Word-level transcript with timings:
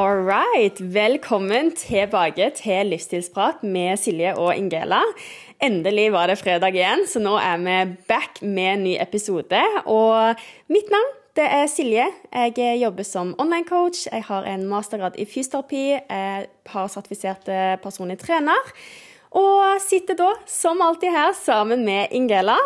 All 0.00 0.22
right. 0.24 0.80
Velkommen 0.80 1.74
tilbake 1.76 2.46
til 2.56 2.88
Livsstilsprat 2.88 3.60
med 3.66 3.98
Silje 4.00 4.30
og 4.38 4.54
Ingela. 4.56 5.02
Endelig 5.60 6.06
var 6.14 6.30
det 6.30 6.38
fredag 6.40 6.72
igjen, 6.78 7.02
så 7.10 7.20
nå 7.20 7.34
er 7.36 7.58
vi 7.60 7.74
back 8.08 8.40
med 8.40 8.68
en 8.70 8.84
ny 8.86 8.94
episode. 9.02 9.60
Og 9.84 10.40
mitt 10.72 10.88
navn 10.94 11.12
det 11.36 11.44
er 11.44 11.68
Silje. 11.68 12.06
Jeg 12.32 12.80
jobber 12.80 13.04
som 13.04 13.34
online-coach. 13.42 14.06
Jeg 14.08 14.24
har 14.30 14.48
en 14.48 14.64
mastergrad 14.70 15.20
i 15.20 15.28
fysioterapi. 15.28 15.84
Jeg 15.98 16.48
har 16.72 16.92
sertifisert 16.94 17.52
personlig 17.84 18.22
trener. 18.24 18.72
Og 19.36 19.84
sitter 19.84 20.16
da, 20.16 20.32
som 20.48 20.80
alltid, 20.80 21.12
her 21.12 21.36
sammen 21.36 21.84
med 21.84 22.08
Ingela. 22.16 22.56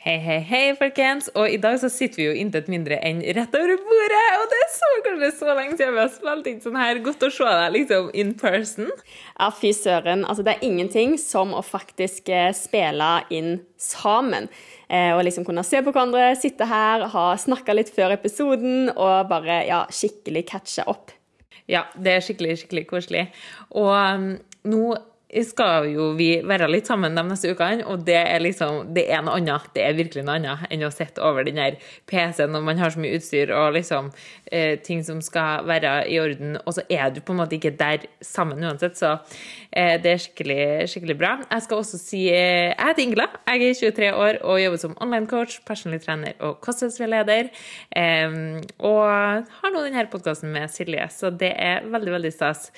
Hei, 0.00 0.14
hei, 0.16 0.38
hei, 0.48 0.68
folkens! 0.78 1.26
Og 1.36 1.52
i 1.52 1.58
dag 1.60 1.74
så 1.76 1.90
sitter 1.92 2.22
vi 2.22 2.24
jo 2.24 2.36
intet 2.40 2.70
mindre 2.72 2.96
enn 3.04 3.18
rett 3.36 3.52
over 3.58 3.74
bordet! 3.84 4.20
Og 4.38 4.46
det 4.48 4.60
er 4.62 4.70
så 4.72 4.86
kanskje 5.04 5.28
så 5.36 5.56
lenge 5.58 5.76
siden 5.76 5.92
vi 5.92 6.00
har 6.00 6.08
spilt 6.14 6.46
inn 6.48 6.62
sånn 6.64 6.78
her. 6.80 7.00
Godt 7.04 7.26
å 7.26 7.28
se 7.36 7.44
deg 7.44 7.74
liksom 7.74 8.08
in 8.22 8.30
person. 8.40 8.88
Ja, 9.34 9.50
fy 9.52 9.74
søren. 9.76 10.22
Altså, 10.24 10.46
det 10.46 10.54
er 10.54 10.64
ingenting 10.64 11.18
som 11.20 11.52
å 11.52 11.60
faktisk 11.60 12.32
eh, 12.32 12.48
spille 12.56 13.10
inn 13.28 13.58
sammen. 13.76 14.48
Eh, 14.88 15.10
og 15.12 15.20
liksom 15.28 15.44
kunne 15.44 15.66
se 15.68 15.84
på 15.84 15.92
hverandre, 15.92 16.30
sitte 16.40 16.70
her, 16.72 17.04
ha 17.12 17.26
snakka 17.44 17.76
litt 17.76 17.92
før 17.92 18.16
episoden 18.16 18.94
og 18.94 19.28
bare 19.28 19.66
ja, 19.68 19.82
skikkelig 19.92 20.46
catche 20.54 20.88
opp. 20.88 21.12
Ja, 21.68 21.84
det 21.92 22.16
er 22.16 22.24
skikkelig, 22.24 22.56
skikkelig 22.62 22.88
koselig. 22.88 23.28
Og 23.76 23.92
um, 23.92 24.30
nå 24.64 24.94
skal 25.46 25.86
jo 25.90 26.10
vi 26.18 26.28
være 26.46 26.66
litt 26.70 26.88
sammen 26.90 27.14
de 27.14 27.22
neste 27.26 27.52
ukene, 27.54 27.84
og 27.86 28.02
det 28.06 28.18
er 28.18 28.42
liksom 28.42 28.92
Det 28.94 29.06
er 29.12 29.22
noe 29.22 29.38
annet. 29.38 29.68
Det 29.74 29.84
er 29.84 29.96
virkelig 29.98 30.24
noe 30.26 30.38
annet 30.40 30.66
enn 30.72 30.82
å 30.86 30.90
sitte 30.90 31.22
over 31.22 31.46
den 31.46 31.60
der 31.60 31.76
PC-en 32.10 32.50
når 32.54 32.64
man 32.66 32.80
har 32.80 32.90
så 32.90 33.02
mye 33.02 33.18
utstyr 33.18 33.52
og 33.54 33.76
liksom 33.76 34.10
eh, 34.50 34.78
ting 34.82 35.04
som 35.06 35.20
skal 35.22 35.66
være 35.68 35.92
i 36.10 36.18
orden, 36.22 36.58
og 36.64 36.74
så 36.74 36.84
er 36.90 37.12
du 37.14 37.20
på 37.22 37.34
en 37.34 37.40
måte 37.42 37.56
ikke 37.58 37.76
der 37.78 38.08
sammen 38.24 38.64
uansett, 38.64 38.98
så 38.98 39.12
eh, 39.70 39.96
det 40.02 40.14
er 40.14 40.22
skikkelig, 40.24 40.88
skikkelig 40.90 41.18
bra. 41.20 41.32
Jeg 41.46 41.66
skal 41.66 41.84
også 41.84 42.00
si 42.00 42.24
eh, 42.32 42.72
Jeg 42.72 42.88
heter 42.90 43.04
Ingela. 43.04 43.28
Jeg 43.46 43.70
er 43.70 43.78
23 43.80 44.10
år 44.10 44.40
og 44.42 44.60
jobber 44.64 44.82
som 44.82 44.96
online-coach, 45.00 45.60
personlig 45.68 46.02
trener 46.04 46.34
og 46.40 46.58
kostholdsveileder. 46.64 47.50
og 48.90 49.06
har 49.60 49.72
nå 49.72 49.84
denne 49.84 50.06
podkasten 50.10 50.50
med 50.52 50.70
Silje, 50.72 51.06
så 51.14 51.30
det 51.30 51.52
er 51.54 51.86
veldig, 51.90 52.12
veldig 52.16 52.32
stas. 52.34 52.70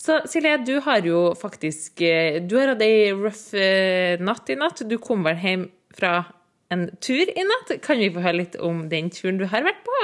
Så 0.00 0.20
Silje, 0.30 0.56
du 0.66 0.80
har 0.84 1.04
jo 1.06 1.30
faktisk 1.38 1.99
du 2.00 2.56
har 2.58 2.74
hatt 2.74 2.84
ei 2.84 3.10
rough 3.12 3.54
eh, 3.56 4.20
natt 4.20 4.50
i 4.50 4.58
natt. 4.58 4.82
Du 4.88 4.98
kom 5.02 5.24
vel 5.26 5.38
hjem 5.40 5.66
fra 5.96 6.24
en 6.72 6.88
tur 7.02 7.28
i 7.28 7.46
natt. 7.46 7.74
Kan 7.84 8.00
vi 8.02 8.12
få 8.12 8.22
høre 8.24 8.40
litt 8.42 8.56
om 8.62 8.86
den 8.90 9.10
turen 9.14 9.40
du 9.40 9.46
har 9.50 9.66
vært 9.66 9.82
på? 9.86 9.98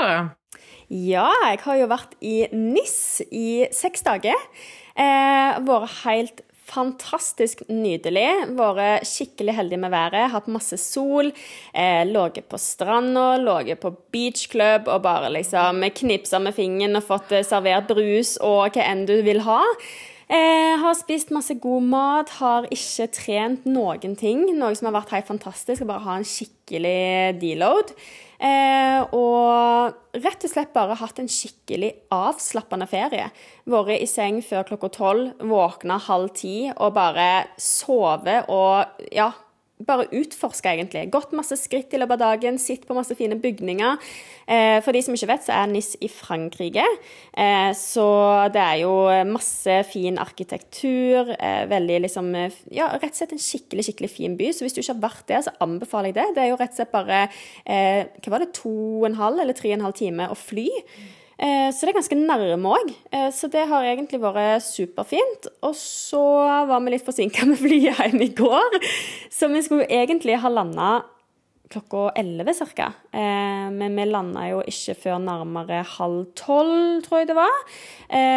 Ja, 0.87 1.29
jeg 1.49 1.63
har 1.65 1.79
jo 1.81 1.87
vært 1.91 2.13
i 2.23 2.37
NIS 2.55 3.23
i 3.31 3.67
seks 3.75 4.05
dager. 4.07 4.37
Eh, 4.95 5.57
vært 5.67 5.97
helt 6.05 6.45
fantastisk 6.67 7.63
nydelig. 7.71 8.27
Vært 8.59 9.07
skikkelig 9.07 9.55
heldig 9.59 9.79
med 9.83 9.95
været. 9.95 10.31
Hatt 10.33 10.51
masse 10.51 10.79
sol. 10.83 11.31
Eh, 11.75 12.03
Ligget 12.07 12.49
på 12.51 12.59
stranda, 12.59 13.37
ligget 13.43 13.83
på 13.83 13.95
beachclub 14.15 14.91
og 14.91 15.03
bare 15.07 15.31
liksom 15.35 15.83
knipsa 15.95 16.43
med 16.43 16.55
fingeren 16.55 16.99
og 16.99 17.07
fått 17.07 17.35
servert 17.47 17.91
brus 17.91 18.37
og 18.43 18.75
hva 18.75 18.87
enn 18.87 19.07
du 19.07 19.21
vil 19.27 19.43
ha. 19.47 19.63
Eh, 20.27 20.75
har 20.83 20.95
spist 20.99 21.31
masse 21.31 21.55
god 21.63 21.85
mat, 21.87 22.31
har 22.41 22.67
ikke 22.75 23.07
trent 23.15 23.67
noen 23.71 24.17
ting. 24.19 24.43
Noe 24.59 24.75
som 24.75 24.89
har 24.89 24.97
vært 24.99 25.15
helt 25.15 25.29
fantastisk. 25.29 25.87
Bare 25.87 26.03
ha 26.03 26.17
en 26.19 26.27
skikkelig 26.27 27.37
deload. 27.39 27.93
Eh, 28.43 29.01
og 29.17 30.19
rett 30.19 30.45
og 30.45 30.51
slett 30.51 30.75
bare 30.75 30.99
hatt 30.99 31.23
en 31.23 31.31
skikkelig 31.31 31.93
avslappende 32.13 32.89
ferie. 32.91 33.31
Vært 33.71 34.03
i 34.03 34.11
seng 34.11 34.43
før 34.45 34.67
klokka 34.73 34.91
tolv, 34.99 35.31
våkna 35.47 36.01
halv 36.09 36.35
ti 36.37 36.57
og 36.75 36.97
bare 36.99 37.47
sove 37.63 38.43
og 38.51 39.07
ja, 39.15 39.31
bare 39.85 40.07
utforske, 40.17 40.71
egentlig. 40.73 41.11
Gått 41.13 41.35
masse 41.37 41.57
skritt 41.61 41.93
i 41.93 41.99
løpet 42.01 42.17
av 42.17 42.33
dagen, 42.33 42.57
sett 42.61 42.87
på 42.89 42.97
masse 42.97 43.13
fine 43.19 43.37
bygninger. 43.41 43.99
Eh, 44.49 44.79
for 44.85 44.97
de 44.97 45.03
som 45.05 45.17
ikke 45.17 45.29
vet, 45.29 45.45
så 45.45 45.53
er 45.53 45.69
NIS 45.69 45.91
i 46.01 46.09
Frankrike. 46.09 46.85
Eh, 47.37 47.73
så 47.77 48.07
det 48.55 48.63
er 48.63 48.79
jo 48.85 48.95
masse 49.29 49.77
fin 49.91 50.17
arkitektur. 50.23 51.35
Eh, 51.37 51.67
veldig 51.69 52.01
liksom 52.07 52.33
Ja, 52.73 52.89
rett 52.97 53.13
og 53.13 53.19
slett 53.21 53.37
en 53.37 53.43
skikkelig, 53.43 53.85
skikkelig 53.87 54.11
fin 54.11 54.37
by. 54.37 54.51
Så 54.53 54.65
hvis 54.65 54.75
du 54.75 54.81
ikke 54.81 54.95
har 54.95 55.05
vært 55.05 55.29
der, 55.29 55.45
så 55.45 55.55
anbefaler 55.61 56.11
jeg 56.11 56.19
det. 56.19 56.27
Det 56.35 56.43
er 56.43 56.51
jo 56.51 56.59
rett 56.61 56.73
og 56.73 56.81
slett 56.81 56.93
bare 56.93 57.21
Hva 57.67 58.33
var 58.33 58.43
det, 58.43 58.53
to 58.57 58.73
og 59.03 59.07
en 59.11 59.21
halv 59.21 59.41
eller 59.41 59.57
tre 59.57 59.71
og 59.71 59.79
en 59.79 59.87
halv 59.89 59.97
time 59.99 60.29
å 60.33 60.37
fly. 60.37 60.69
Eh, 61.37 61.69
så 61.69 61.85
det 61.85 61.93
er 61.93 61.99
ganske 61.99 62.17
nærme 62.17 62.71
òg. 62.79 62.93
Eh, 63.13 63.29
så 63.35 63.51
det 63.53 63.67
har 63.69 63.85
egentlig 63.85 64.23
vært 64.23 64.65
superfint. 64.65 65.51
Og 65.67 65.77
så 65.79 66.23
var 66.69 66.81
vi 66.85 66.95
litt 66.95 67.05
forsinka 67.07 67.47
med 67.51 67.61
flyet 67.61 68.01
hjem 68.01 68.25
i 68.25 68.33
går, 68.37 68.81
så 69.33 69.51
vi 69.53 69.63
skulle 69.65 69.91
egentlig 69.93 70.41
ha 70.41 70.53
landa 70.53 70.95
klokka 71.67 72.13
11 72.15 72.55
ca. 72.79 72.93
Eh, 73.11 73.67
men 73.75 73.97
vi 73.99 74.05
landa 74.07 74.45
jo 74.49 74.61
ikke 74.71 74.95
før 75.03 75.17
nærmere 75.19 75.81
halv 75.97 76.29
tolv, 76.39 77.03
tror 77.05 77.21
jeg 77.21 77.33
det 77.33 77.37
var. 77.37 77.57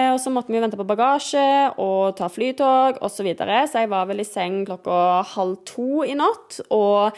Og 0.09 0.17
så 0.17 0.33
måtte 0.33 0.49
vi 0.49 0.57
jo 0.57 0.63
vente 0.63 0.79
på 0.79 0.87
bagasje 0.89 1.45
og 1.77 2.17
ta 2.17 2.27
flytog 2.27 2.97
osv. 2.97 3.19
Så, 3.19 3.27
videre. 3.27 3.61
så 3.69 3.83
jeg 3.83 3.91
var 3.93 4.09
vel 4.09 4.23
i 4.23 4.27
seng 4.27 4.63
klokka 4.65 5.21
halv 5.35 5.61
to 5.69 6.01
i 6.03 6.17
natt. 6.17 6.57
og 6.73 7.13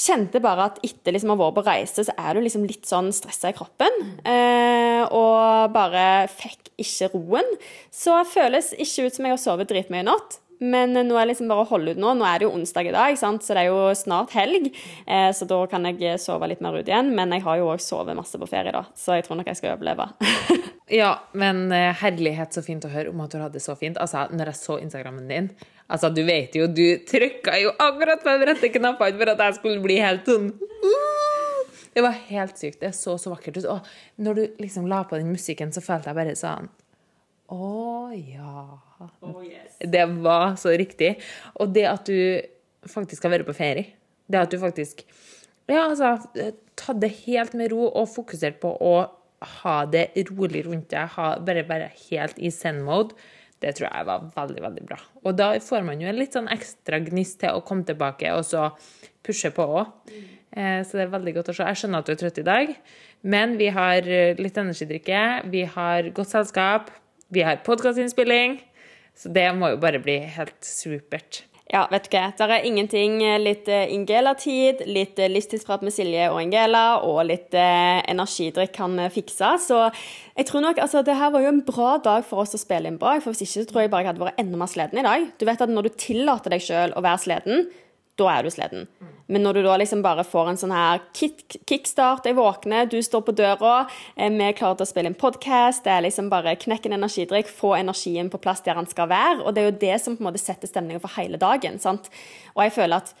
kjente 0.00 0.40
bare 0.42 0.70
at 0.70 0.80
etter 0.86 1.14
liksom 1.14 1.34
å 1.34 1.36
ha 1.36 1.42
vært 1.46 1.58
på 1.58 1.66
reise, 1.66 2.04
så 2.06 2.14
er 2.16 2.36
du 2.36 2.44
liksom 2.44 2.66
litt 2.68 2.88
sånn 2.88 3.10
stressa 3.14 3.52
i 3.52 3.56
kroppen. 3.56 3.98
Eh, 4.24 5.02
og 5.06 5.72
bare 5.74 6.26
fikk 6.32 6.72
ikke 6.80 7.10
roen. 7.14 7.56
Så 7.92 8.16
føles 8.28 8.72
ikke 8.76 9.08
ut 9.08 9.16
som 9.16 9.28
jeg 9.28 9.36
har 9.36 9.42
sovet 9.42 9.72
dritmye 9.72 10.04
i 10.04 10.08
natt. 10.08 10.39
Men 10.60 10.92
nå 10.92 11.16
er 11.16 11.24
det 11.24 11.30
liksom 11.32 11.48
bare 11.48 11.64
å 11.64 11.70
holde 11.70 11.94
ut 11.94 12.00
nå. 12.00 12.12
Nå 12.18 12.26
er 12.28 12.40
det 12.40 12.46
jo 12.46 12.52
onsdag 12.52 12.90
i 12.90 12.92
dag, 12.92 13.16
sant? 13.16 13.44
så 13.44 13.56
det 13.56 13.62
er 13.64 13.70
jo 13.70 13.94
snart 13.96 14.34
helg. 14.36 14.68
Eh, 15.06 15.30
så 15.36 15.48
da 15.48 15.62
kan 15.70 15.88
jeg 15.88 16.20
sove 16.20 16.50
litt 16.50 16.60
mer 16.64 16.76
ut 16.76 16.88
igjen. 16.88 17.14
Men 17.16 17.32
jeg 17.32 17.44
har 17.46 17.60
jo 17.60 17.70
òg 17.72 17.80
sovet 17.80 18.18
masse 18.18 18.36
på 18.36 18.48
ferie, 18.50 18.74
da, 18.76 18.84
så 18.92 19.16
jeg 19.16 19.24
tror 19.26 19.40
nok 19.40 19.48
jeg 19.48 19.60
skal 19.60 19.78
overleve. 19.78 20.10
ja, 21.00 21.14
men 21.32 21.66
eh, 21.72 21.94
herlighet, 22.02 22.52
så 22.52 22.64
fint 22.66 22.84
å 22.84 22.92
høre 22.92 23.14
om 23.14 23.22
at 23.24 23.32
du 23.32 23.38
hadde 23.40 23.56
det 23.56 23.64
så 23.64 23.76
fint. 23.80 23.96
Altså, 24.00 24.26
når 24.36 24.52
jeg 24.52 24.60
så 24.60 24.80
Instagrammen 24.84 25.30
din 25.30 25.52
Altså, 25.90 26.06
du 26.14 26.20
vet 26.22 26.54
jo, 26.54 26.68
du 26.70 27.00
trykka 27.02 27.56
jo 27.58 27.72
akkurat 27.82 28.20
på 28.22 28.34
de 28.38 28.46
rette 28.46 28.68
knappene 28.76 29.18
for 29.18 29.32
at 29.32 29.40
jeg 29.42 29.56
skulle 29.56 29.82
bli 29.82 29.96
helt 29.98 30.28
sånn 30.28 30.52
Det 31.90 32.04
var 32.04 32.14
helt 32.28 32.60
sykt. 32.60 32.78
Det 32.84 32.92
så 32.94 33.16
så 33.18 33.32
vakkert 33.32 33.58
ut. 33.58 33.66
Og 33.66 34.22
når 34.22 34.38
du 34.38 34.62
liksom 34.62 34.86
la 34.86 35.02
på 35.02 35.18
den 35.18 35.32
musikken, 35.32 35.74
så 35.74 35.82
følte 35.82 36.12
jeg 36.12 36.20
bare 36.20 36.36
sånn 36.38 36.70
Å 37.50 37.72
ja. 38.14 38.89
Oh, 39.00 39.40
yes. 39.44 39.78
Det 39.80 40.04
var 40.20 40.56
så 40.60 40.74
riktig. 40.76 41.14
Og 41.60 41.72
det 41.72 41.86
at 41.88 42.08
du 42.08 42.90
faktisk 42.90 43.24
har 43.24 43.34
vært 43.34 43.48
på 43.48 43.56
ferie, 43.56 43.94
det 44.30 44.40
at 44.40 44.52
du 44.52 44.60
faktisk 44.60 45.02
ja, 45.70 45.86
altså, 45.86 46.16
ta 46.78 46.94
det 46.98 47.12
helt 47.24 47.54
med 47.58 47.70
ro 47.72 47.86
og 47.88 48.08
fokusert 48.10 48.58
på 48.62 48.72
å 48.74 48.94
ha 49.60 49.76
det 49.88 50.10
rolig 50.28 50.64
rundt 50.66 50.90
deg, 50.92 51.12
ha, 51.14 51.34
bare 51.44 51.64
være 51.68 51.92
helt 52.08 52.40
i 52.42 52.50
send-mode. 52.52 53.16
det 53.60 53.74
tror 53.76 53.90
jeg 53.90 54.06
var 54.08 54.22
veldig, 54.32 54.60
veldig 54.64 54.82
bra. 54.88 54.96
Og 55.20 55.34
da 55.36 55.50
får 55.60 55.82
man 55.84 56.00
jo 56.00 56.08
en 56.08 56.16
litt 56.16 56.32
sånn 56.32 56.48
ekstra 56.48 56.96
gnist 57.04 57.42
til 57.42 57.58
å 57.58 57.60
komme 57.60 57.84
tilbake 57.84 58.30
og 58.32 58.46
så 58.48 58.70
pushe 59.26 59.50
på 59.52 59.66
òg. 59.82 59.90
Eh, 60.56 60.80
så 60.80 60.96
det 60.96 61.04
er 61.04 61.12
veldig 61.12 61.34
godt 61.36 61.50
å 61.52 61.56
se. 61.58 61.66
Jeg 61.68 61.80
skjønner 61.82 62.00
at 62.00 62.08
du 62.08 62.14
er 62.14 62.20
trøtt 62.22 62.40
i 62.40 62.46
dag, 62.46 62.72
men 63.20 63.58
vi 63.60 63.68
har 63.68 64.08
litt 64.40 64.56
energidrikke, 64.62 65.20
vi 65.52 65.66
har 65.76 66.08
godt 66.16 66.32
selskap, 66.32 66.88
vi 67.30 67.44
har 67.44 67.60
podkastinnspilling, 67.66 68.56
så 69.16 69.32
det 69.32 69.46
må 69.56 69.72
jo 69.74 69.80
bare 69.82 70.02
bli 70.02 70.18
helt 70.36 70.58
supert. 70.64 71.44
Ja, 71.70 71.84
vet 71.86 72.08
du 72.08 72.16
hva. 72.16 72.24
Det 72.34 72.46
er 72.50 72.64
ingenting 72.66 73.20
eh, 73.22 73.36
litt 73.38 73.68
eh, 73.70 73.92
Ingela-tid, 73.94 74.82
litt 74.90 75.20
livstidsprat 75.30 75.84
med 75.86 75.94
Silje 75.94 76.26
og 76.32 76.40
Ingela, 76.42 76.98
og 77.06 77.20
litt 77.28 77.54
eh, 77.54 78.00
energidrikk 78.10 78.72
kan 78.74 78.98
fikse. 79.14 79.52
Så 79.68 79.78
jeg 80.34 80.48
tror 80.48 80.64
nok, 80.64 80.80
altså, 80.82 81.04
det 81.06 81.14
her 81.20 81.30
var 81.30 81.44
jo 81.44 81.52
en 81.52 81.62
bra 81.66 81.92
dag 82.02 82.26
for 82.26 82.42
oss 82.42 82.56
å 82.58 82.60
spille 82.60 82.90
inn 82.90 82.98
på. 82.98 83.12
For 83.22 83.30
hvis 83.30 83.44
ikke 83.46 83.52
så 83.54 83.70
tror 83.70 83.84
jeg 83.84 83.92
bare 83.94 84.02
jeg 84.02 84.10
hadde 84.10 84.24
vært 84.24 84.42
enda 84.42 84.58
mer 84.58 84.72
sliten 84.72 84.98
i 84.98 85.06
dag. 85.06 85.28
Du 85.38 85.46
vet 85.46 85.62
at 85.62 85.70
når 85.70 85.86
du 85.86 86.00
tillater 86.02 86.56
deg 86.56 86.66
sjøl 86.66 86.96
å 86.98 87.04
være 87.06 87.22
sliten, 87.22 87.70
da 88.20 88.28
er 88.34 88.44
du 88.46 88.52
sliten. 88.52 88.86
Men 89.30 89.44
når 89.46 89.58
du 89.58 89.62
da 89.62 89.76
liksom 89.78 90.02
bare 90.02 90.24
får 90.26 90.50
en 90.50 90.58
sånn 90.58 90.74
her 90.74 91.02
kickstart, 91.14 92.26
jeg 92.26 92.36
våkner, 92.38 92.88
du 92.90 92.98
står 93.04 93.22
på 93.26 93.34
døra, 93.38 93.84
eh, 94.16 94.30
vi 94.34 94.48
er 94.48 94.56
klare 94.58 94.80
til 94.80 94.88
å 94.88 94.90
spille 94.90 95.12
en 95.12 95.18
podkast, 95.18 95.84
det 95.86 95.94
er 95.94 96.04
liksom 96.08 96.32
bare 96.32 96.56
knekk 96.58 96.88
en 96.88 96.98
energidrikk, 96.98 97.52
få 97.60 97.76
energien 97.78 98.30
på 98.32 98.42
plass 98.42 98.64
der 98.66 98.80
den 98.80 98.90
skal 98.90 99.10
være. 99.12 99.44
Og 99.44 99.54
det 99.54 99.62
er 99.62 99.70
jo 99.70 99.80
det 99.86 99.96
som 100.02 100.18
på 100.18 100.24
en 100.24 100.32
måte 100.32 100.42
setter 100.42 100.70
stemningen 100.70 101.02
for 101.02 101.14
hele 101.14 101.38
dagen. 101.38 101.78
sant? 101.78 102.10
Og 102.56 102.64
jeg 102.66 102.74
føler 102.80 103.04
at 103.04 103.14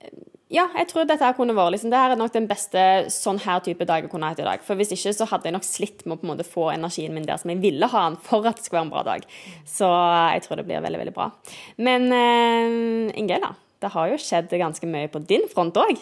eh, 0.00 0.16
ja, 0.50 0.64
jeg 0.74 0.88
tror 0.90 1.04
dette 1.06 1.22
her 1.22 1.36
kunne 1.36 1.54
vært 1.54 1.76
liksom, 1.76 1.92
det 1.92 1.98
her 2.00 2.16
er 2.16 2.18
nok 2.18 2.32
den 2.34 2.48
beste 2.50 2.80
sånn 3.14 3.38
her 3.44 3.60
type 3.62 3.86
dag 3.86 4.02
jeg 4.02 4.10
kunne 4.10 4.32
hatt 4.32 4.40
i 4.42 4.48
dag. 4.48 4.64
For 4.66 4.80
hvis 4.80 4.90
ikke 4.96 5.12
så 5.14 5.28
hadde 5.30 5.46
jeg 5.46 5.54
nok 5.54 5.68
slitt 5.68 6.02
med 6.02 6.16
å 6.16 6.22
på 6.22 6.26
en 6.26 6.32
måte 6.32 6.48
få 6.48 6.70
energien 6.72 7.14
min 7.14 7.28
der 7.28 7.38
som 7.38 7.52
jeg 7.52 7.60
ville 7.62 7.86
ha 7.92 8.08
den 8.08 8.18
for 8.24 8.48
at 8.48 8.58
det 8.58 8.64
skulle 8.64 8.80
være 8.80 8.88
en 8.88 8.94
bra 8.96 9.04
dag. 9.06 9.28
Så 9.68 9.86
jeg 10.34 10.42
tror 10.46 10.58
det 10.58 10.66
blir 10.66 10.82
veldig, 10.82 11.02
veldig 11.04 11.14
bra. 11.14 11.28
Men 11.78 12.08
uh, 12.10 13.12
Ingela, 13.20 13.52
det 13.80 13.92
har 13.94 14.12
jo 14.12 14.20
skjedd 14.20 14.52
ganske 14.60 14.88
mye 14.88 15.10
på 15.12 15.22
din 15.24 15.48
front 15.50 15.78
òg. 15.80 15.98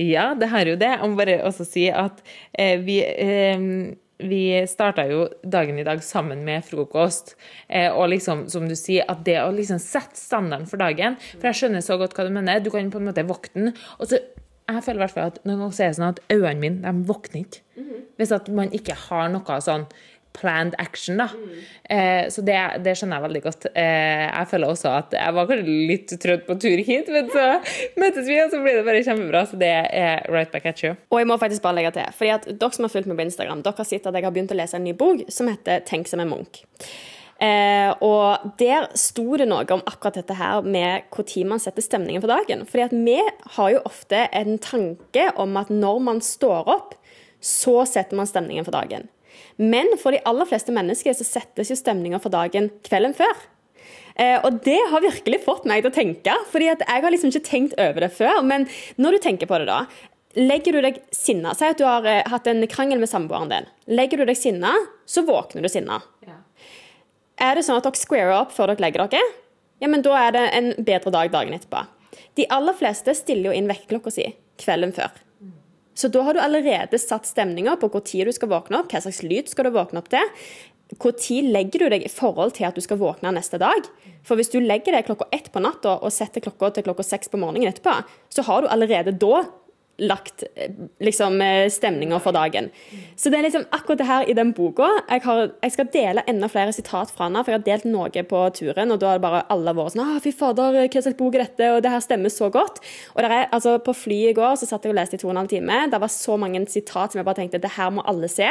Ja, 0.00 0.32
det 0.34 0.48
har 0.50 0.66
jo 0.66 0.76
det. 0.80 0.90
Jeg 0.96 1.10
må 1.10 1.18
bare 1.18 1.40
også 1.46 1.66
si 1.68 1.88
at 1.92 2.22
eh, 2.58 2.78
vi 2.82 3.00
eh, 3.04 3.96
vi 4.18 4.66
starta 4.66 5.04
jo 5.06 5.28
dagen 5.46 5.78
i 5.78 5.84
dag 5.86 6.00
sammen 6.02 6.40
med 6.46 6.64
frokost. 6.66 7.36
Eh, 7.68 7.86
og 7.92 8.08
liksom, 8.10 8.48
som 8.50 8.66
du 8.68 8.74
sier, 8.74 9.06
at 9.06 9.22
det 9.26 9.36
å 9.44 9.52
liksom 9.54 9.78
sette 9.78 10.18
standarden 10.18 10.66
for 10.66 10.80
dagen 10.82 11.14
For 11.36 11.50
jeg 11.50 11.60
skjønner 11.60 11.84
så 11.86 11.98
godt 12.00 12.16
hva 12.16 12.26
du 12.26 12.34
mener. 12.34 12.58
Du 12.58 12.72
kan 12.74 12.90
på 12.90 12.98
en 12.98 13.06
måte 13.10 13.26
våkne 13.28 13.74
Og 13.98 14.10
så 14.10 14.18
jeg 14.68 14.84
føler 14.84 14.98
i 14.98 15.04
hvert 15.06 15.14
fall 15.14 15.30
at 15.30 15.38
noen 15.48 15.62
ganger 15.62 15.78
er 15.80 15.88
det 15.88 15.96
sånn 15.96 16.10
at 16.10 16.18
øynene 16.28 16.60
mine 16.60 16.82
de 16.84 17.08
våkner 17.08 17.40
ikke. 17.40 17.62
Hvis 18.20 18.34
at 18.36 18.50
man 18.52 18.74
ikke 18.76 18.98
har 19.06 19.30
noe 19.32 19.54
sånn 19.64 19.86
planned 20.38 20.76
action, 20.78 21.18
da. 21.20 21.28
Eh, 21.90 22.28
så 22.32 22.42
det, 22.46 22.56
det, 22.84 22.94
skjønner 22.98 23.18
jeg 23.18 23.26
veldig 23.26 23.42
godt. 23.44 23.66
Eh, 23.72 24.24
jeg 24.26 24.50
føler 24.52 24.72
også 24.74 24.94
at 25.00 25.18
jeg 25.18 25.36
var 25.36 25.50
kanskje 25.50 25.76
litt 25.90 26.14
trøtt 26.22 26.46
på 26.46 26.58
tur 26.62 26.84
hit, 26.86 27.10
men 27.14 27.30
så 27.34 27.46
møtes 28.00 28.28
vi, 28.28 28.38
og 28.42 28.54
så 28.54 28.62
blir 28.62 28.80
det 28.80 28.86
bare 28.88 29.04
kjempebra. 29.06 29.44
Så 29.50 29.60
det 29.60 29.74
er 29.74 30.24
right 30.32 30.52
back 30.54 30.68
at 30.70 30.82
you. 30.84 30.94
Og 31.12 31.22
jeg 31.22 31.30
må 31.30 31.38
faktisk 31.40 31.64
bare 31.66 31.80
legge 31.80 31.94
til, 31.98 32.16
fordi 32.18 32.34
at 32.38 32.48
dere 32.48 32.76
som 32.76 32.88
har 32.88 32.94
fulgt 32.94 33.10
meg 33.10 33.20
på 33.20 33.28
Instagram, 33.28 33.62
dere 33.66 33.82
har 33.82 33.90
sett 33.92 34.08
at 34.08 34.18
jeg 34.18 34.28
har 34.28 34.34
begynt 34.34 34.56
å 34.56 34.58
lese 34.58 34.78
en 34.78 34.86
ny 34.86 34.96
bok 34.98 35.26
som 35.32 35.50
heter 35.50 35.84
'Tenk 35.86 36.08
som 36.10 36.20
en 36.20 36.30
Munch'. 36.30 36.64
Eh, 37.38 37.92
og 38.02 38.54
der 38.58 38.88
sto 38.98 39.36
det 39.38 39.46
noe 39.46 39.62
om 39.70 39.82
akkurat 39.86 40.16
dette 40.18 40.34
her 40.34 40.64
med 40.66 41.06
når 41.14 41.44
man 41.46 41.60
setter 41.62 41.82
stemningen 41.82 42.24
for 42.24 42.32
dagen. 42.32 42.66
Fordi 42.66 42.82
at 42.88 42.92
vi 42.96 43.20
har 43.56 43.70
jo 43.70 43.84
ofte 43.86 44.26
en 44.32 44.58
tanke 44.58 45.30
om 45.36 45.56
at 45.56 45.70
når 45.70 46.00
man 46.02 46.20
står 46.20 46.66
opp, 46.66 46.96
så 47.40 47.84
setter 47.86 48.18
man 48.18 48.26
stemningen 48.26 48.66
for 48.66 48.74
dagen. 48.74 49.06
Men 49.58 49.90
for 49.98 50.14
de 50.14 50.22
aller 50.28 50.46
fleste 50.48 50.74
mennesker 50.74 51.16
så 51.18 51.26
settes 51.26 51.72
jo 51.72 51.76
stemninga 51.78 52.20
for 52.22 52.32
dagen 52.34 52.70
kvelden 52.86 53.14
før. 53.18 53.40
Eh, 54.18 54.38
og 54.42 54.60
det 54.66 54.78
har 54.90 55.02
virkelig 55.02 55.42
fått 55.44 55.66
meg 55.68 55.82
til 55.82 55.92
å 55.92 55.94
tenke, 55.94 56.36
fordi 56.50 56.70
jeg 56.70 56.86
har 56.86 57.12
liksom 57.14 57.32
ikke 57.32 57.46
tenkt 57.46 57.74
over 57.78 58.02
det 58.02 58.12
før. 58.14 58.40
Men 58.46 58.66
når 58.98 59.16
du 59.16 59.26
tenker 59.26 59.50
på 59.50 59.60
det, 59.62 59.68
da. 59.70 59.82
Legger 60.38 60.76
du 60.76 60.82
deg 60.84 60.98
sinna 61.14 61.54
Si 61.56 61.64
at 61.66 61.78
du 61.80 61.86
har 61.88 62.04
eh, 62.06 62.26
hatt 62.28 62.46
en 62.50 62.60
krangel 62.70 63.00
med 63.00 63.10
samboeren 63.10 63.50
din. 63.50 63.68
Legger 63.90 64.20
du 64.20 64.28
deg 64.28 64.38
sinna, 64.38 64.74
så 65.08 65.24
våkner 65.26 65.64
du 65.64 65.70
sinna. 65.72 66.02
Ja. 66.26 66.36
Er 67.48 67.58
det 67.58 67.64
sånn 67.66 67.78
at 67.78 67.86
dere 67.86 67.98
squarer 67.98 68.34
opp 68.36 68.52
før 68.54 68.72
dere 68.72 68.84
legger 68.84 69.06
dere? 69.06 69.22
Ja, 69.78 69.90
men 69.90 70.02
da 70.02 70.14
er 70.18 70.34
det 70.34 70.44
en 70.58 70.72
bedre 70.82 71.14
dag 71.14 71.30
dagen 71.32 71.54
etterpå. 71.54 71.84
De 72.38 72.46
aller 72.54 72.74
fleste 72.78 73.14
stiller 73.18 73.50
jo 73.50 73.56
inn 73.56 73.70
vekkerklokka 73.70 74.12
si 74.14 74.28
kvelden 74.58 74.94
før. 74.94 75.14
Så 75.98 76.10
da 76.14 76.22
har 76.22 76.36
du 76.36 76.40
allerede 76.40 76.98
satt 77.02 77.26
stemninga 77.26 77.74
på 77.80 77.90
hvor 77.90 78.04
tid 78.06 78.28
du 78.28 78.34
skal 78.34 78.52
våkne 78.52 78.78
opp, 78.78 78.92
hva 78.92 79.02
slags 79.02 79.24
lyd 79.26 79.50
skal 79.50 79.66
du 79.66 79.74
våkne 79.74 79.98
opp 79.98 80.10
til. 80.12 80.34
Hvor 80.96 81.12
tid 81.18 81.50
legger 81.52 81.82
du 81.82 81.92
deg 81.92 82.04
i 82.06 82.12
forhold 82.12 82.54
til 82.56 82.68
at 82.68 82.78
du 82.78 82.84
skal 82.84 83.00
våkne 83.00 83.32
neste 83.34 83.58
dag? 83.60 83.88
For 84.24 84.38
hvis 84.38 84.52
du 84.52 84.60
legger 84.62 84.94
deg 84.94 85.08
klokka 85.08 85.26
ett 85.34 85.50
på 85.52 85.60
natta 85.64 85.98
og 85.98 86.14
setter 86.14 86.44
klokka 86.44 86.70
til 86.76 86.86
klokka 86.86 87.04
seks 87.04 87.32
på 87.32 87.40
morgenen 87.42 87.72
etterpå, 87.72 87.96
så 88.32 88.46
har 88.46 88.62
du 88.62 88.70
allerede 88.70 89.16
da 89.18 89.42
lagt 89.98 90.44
liksom, 91.00 91.40
eh, 91.40 91.68
stemninger 91.70 92.18
for 92.22 92.32
dagen. 92.32 92.70
Så 93.16 93.30
det 93.30 93.38
er 93.38 93.48
liksom 93.48 93.64
akkurat 93.74 93.98
det 93.98 94.06
her 94.06 94.28
i 94.30 94.34
den 94.34 94.52
boka. 94.54 94.86
Jeg, 95.08 95.22
har, 95.24 95.50
jeg 95.62 95.74
skal 95.74 95.88
dele 95.92 96.22
enda 96.30 96.48
flere 96.48 96.72
sitat 96.72 97.10
fra 97.10 97.26
henne, 97.26 97.42
for 97.42 97.52
jeg 97.52 97.60
har 97.60 97.66
delt 97.66 97.88
noe 97.90 98.22
på 98.30 98.42
turen, 98.54 98.92
og 98.94 99.00
da 99.00 99.10
har 99.10 99.18
det 99.18 99.24
bare 99.26 99.42
alle 99.50 99.74
vært 99.74 99.96
sånn 99.96 100.04
ah, 100.04 100.20
'Fy 100.22 100.32
fader, 100.32 100.78
hva 100.78 101.02
slags 101.02 101.18
bok 101.18 101.34
er 101.34 101.44
dette?' 101.46 101.72
Og 101.74 101.82
det 101.82 101.90
her 101.90 102.04
stemmer 102.04 102.30
så 102.30 102.50
godt. 102.50 102.78
Og 103.16 103.24
er, 103.24 103.48
altså, 103.50 103.78
På 103.82 103.94
flyet 103.94 104.30
i 104.30 104.36
går 104.38 104.54
så 104.58 104.66
satt 104.66 104.84
jeg 104.84 104.92
og 104.92 104.98
leste 104.98 105.16
i 105.16 105.18
to 105.18 105.28
og 105.28 105.34
en 105.34 105.42
halv 105.42 105.50
time. 105.50 105.90
Det 105.90 106.00
var 106.00 106.08
så 106.08 106.36
mange 106.38 106.60
sitat 106.66 107.12
som 107.12 107.18
jeg 107.18 107.26
bare 107.26 107.40
tenkte 107.42 107.60
det 107.62 107.70
her 107.76 107.90
må 107.90 108.02
alle 108.06 108.28
se. 108.28 108.48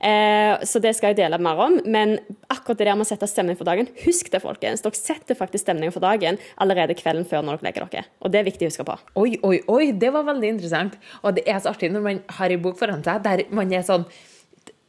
Eh, 0.00 0.54
så 0.64 0.80
det 0.80 0.94
skal 0.96 1.12
jeg 1.12 1.22
dele 1.22 1.38
mer 1.38 1.56
om. 1.56 1.80
Men 1.84 2.18
akkurat 2.48 2.78
det 2.78 2.86
der 2.86 2.96
med 2.96 3.06
å 3.06 3.08
sette 3.08 3.28
stemning 3.28 3.56
for 3.56 3.64
dagen, 3.64 3.88
husk 4.04 4.30
det, 4.32 4.42
folkens. 4.42 4.82
Dere 4.82 4.98
setter 4.98 5.38
faktisk 5.38 5.64
stemningen 5.64 5.92
for 5.92 6.00
dagen 6.00 6.38
allerede 6.60 6.96
kvelden 6.98 7.24
før 7.28 7.44
når 7.44 7.60
dere 7.60 7.68
legger 7.68 7.88
dere. 7.88 8.04
Og 8.20 8.32
det 8.32 8.40
er 8.40 8.48
viktig 8.48 8.66
å 8.66 8.72
huske 8.72 8.88
på. 8.88 8.98
Oi, 9.22 9.38
oi, 9.42 9.60
oi, 9.68 9.92
det 9.92 10.12
var 10.12 10.26
veldig 10.26 10.48
interessant 10.56 10.81
interessant. 10.82 11.22
Og 11.22 11.36
det 11.36 11.46
er 11.46 11.62
så 11.62 11.72
artig 11.72 11.92
når 11.92 12.04
man 12.04 12.20
har 12.38 12.50
en 12.50 12.62
bok 12.62 12.78
foran 12.78 13.02
seg 13.04 13.22
der 13.24 13.46
man 13.50 13.72
er 13.72 13.82
sånn 13.86 14.06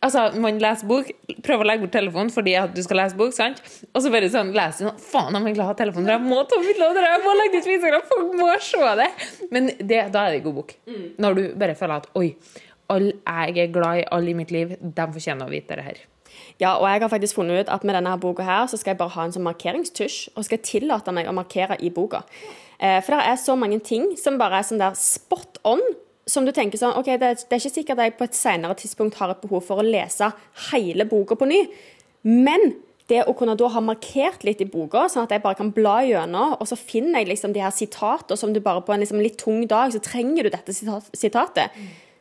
Altså, 0.04 0.34
Man 0.36 0.58
leser 0.60 0.84
bok, 0.84 1.08
prøver 1.46 1.64
å 1.64 1.68
legge 1.70 1.86
bort 1.86 1.94
telefonen 1.96 2.30
fordi 2.30 2.58
at 2.60 2.74
du 2.76 2.82
skal 2.84 2.98
lese 3.00 3.16
bok, 3.16 3.32
sant? 3.32 3.62
og 3.94 4.02
så 4.04 4.10
bare 4.12 4.28
sånn, 4.28 4.50
leser 4.52 4.84
du 4.84 4.90
sånn 4.90 4.98
Faen, 5.00 5.32
jeg 5.32 5.46
må 5.46 5.54
ikke 5.54 5.68
ha 5.70 5.76
telefonen, 5.80 6.10
jeg 6.12 6.24
må 6.26 6.42
ta 6.44 6.58
bilder, 6.60 7.00
jeg 7.08 7.22
må 7.24 7.36
legge 7.40 7.54
det 7.54 7.62
ut 7.62 7.70
på 7.70 7.76
Instagram, 7.78 8.04
folk 8.10 8.34
må 8.36 8.50
se 8.60 8.90
det! 9.00 9.08
Men 9.56 9.72
det, 9.80 10.02
da 10.12 10.26
er 10.26 10.36
det 10.36 10.42
en 10.42 10.46
god 10.50 10.58
bok. 10.58 10.74
Mm. 10.92 11.06
Når 11.24 11.38
du 11.40 11.42
bare 11.64 11.78
føler 11.80 12.04
at 12.04 12.10
Oi, 12.20 12.34
alle 12.92 13.14
jeg 13.16 13.64
er 13.64 13.72
glad 13.78 14.02
i, 14.02 14.04
alle 14.18 14.34
i 14.34 14.36
mitt 14.42 14.52
liv, 14.52 14.76
de 14.76 15.08
fortjener 15.16 15.48
å 15.48 15.54
vite 15.56 15.80
det 15.80 15.88
her. 15.88 16.04
Ja, 16.60 16.76
og 16.76 16.90
jeg 16.90 17.06
har 17.06 17.14
faktisk 17.16 17.40
funnet 17.40 17.64
ut 17.64 17.72
at 17.72 17.88
med 17.88 17.96
denne 17.96 18.18
boka 18.20 18.44
her, 18.44 18.68
så 18.68 18.76
skal 18.82 18.98
jeg 18.98 19.00
bare 19.00 19.16
ha 19.16 19.24
en 19.24 19.38
sånn 19.38 19.48
markeringstusj, 19.48 20.34
og 20.36 20.44
skal 20.50 20.60
tillate 20.68 21.16
meg 21.16 21.32
å 21.32 21.38
markere 21.40 21.80
i 21.80 21.94
boka. 21.96 22.26
Eh, 22.84 23.00
for 23.04 23.16
det 23.16 23.26
er 23.32 23.40
så 23.40 23.56
mange 23.60 23.80
ting 23.86 24.12
som 24.20 24.40
bare 24.40 24.60
er 24.60 24.68
sånn 24.68 24.82
der 24.82 24.98
spot 25.00 25.62
on. 25.68 25.84
Som 26.28 26.46
du 26.48 26.54
tenker 26.56 26.80
sånn 26.80 26.96
OK, 27.00 27.10
det 27.20 27.34
det 27.44 27.52
er 27.52 27.62
ikke 27.62 27.78
sikkert 27.78 28.00
at 28.00 28.08
jeg 28.08 28.18
på 28.20 28.28
et 28.28 28.38
senere 28.38 28.76
tidspunkt 28.80 29.20
har 29.20 29.32
et 29.32 29.44
behov 29.44 29.64
for 29.68 29.82
å 29.82 29.88
lese 29.88 30.32
hele 30.70 31.08
boka 31.08 31.36
på 31.40 31.48
ny. 31.50 31.66
Men 32.28 32.76
det 33.12 33.26
å 33.28 33.34
kunne 33.36 33.58
da 33.60 33.68
ha 33.74 33.82
markert 33.84 34.46
litt 34.48 34.62
i 34.64 34.70
boka, 34.70 35.10
sånn 35.12 35.28
at 35.28 35.34
jeg 35.36 35.44
bare 35.44 35.60
kan 35.60 35.74
bla 35.76 35.98
gjennom, 36.08 36.56
og 36.56 36.70
så 36.70 36.78
finner 36.80 37.20
jeg 37.20 37.34
liksom 37.34 37.56
de 37.56 37.64
her 37.64 37.74
sitatene 37.76 38.40
som 38.40 38.54
du 38.56 38.62
bare 38.64 38.84
på 38.86 38.96
en 38.96 39.04
liksom 39.04 39.20
litt 39.20 39.36
tung 39.42 39.66
dag, 39.68 39.92
så 39.92 40.00
trenger 40.04 40.48
du 40.48 40.54
dette 40.54 40.76
sitatet. 40.76 41.76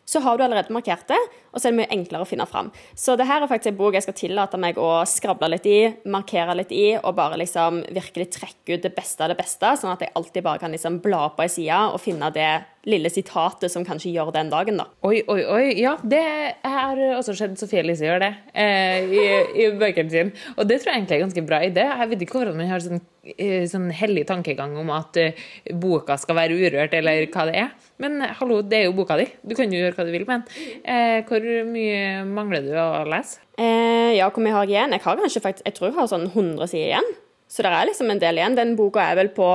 Så 0.05 0.21
har 0.25 0.37
du 0.37 0.43
allerede 0.43 0.75
markert 0.75 1.07
det, 1.11 1.21
og 1.53 1.61
så 1.61 1.69
er 1.69 1.75
det 1.75 1.81
mye 1.83 1.93
enklere 1.95 2.25
å 2.25 2.29
finne 2.29 2.49
fram. 2.49 2.73
Så 2.99 3.17
det 3.21 3.29
her 3.29 3.45
er 3.45 3.51
faktisk 3.51 3.73
en 3.73 3.79
bok 3.79 3.97
jeg 3.97 4.07
skal 4.07 4.19
tillate 4.19 4.61
meg 4.61 4.81
å 4.81 4.91
skrable 5.09 5.53
litt 5.53 5.69
i, 5.69 5.79
markere 6.11 6.57
litt 6.59 6.73
i, 6.75 6.87
og 6.97 7.17
bare 7.19 7.39
liksom 7.41 7.83
virkelig 7.93 8.31
trekke 8.39 8.77
ut 8.77 8.87
det 8.87 8.95
beste 8.97 9.25
av 9.25 9.33
det 9.33 9.39
beste, 9.41 9.77
sånn 9.79 9.93
at 9.93 10.05
jeg 10.05 10.15
alltid 10.19 10.47
bare 10.47 10.63
kan 10.63 10.73
liksom 10.73 11.01
bla 11.05 11.29
på 11.37 11.45
ei 11.45 11.53
side 11.53 11.83
og 11.93 12.01
finne 12.03 12.33
det 12.35 12.51
lille 12.89 13.11
sitatet 13.13 13.71
som 13.71 13.85
kanskje 13.87 14.11
gjør 14.11 14.33
den 14.35 14.51
dagen, 14.51 14.81
da. 14.81 14.89
Oi, 15.07 15.21
oi, 15.31 15.43
oi. 15.47 15.65
Ja, 15.79 15.95
det 16.03 16.23
har 16.67 16.99
også 17.19 17.37
skjedd 17.39 17.55
Sofie 17.61 17.83
Elise 17.83 18.09
gjør 18.09 18.25
det 18.25 18.33
eh, 18.59 19.07
i, 19.07 19.23
i 19.63 19.69
bøkene 19.79 20.11
sine. 20.11 20.35
Og 20.57 20.67
det 20.67 20.81
tror 20.81 20.93
jeg 20.93 21.03
egentlig 21.03 21.17
er 21.17 21.23
en 21.23 21.29
ganske 21.29 21.47
bra 21.47 21.61
idé. 21.63 21.87
Jeg 21.87 22.11
vet 22.13 22.25
ikke 22.27 22.41
hvordan 22.41 22.59
man 22.59 22.73
har 22.73 22.83
sånn, 22.83 23.03
eh, 23.37 23.63
sånn 23.71 23.89
hellig 23.95 24.27
tankegang 24.31 24.75
om 24.81 24.91
at 24.95 25.21
uh, 25.21 25.47
boka 25.79 26.19
skal 26.19 26.39
være 26.41 26.59
urørt, 26.59 26.97
eller 26.99 27.29
hva 27.31 27.47
det 27.51 27.57
er. 27.63 27.71
Men 28.03 28.19
hallo, 28.41 28.59
det 28.67 28.81
er 28.81 28.89
jo 28.89 28.97
boka 28.99 29.19
di. 29.21 29.29
Du 29.47 29.55
kan 29.59 29.71
jo 29.71 29.79
gjøre 29.79 29.95
hva 29.95 30.09
du 30.09 30.13
vil 30.15 30.27
med 30.27 30.43
den. 30.43 30.75
Eh, 30.83 31.21
hvor 31.29 31.42
mye 31.69 32.23
mangler 32.29 32.65
du 32.67 32.73
å 32.79 33.03
lese? 33.09 33.43
Eh, 33.61 34.15
ja, 34.17 34.29
hvor 34.31 34.45
mye 34.45 34.55
har 34.55 34.69
jeg 34.69 34.77
igjen? 34.77 34.95
Jeg 34.97 35.05
har 35.05 35.19
kanskje 35.21 35.43
faktisk, 35.45 35.67
jeg 35.69 35.77
tror 35.77 35.91
jeg 35.91 35.99
har 35.99 36.11
sånn 36.11 36.29
100 36.31 36.71
sider 36.71 36.89
igjen. 36.91 37.11
Så 37.53 37.65
det 37.65 37.73
er 37.73 37.89
liksom 37.91 38.13
en 38.13 38.23
del 38.23 38.41
igjen. 38.41 38.57
Den 38.59 38.77
boka 38.79 39.05
er 39.05 39.19
vel 39.19 39.33
på 39.35 39.49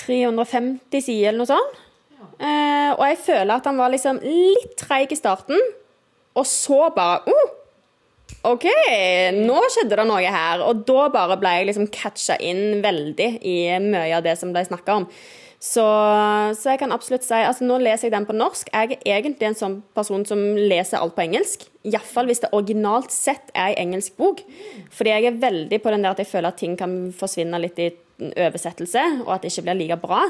350 0.00 1.04
sider 1.04 1.32
eller 1.32 1.42
noe 1.42 1.50
sånt. 1.50 1.82
Eh, 2.36 2.90
og 2.92 3.04
jeg 3.06 3.20
føler 3.24 3.54
at 3.54 3.68
han 3.68 3.78
var 3.80 3.92
liksom 3.92 4.20
litt 4.24 4.74
treig 4.80 5.12
i 5.12 5.18
starten, 5.18 5.60
og 6.36 6.44
så 6.48 6.90
bare 6.92 7.32
uh, 7.32 7.54
OK, 8.46 8.66
nå 9.36 9.60
skjedde 9.72 9.96
det 9.98 10.04
noe 10.06 10.34
her. 10.34 10.62
Og 10.66 10.84
da 10.88 11.08
bare 11.12 11.38
ble 11.40 11.54
jeg 11.56 11.68
liksom 11.70 11.88
catcha 11.94 12.36
inn 12.42 12.82
veldig 12.84 13.30
i 13.40 13.56
mye 13.82 14.12
av 14.18 14.24
det 14.26 14.36
som 14.40 14.52
ble 14.54 14.64
snakka 14.66 15.00
om. 15.00 15.08
Så, 15.66 15.82
så, 16.54 16.70
jeg 16.70 16.78
kan 16.82 16.94
absolutt 16.94 17.24
si 17.26 17.38
altså 17.40 17.66
Nå 17.66 17.80
leser 17.82 18.06
jeg 18.06 18.14
den 18.14 18.26
på 18.28 18.36
norsk. 18.36 18.70
Jeg 18.70 18.98
er 19.00 19.18
egentlig 19.18 19.48
en 19.48 19.58
sånn 19.58 19.76
person 19.96 20.22
som 20.28 20.42
leser 20.54 21.00
alt 21.00 21.16
på 21.16 21.24
engelsk. 21.24 21.66
Iallfall 21.86 22.30
hvis 22.30 22.44
det 22.44 22.52
originalt 22.54 23.14
sett 23.14 23.50
er 23.52 23.72
ei 23.72 23.78
engelsk 23.82 24.14
bok. 24.20 24.42
Fordi 24.94 25.14
jeg 25.14 25.30
er 25.30 25.40
veldig 25.42 25.80
på 25.82 25.94
den 25.94 26.06
der 26.06 26.14
at 26.14 26.22
jeg 26.22 26.30
føler 26.30 26.52
at 26.52 26.60
ting 26.60 26.76
kan 26.78 26.98
forsvinne 27.16 27.62
litt 27.62 27.80
i 27.82 27.90
oversettelse, 28.16 29.02
og 29.26 29.30
at 29.34 29.42
det 29.44 29.50
ikke 29.52 29.64
blir 29.66 29.78
like 29.80 29.98
bra. 30.00 30.22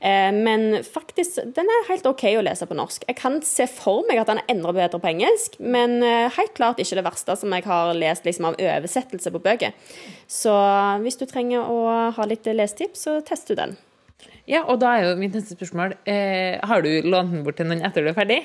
Eh, 0.00 0.30
men 0.32 0.78
faktisk, 0.84 1.42
den 1.56 1.68
er 1.68 1.88
helt 1.90 2.06
OK 2.08 2.24
å 2.30 2.44
lese 2.44 2.68
på 2.68 2.76
norsk. 2.78 3.04
Jeg 3.08 3.18
kan 3.18 3.40
se 3.44 3.66
for 3.68 4.06
meg 4.08 4.22
at 4.22 4.30
den 4.30 4.40
er 4.40 4.52
enda 4.54 4.72
bedre 4.72 5.00
på 5.02 5.10
engelsk, 5.10 5.58
men 5.60 5.98
eh, 6.02 6.32
helt 6.38 6.54
klart 6.56 6.80
ikke 6.80 7.00
det 7.00 7.06
verste 7.06 7.36
som 7.40 7.52
jeg 7.52 7.66
har 7.68 7.92
lest 7.98 8.24
liksom, 8.24 8.48
av 8.52 8.60
oversettelse 8.60 9.34
på 9.34 9.42
bøker. 9.44 9.74
Så 10.30 10.54
hvis 11.04 11.20
du 11.20 11.26
trenger 11.28 11.68
å 11.68 11.82
ha 12.16 12.28
litt 12.30 12.48
lesetips, 12.48 13.04
så 13.04 13.18
test 13.26 13.52
du 13.52 13.58
den. 13.58 13.76
Ja, 14.50 14.64
og 14.68 14.80
da 14.82 14.92
er 14.92 15.06
jo 15.08 15.16
mitt 15.16 15.32
neste 15.32 15.56
spørsmål 15.56 15.94
eh, 16.04 16.60
Har 16.60 16.84
du 16.84 16.90
lånt 17.06 17.32
den 17.32 17.44
bort 17.46 17.56
til 17.56 17.68
noen 17.70 17.80
etter 17.86 18.04
du 18.04 18.10
er 18.10 18.16
ferdig? 18.16 18.42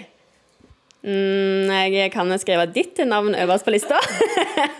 Mm, 1.00 1.72
jeg 1.96 2.12
kan 2.12 2.32
skrive 2.40 2.66
ditt 2.76 3.00
navn 3.08 3.36
øverst 3.36 3.64
på 3.64 3.72
lista. 3.72 3.96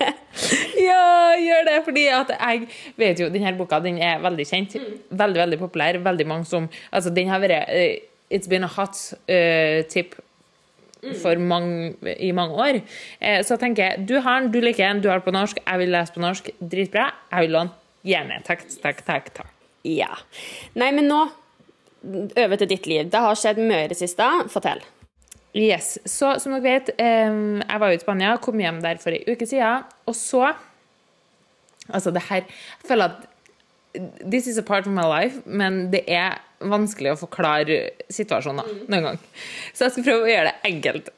ja, 0.90 1.36
gjør 1.40 1.68
det. 1.70 1.78
Fordi 1.86 2.06
at 2.12 2.34
jeg 2.36 2.66
vet 3.00 3.22
jo 3.24 3.30
Denne 3.32 3.56
boka 3.58 3.80
den 3.84 4.02
er 4.04 4.20
veldig 4.24 4.48
kjent. 4.48 4.76
Veldig 5.10 5.44
veldig 5.46 5.60
populær. 5.60 6.00
Veldig 6.04 6.28
mange 6.28 6.46
som 6.46 6.68
Altså, 6.92 7.14
den 7.16 7.32
har 7.32 7.40
vært 7.44 7.72
uh, 7.72 7.96
It's 8.30 8.50
been 8.52 8.64
a 8.64 8.68
hot 8.68 9.00
uh, 9.32 9.84
tip 9.90 10.16
for 11.22 11.40
mange, 11.40 11.94
i 12.20 12.34
mange 12.36 12.54
år. 12.60 12.82
Uh, 13.24 13.40
så 13.44 13.56
jeg 13.56 14.04
du 14.08 14.20
har 14.20 14.42
den, 14.42 14.52
du 14.52 14.60
liker 14.60 14.88
den, 14.88 15.04
du 15.04 15.08
har 15.08 15.20
den 15.20 15.26
på 15.26 15.32
norsk, 15.32 15.64
jeg 15.66 15.80
vil 15.80 15.96
lese 15.96 16.14
på 16.14 16.20
norsk. 16.20 16.50
Dritbra. 16.60 17.14
Jeg 17.32 17.48
vil 17.48 17.56
låne. 17.56 17.72
Gjerne. 18.04 18.44
Takk, 18.44 18.68
takk, 18.84 19.06
takk. 19.08 19.34
takk. 19.36 19.59
Ja. 19.88 20.12
Nei, 20.80 20.92
men 20.96 21.08
nå 21.08 21.26
over 22.04 22.60
til 22.60 22.70
ditt 22.72 22.88
liv. 22.88 23.10
Det 23.12 23.22
har 23.24 23.38
skjedd 23.38 23.60
mye 23.64 23.86
i 23.86 23.92
det 23.92 24.00
siste. 24.00 24.26
Fortell. 24.52 24.84
Yes. 25.58 25.98
Så 26.06 26.36
som 26.40 26.54
dere 26.54 26.64
vet, 26.64 26.92
jeg 27.00 27.82
var 27.82 27.90
jo 27.90 27.98
i 27.98 28.02
Spania, 28.02 28.36
kom 28.42 28.60
hjem 28.62 28.84
der 28.84 29.02
for 29.02 29.16
ei 29.16 29.24
uke 29.28 29.48
siden. 29.50 29.88
Og 30.08 30.18
så 30.18 30.54
Altså, 31.90 32.12
det 32.12 32.22
her 32.30 32.44
Jeg 32.46 32.86
føler 32.86 33.06
at 33.06 33.28
This 34.22 34.46
is 34.48 34.58
a 34.58 34.62
part 34.62 34.86
of 34.86 34.94
my 34.94 35.02
life, 35.02 35.42
men 35.46 35.92
det 35.92 36.04
er 36.08 36.38
vanskelig 36.60 37.16
å 37.16 37.18
forklare 37.18 37.78
situasjoner 38.14 38.68
noen 38.86 39.08
gang. 39.08 39.18
Så 39.74 39.88
jeg 39.88 39.96
skal 39.96 40.06
prøve 40.06 40.28
å 40.28 40.30
gjøre 40.30 40.52
det 40.52 40.70
enkelt. 40.70 41.10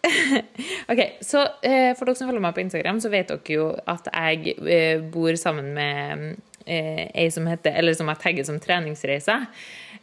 ok, 0.92 1.02
så 1.20 1.42
eh, 1.68 1.92
For 1.98 2.08
dere 2.08 2.16
som 2.16 2.30
følger 2.30 2.46
meg 2.46 2.56
på 2.56 2.64
Instagram, 2.64 3.02
så 3.04 3.12
vet 3.12 3.34
dere 3.34 3.58
jo 3.58 3.66
at 3.76 4.08
jeg 4.08 4.56
eh, 4.64 5.04
bor 5.04 5.36
sammen 5.42 5.74
med 5.76 6.40
ei 6.66 7.30
som 7.34 7.48
heter, 7.50 7.76
eller 7.78 7.96
som 7.98 8.10
jeg 8.12 8.22
tagger 8.24 8.48
som 8.48 8.60
treningsreise. 8.62 9.38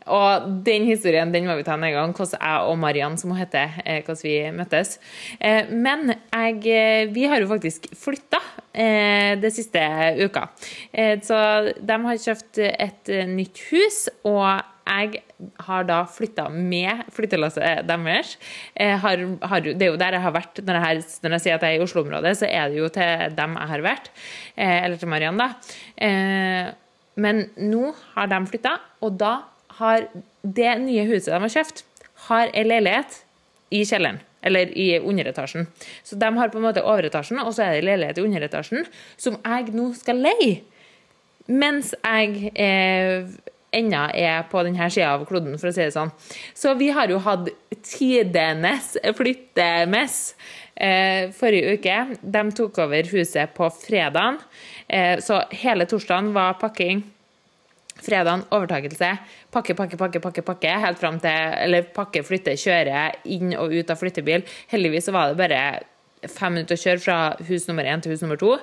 Og 0.08 0.48
den 0.64 0.86
historien 0.88 1.32
den 1.32 1.46
må 1.48 1.56
vi 1.58 1.66
ta 1.66 1.76
en 1.76 1.84
gang, 1.84 2.14
hvordan 2.16 2.40
jeg 2.40 2.70
og 2.70 2.78
Mariann, 2.80 3.18
som 3.20 3.32
hun 3.32 3.40
heter, 3.40 3.78
eh, 3.84 4.00
hvordan 4.04 4.24
vi 4.24 4.36
møttes. 4.56 4.98
Eh, 5.40 5.70
men 5.70 6.14
jeg, 6.32 6.56
eh, 6.66 7.14
vi 7.14 7.26
har 7.28 7.40
jo 7.40 7.50
faktisk 7.50 7.90
flytta 7.96 8.42
det 8.78 9.50
siste 9.50 9.80
uka. 10.22 10.44
Så 11.26 11.38
de 11.82 11.94
har 12.04 12.20
kjøpt 12.22 12.60
et 12.62 13.08
nytt 13.26 13.58
hus, 13.72 13.96
og 14.22 14.60
jeg 14.86 15.24
har 15.68 15.84
da 15.86 16.00
flytta 16.10 16.48
med 16.50 17.04
flyttelasset 17.14 17.86
deres. 17.86 18.34
Har, 18.74 19.22
har, 19.52 19.62
det 19.68 19.86
er 19.86 19.92
jo 19.92 20.00
der 20.00 20.16
jeg 20.18 20.24
har 20.24 20.34
vært. 20.34 20.62
Når 20.66 20.80
jeg, 20.82 21.04
når 21.22 21.36
jeg, 21.36 21.44
sier 21.44 21.58
at 21.58 21.66
jeg 21.66 21.76
er 21.76 21.80
i 21.80 21.84
Oslo-området, 21.84 22.34
så 22.40 22.48
er 22.50 22.72
det 22.72 22.80
jo 22.80 22.90
til 22.92 23.36
dem 23.38 23.56
jeg 23.60 23.72
har 23.72 23.84
vært. 23.86 24.10
Eller 24.56 24.98
til 24.98 25.12
Mariann, 25.12 25.38
da. 25.38 25.52
Men 27.18 27.44
nå 27.58 27.92
har 28.14 28.30
de 28.30 28.40
flytta, 28.50 28.76
og 29.02 29.18
da 29.20 29.34
har 29.80 30.08
det 30.42 30.72
nye 30.82 31.06
huset 31.08 31.32
de 31.32 31.42
har 31.42 31.54
kjøpt, 31.54 31.84
har 32.28 32.50
en 32.52 32.70
leilighet 32.70 33.20
i 33.74 33.84
kjelleren. 33.86 34.22
Eller 34.46 34.70
i 34.78 34.92
underetasjen. 35.02 35.66
Så 36.06 36.16
de 36.18 36.28
har 36.36 36.50
på 36.52 36.60
en 36.60 36.66
måte 36.68 36.84
overetasjen, 36.86 37.40
og 37.42 37.50
så 37.54 37.64
er 37.64 37.72
det 37.74 37.80
ei 37.80 37.86
leilighet 37.88 38.20
i 38.20 38.26
underetasjen 38.26 38.86
som 39.18 39.38
jeg 39.42 39.74
nå 39.74 39.90
skal 39.98 40.22
leie. 40.22 40.60
Mens 41.48 41.94
jeg 41.96 42.52
eh, 42.54 43.26
ennå 43.74 44.04
er 44.16 44.46
på 44.50 44.62
denne 44.64 44.88
sida 44.90 45.12
av 45.16 45.26
kloden, 45.28 45.58
for 45.60 45.70
å 45.70 45.74
si 45.74 45.84
det 45.84 45.94
sånn. 45.94 46.12
Så 46.56 46.74
vi 46.78 46.90
har 46.94 47.10
jo 47.12 47.20
hatt 47.24 47.50
tidenes 47.84 48.94
flyttemess 49.18 50.16
eh, 50.74 51.28
forrige 51.36 51.76
uke. 51.76 51.98
De 52.22 52.44
tok 52.56 52.80
over 52.86 53.12
huset 53.12 53.54
på 53.56 53.68
fredagen, 53.76 54.40
eh, 54.88 55.16
så 55.24 55.42
hele 55.64 55.88
torsdagen 55.90 56.32
var 56.36 56.58
pakking. 56.62 57.04
Fredagen 57.98 58.44
overtakelse. 58.54 59.10
Pakke, 59.50 59.74
pakke, 59.74 59.98
pakke, 59.98 60.20
pakke, 60.22 60.42
pakke, 60.46 60.74
helt 60.84 61.00
fram 61.00 61.16
til 61.18 61.54
Eller 61.64 61.88
pakke, 61.94 62.22
flytte, 62.22 62.54
kjøre 62.54 63.08
inn 63.34 63.56
og 63.58 63.74
ut 63.74 63.90
av 63.90 63.98
flyttebil. 63.98 64.44
Heldigvis 64.70 65.10
var 65.10 65.32
det 65.32 65.40
bare 65.40 65.62
fem 66.30 66.54
minutter 66.54 66.78
å 66.78 66.82
kjøre 66.82 67.02
fra 67.02 67.18
hus 67.48 67.66
nummer 67.68 67.86
én 67.86 68.02
til 68.02 68.14
hus 68.14 68.22
nummer 68.22 68.38
to, 68.38 68.56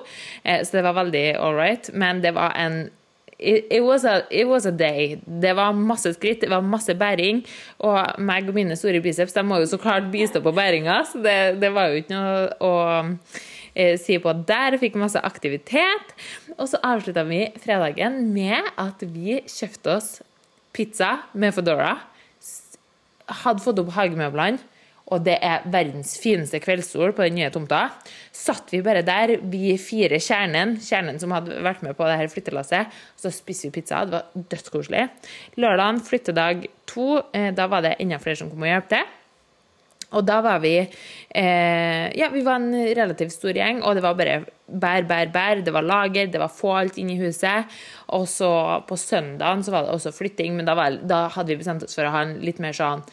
eh, 0.44 0.62
så 0.64 0.78
det 0.78 0.84
var 0.84 0.96
veldig 0.96 1.26
all 1.36 1.54
right. 1.56 1.90
Men 1.92 2.22
det 2.24 2.34
var 2.34 2.56
en 2.56 2.90
It, 3.38 3.66
it, 3.70 3.82
was 3.84 4.04
a, 4.04 4.24
it, 4.30 4.46
was 4.48 4.64
a, 4.64 4.72
day. 4.72 5.20
Det 5.26 5.52
var 5.56 5.72
masse 5.76 6.14
skritt, 6.16 6.40
det 6.40 6.50
var 6.50 6.64
masse 6.64 6.94
bæring. 6.96 7.42
Og 7.84 8.16
meg 8.18 8.48
og 8.48 8.56
mine 8.56 8.76
store 8.78 9.02
biceps 9.04 9.36
de 9.36 9.44
må 9.44 9.60
jo 9.60 9.68
så 9.68 9.78
klart 9.80 10.08
bistå 10.12 10.40
på 10.40 10.54
bæringa, 10.56 11.02
så 11.04 11.20
det, 11.20 11.36
det 11.60 11.72
var 11.74 11.90
jo 11.90 12.00
ikke 12.00 12.14
noe 12.14 12.46
å 12.64 12.72
eh, 13.74 13.98
si 14.00 14.16
på 14.22 14.32
der. 14.48 14.78
Fikk 14.80 14.96
masse 15.00 15.20
aktivitet. 15.20 16.16
Og 16.56 16.70
så 16.72 16.80
avslutta 16.80 17.26
vi 17.28 17.44
fredagen 17.60 18.22
med 18.32 18.72
at 18.80 19.04
vi 19.04 19.42
kjøpte 19.44 19.98
oss 19.98 20.10
pizza 20.76 21.18
med 21.36 21.52
Foodora. 21.56 21.96
Hadde 23.44 23.64
fått 23.64 23.80
opp 23.82 23.92
hagemøblene, 23.96 24.62
og 25.06 25.22
det 25.22 25.36
er 25.44 25.66
verdens 25.70 26.16
fineste 26.18 26.58
kveldssol 26.62 27.12
på 27.14 27.26
den 27.28 27.36
nye 27.38 27.50
tomta. 27.54 27.84
Satt 28.34 28.72
vi 28.74 28.82
bare 28.82 29.04
der, 29.06 29.36
vi 29.52 29.76
fire 29.78 30.18
kjernen, 30.22 30.76
kjernen 30.82 31.20
som 31.22 31.34
hadde 31.34 31.60
vært 31.62 31.84
med 31.86 31.94
på 31.98 32.08
det 32.08 32.16
her 32.18 32.32
flyttelasset, 32.32 32.96
og 33.14 33.22
så 33.22 33.30
spiste 33.34 33.68
vi 33.68 33.76
pizza. 33.78 34.02
Det 34.02 34.18
var 34.18 34.48
dødskoselig. 34.54 35.04
Lørdagen, 35.62 36.02
flyttedag 36.08 36.66
to, 36.90 37.20
eh, 37.30 37.52
da 37.54 37.68
var 37.70 37.86
det 37.86 37.94
enda 38.02 38.18
flere 38.22 38.40
som 38.40 38.50
kom 38.50 38.66
og 38.66 38.72
hjalp 38.72 38.90
til. 38.90 39.06
Og 40.14 40.22
da 40.22 40.36
var 40.42 40.60
vi 40.62 40.74
eh, 40.78 42.06
Ja, 42.14 42.28
vi 42.30 42.42
var 42.46 42.60
en 42.60 42.74
relativt 42.98 43.34
stor 43.34 43.54
gjeng, 43.54 43.82
og 43.82 43.94
det 43.98 44.02
var 44.04 44.18
bare 44.18 44.40
bær, 44.66 45.06
bær, 45.06 45.30
bær. 45.34 45.62
Det 45.66 45.74
var 45.74 45.86
lager, 45.86 46.26
det 46.30 46.42
var 46.42 46.50
få 46.50 46.74
alt 46.80 46.98
inne 46.98 47.14
i 47.14 47.20
huset. 47.22 47.78
Og 48.14 48.26
så 48.30 48.50
på 48.86 48.98
søndagen 48.98 49.62
så 49.66 49.74
var 49.74 49.86
det 49.86 49.94
også 49.94 50.14
flytting, 50.14 50.58
men 50.58 50.66
da, 50.66 50.74
var, 50.78 50.98
da 51.02 51.26
hadde 51.34 51.54
vi 51.54 51.62
bestemt 51.62 51.86
oss 51.86 51.94
for 51.94 52.06
å 52.06 52.14
ha 52.14 52.26
en 52.26 52.38
litt 52.42 52.62
mer 52.62 52.74
sånn 52.74 53.06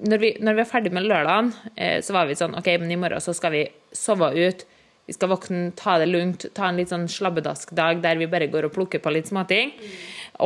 når 0.00 0.20
vi, 0.22 0.30
når 0.40 0.56
vi 0.56 0.62
var 0.62 0.70
ferdig 0.70 0.92
med 0.96 1.06
lørdagen, 1.08 1.50
eh, 1.76 1.98
så 2.04 2.14
var 2.16 2.28
vi 2.28 2.38
sånn 2.38 2.56
OK, 2.58 2.68
men 2.80 2.92
i 2.92 2.98
morgen 3.00 3.22
så 3.22 3.34
skal 3.36 3.54
vi 3.54 3.64
sove 3.96 4.30
ut. 4.36 4.64
Vi 5.10 5.16
skal 5.16 5.32
våkne, 5.32 5.72
ta 5.78 5.96
det 5.98 6.06
lugnt, 6.06 6.46
ta 6.54 6.68
en 6.68 6.78
litt 6.78 6.92
sånn 6.92 7.08
slabbedask-dag 7.10 8.02
der 8.04 8.20
vi 8.20 8.30
bare 8.30 8.50
går 8.52 8.68
og 8.68 8.74
plukker 8.76 9.02
på 9.02 9.12
litt 9.12 9.30
småting. 9.30 9.72
Mm. 9.74 9.94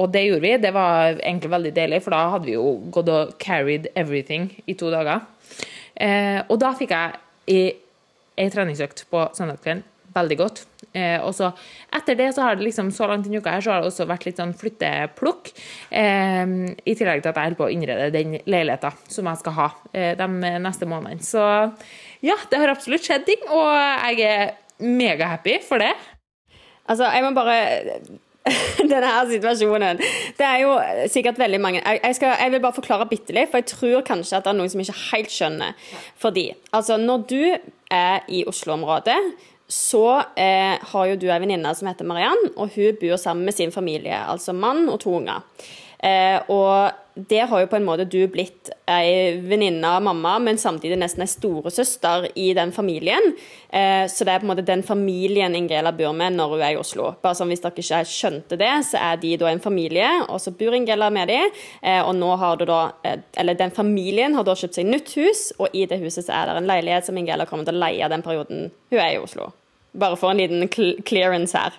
Og 0.01 0.11
det 0.15 0.25
gjorde 0.25 0.45
vi. 0.45 0.53
Det 0.63 0.73
var 0.75 1.19
egentlig 1.19 1.53
veldig 1.53 1.73
deilig, 1.77 2.03
for 2.05 2.17
da 2.17 2.23
hadde 2.35 2.49
vi 2.49 2.57
jo 2.57 2.69
gått 2.95 3.11
og 3.13 3.35
carried 3.43 3.91
everything 3.95 4.49
i 4.67 4.77
to 4.79 4.91
dager. 4.95 5.27
Eh, 5.95 6.41
og 6.49 6.59
da 6.63 6.73
fikk 6.75 6.95
jeg 6.97 7.75
ei 8.41 8.49
treningsøkt 8.51 9.05
på 9.13 9.29
søndagskvelden. 9.37 9.85
Veldig 10.15 10.37
godt. 10.39 10.63
Eh, 10.95 11.19
og 11.27 11.33
så 11.35 11.51
Etter 11.95 12.17
det 12.19 12.29
så 12.37 12.45
har 12.47 12.59
det 12.59 12.67
liksom, 12.69 12.91
så 12.95 13.09
langt 13.11 13.27
denne 13.27 13.41
uka 13.43 13.57
her, 13.57 13.65
så 13.65 13.75
har 13.75 13.83
det 13.83 13.91
også 13.91 14.07
vært 14.07 14.27
litt 14.29 14.39
sånn 14.39 14.55
flytteplukk. 14.59 15.53
Eh, 15.91 16.55
I 16.75 16.95
tillegg 16.95 17.23
til 17.25 17.33
at 17.33 17.39
jeg 17.39 17.51
holder 17.51 17.61
på 17.61 17.69
å 17.69 17.73
innrede 17.75 18.11
den 18.15 18.37
leiligheten 18.47 18.99
som 19.11 19.31
jeg 19.31 19.43
skal 19.43 19.57
ha 19.59 19.69
eh, 19.93 20.13
de 20.19 20.29
neste 20.63 20.89
månedene. 20.91 21.25
Så 21.27 21.43
ja, 22.25 22.39
det 22.51 22.61
har 22.61 22.73
absolutt 22.73 23.07
skjedd 23.07 23.27
ting, 23.29 23.43
og 23.51 23.71
jeg 23.75 24.29
er 24.29 24.55
megahappy 24.85 25.59
for 25.67 25.83
det. 25.83 25.95
Altså, 26.91 27.09
jeg 27.11 27.25
må 27.25 27.33
bare 27.37 27.59
denne 28.91 29.09
her 29.09 29.31
situasjonen. 29.31 30.03
Det 30.37 30.47
er 30.47 30.59
jo 30.65 30.75
sikkert 31.09 31.39
veldig 31.41 31.61
mange 31.63 31.81
Jeg, 31.81 32.17
skal, 32.19 32.35
jeg 32.41 32.53
vil 32.53 32.61
bare 32.61 32.77
forklare 32.77 33.09
bitte 33.09 33.33
litt, 33.37 33.51
for 33.51 33.63
jeg 33.63 33.71
tror 33.73 34.05
kanskje 34.05 34.39
at 34.39 34.47
det 34.47 34.53
er 34.53 34.59
noen 34.59 34.73
som 34.73 34.83
ikke 34.85 34.99
helt 35.15 35.33
skjønner. 35.33 35.89
Fordi 36.21 36.51
altså, 36.77 36.99
når 37.01 37.27
du 37.31 37.43
er 37.95 38.25
i 38.29 38.45
Oslo-området, 38.49 39.17
så 39.69 40.23
eh, 40.37 40.77
har 40.81 41.07
jo 41.09 41.17
du 41.17 41.29
ei 41.31 41.41
venninne 41.41 41.73
som 41.77 41.89
heter 41.89 42.07
Mariann, 42.09 42.51
og 42.57 42.75
hun 42.77 42.99
bor 43.01 43.17
sammen 43.21 43.47
med 43.49 43.57
sin 43.57 43.73
familie, 43.73 44.17
altså 44.17 44.53
mann 44.53 44.89
og 44.93 45.01
to 45.05 45.15
unger. 45.23 45.41
Eh, 46.05 46.37
og 46.53 46.93
der 47.15 47.47
har 47.47 47.61
jo 47.63 47.69
på 47.71 47.77
en 47.79 47.85
måte 47.87 48.05
du 48.11 48.27
blitt 48.27 48.71
ei 48.91 49.37
venninne 49.39 49.87
av 49.87 50.03
mamma, 50.03 50.35
men 50.43 50.59
samtidig 50.59 50.97
nesten 50.99 51.23
ei 51.23 51.31
storesøster 51.31 52.27
i 52.35 52.49
den 52.59 52.73
familien. 52.75 53.31
Eh, 53.71 54.07
så 54.11 54.27
det 54.27 54.35
er 54.35 54.43
på 54.43 54.49
en 54.49 54.51
måte 54.51 54.67
den 54.67 54.83
familien 54.83 55.55
Ingela 55.55 55.93
bor 55.95 56.13
med 56.17 56.35
når 56.35 56.57
hun 56.57 56.65
er 56.65 56.75
i 56.75 56.81
Oslo. 56.81 57.13
Bare 57.23 57.39
sånn 57.39 57.53
Hvis 57.55 57.63
dere 57.63 57.79
ikke 57.79 58.03
skjønte 58.11 58.59
det, 58.59 58.73
så 58.91 58.99
er 59.13 59.23
de 59.23 59.37
da 59.39 59.51
en 59.53 59.63
familie, 59.63 60.11
og 60.27 60.43
så 60.43 60.51
bor 60.59 60.75
Ingela 60.75 61.11
med 61.15 61.31
dem. 61.31 61.55
Eh, 61.83 62.03
og 62.03 62.17
nå 62.19 62.35
har 62.41 62.59
du 62.59 62.67
da, 62.67 62.81
eh, 63.07 63.23
eller 63.39 63.55
den 63.55 63.71
familien 63.71 64.35
har 64.35 64.45
da 64.45 64.59
kjøpt 64.59 64.81
seg 64.81 64.91
nytt 64.91 65.15
hus, 65.15 65.53
og 65.59 65.71
i 65.73 65.87
det 65.87 66.03
huset 66.03 66.27
så 66.27 66.35
er 66.35 66.51
det 66.51 66.59
en 66.65 66.71
leilighet 66.73 67.07
som 67.07 67.19
Ingela 67.19 67.47
kommer 67.47 67.69
til 67.69 67.79
å 67.79 67.85
leie 67.87 68.11
den 68.11 68.27
perioden 68.27 68.71
hun 68.91 68.99
er 68.99 69.15
i 69.15 69.23
Oslo. 69.23 69.53
Bare 69.95 70.19
for 70.19 70.35
en 70.35 70.43
liten 70.43 70.67
clearance 71.07 71.55
her. 71.55 71.79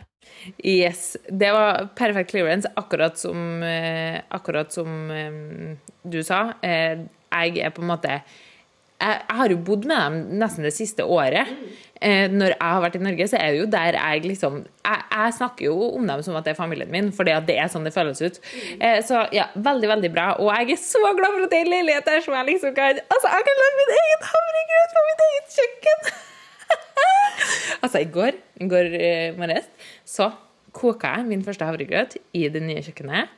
Yes. 0.61 1.17
Det 1.29 1.51
var 1.55 1.87
perfekt 1.97 2.31
clearance, 2.31 2.69
akkurat 2.75 3.17
som, 3.17 3.63
eh, 3.63 4.21
akkurat 4.29 4.73
som 4.73 5.09
um, 5.11 5.77
du 6.03 6.23
sa. 6.23 6.53
Eh, 6.61 7.05
jeg 7.35 7.57
er 7.59 7.73
på 7.75 7.83
en 7.83 7.91
måte 7.91 8.19
jeg, 8.95 9.23
har 9.27 9.51
jo 9.51 9.57
bodd 9.67 9.85
med 9.89 9.97
dem 9.99 10.37
nesten 10.39 10.63
det 10.63 10.71
siste 10.75 11.03
året. 11.03 11.49
Eh, 11.99 12.31
når 12.31 12.53
jeg 12.53 12.61
har 12.61 12.83
vært 12.83 12.95
i 12.95 13.01
Norge, 13.03 13.27
så 13.27 13.39
er 13.39 13.51
det 13.51 13.59
jo 13.59 13.67
der 13.71 13.97
jeg 13.97 14.23
liksom 14.23 14.61
jeg, 14.63 15.01
jeg, 15.11 15.33
snakker 15.37 15.67
jo 15.67 15.89
om 15.97 16.07
dem 16.07 16.23
som 16.23 16.37
at 16.39 16.47
det 16.47 16.53
er 16.53 16.59
familien 16.59 16.91
min, 16.91 17.11
fordi 17.15 17.33
at 17.35 17.47
det 17.47 17.57
er 17.59 17.71
sånn 17.71 17.87
det 17.87 17.93
føles 17.95 18.21
ut. 18.23 18.39
Eh, 18.79 19.01
så 19.05 19.25
ja, 19.35 19.49
veldig, 19.55 19.89
veldig 19.95 20.13
bra. 20.15 20.29
Og 20.39 20.51
jeg 20.53 20.77
er 20.77 20.81
så 20.81 21.03
glad 21.03 21.27
for 21.27 21.47
at 21.47 21.51
det 21.51 21.59
er 21.59 21.67
en 21.67 21.73
leilighet 21.75 22.07
der 22.07 22.23
som 22.23 22.37
jeg 22.39 22.49
liksom 22.53 22.77
kan 22.77 23.01
Altså, 23.03 23.27
jeg 23.31 23.49
kan 23.49 23.59
lage 23.63 23.81
min 23.81 23.97
egen 23.97 24.29
havregrøt 24.31 24.95
på 24.95 25.05
mitt 25.09 25.27
eget 25.27 25.59
kjøkken! 25.59 26.09
altså, 27.83 28.01
i 28.01 28.09
går, 28.09 28.41
i 28.61 28.69
går 28.71 28.91
uh, 28.95 29.39
morges 29.39 29.69
så 30.07 30.31
koka 30.75 31.11
jeg 31.15 31.27
min 31.29 31.43
første 31.45 31.65
havregrøt 31.67 32.17
i 32.35 32.45
det 32.51 32.61
nye 32.63 32.83
kjøkkenet. 32.83 33.31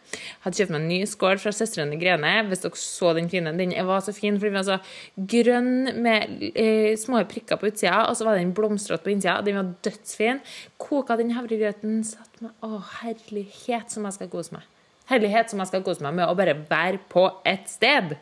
Hadde 0.43 0.57
kjøpt 0.57 0.73
meg 0.73 0.79
en 0.81 0.89
ny 0.89 0.99
skål 1.09 1.41
fra 1.41 1.53
Søstrene 1.55 1.99
Grene. 2.01 2.31
Hvis 2.49 2.63
dere 2.63 2.81
så 2.81 3.13
den 3.17 3.29
fine, 3.31 3.53
den 3.59 3.75
var 3.87 4.01
så 4.05 4.13
fin, 4.15 4.39
fordi 4.39 4.51
den 4.51 4.57
var 4.57 4.67
så 4.67 5.27
grønn 5.33 6.01
med 6.03 6.47
eh, 6.49 6.93
små 6.99 7.21
prikker 7.29 7.61
på 7.61 7.69
utsida, 7.69 8.07
og 8.07 8.17
så 8.17 8.27
var 8.27 8.39
den 8.39 8.55
blomstrete 8.57 9.05
på 9.05 9.13
innsida. 9.13 9.39
Den 9.45 9.59
var 9.59 9.73
dødsfin. 9.85 10.41
Koka 10.81 11.17
den 11.19 11.35
havregrøten, 11.37 12.01
satt 12.07 12.41
meg 12.43 12.53
Å, 12.65 12.81
herlighet 13.03 13.93
som 13.93 14.07
jeg 14.07 14.17
skal 14.17 14.31
kose 14.33 14.57
meg. 14.57 14.65
Herlighet 15.07 15.53
som 15.53 15.61
jeg 15.61 15.69
skal 15.69 15.85
kose 15.85 16.03
meg 16.03 16.17
med 16.17 16.27
å 16.27 16.37
bare 16.37 16.57
være 16.67 17.03
på 17.11 17.29
et 17.47 17.69
sted. 17.71 18.17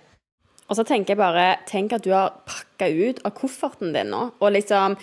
Og 0.65 0.77
så 0.77 0.84
tenker 0.86 1.13
jeg 1.13 1.22
bare 1.22 1.60
Tenk 1.70 1.94
at 1.96 2.04
du 2.06 2.12
har 2.13 2.42
pakka 2.50 2.89
ut 2.89 3.22
av 3.25 3.36
kofferten 3.38 3.94
din 3.96 4.12
nå, 4.12 4.27
og 4.42 4.54
liksom 4.54 4.98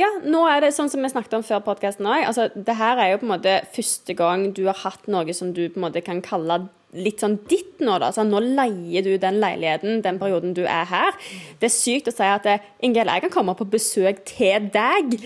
ja, 0.00 0.08
nå 0.26 0.40
er 0.50 0.64
det 0.64 0.72
sånn 0.74 0.90
som 0.90 1.04
vi 1.04 1.10
snakket 1.12 1.36
om 1.38 1.44
før 1.46 1.60
podkasten 1.68 2.08
òg. 2.10 2.24
Altså, 2.26 2.48
det 2.54 2.74
her 2.80 2.98
er 2.98 3.12
jo 3.12 3.20
på 3.20 3.28
en 3.28 3.34
måte 3.36 3.58
første 3.76 4.16
gang 4.18 4.48
du 4.56 4.64
har 4.66 4.80
hatt 4.82 5.06
noe 5.10 5.36
som 5.36 5.52
du 5.54 5.68
på 5.68 5.78
en 5.78 5.86
måte 5.86 6.02
kan 6.04 6.22
kalle 6.24 6.64
litt 6.94 7.22
sånn 7.22 7.36
ditt 7.50 7.80
nå, 7.82 7.96
da. 7.98 8.10
altså 8.10 8.22
nå 8.26 8.38
leier 8.42 9.02
du 9.02 9.16
den 9.18 9.40
leiligheten 9.42 10.02
den 10.04 10.18
perioden 10.20 10.54
du 10.54 10.62
er 10.62 10.86
her. 10.90 11.16
Det 11.58 11.66
er 11.66 11.74
sykt 11.74 12.10
å 12.10 12.14
si 12.14 12.26
at 12.26 12.46
eh, 12.50 12.62
Ingel, 12.86 13.10
jeg 13.10 13.24
kan 13.24 13.34
komme 13.34 13.56
på 13.58 13.66
besøk 13.70 14.22
til 14.28 14.68
deg 14.74 15.16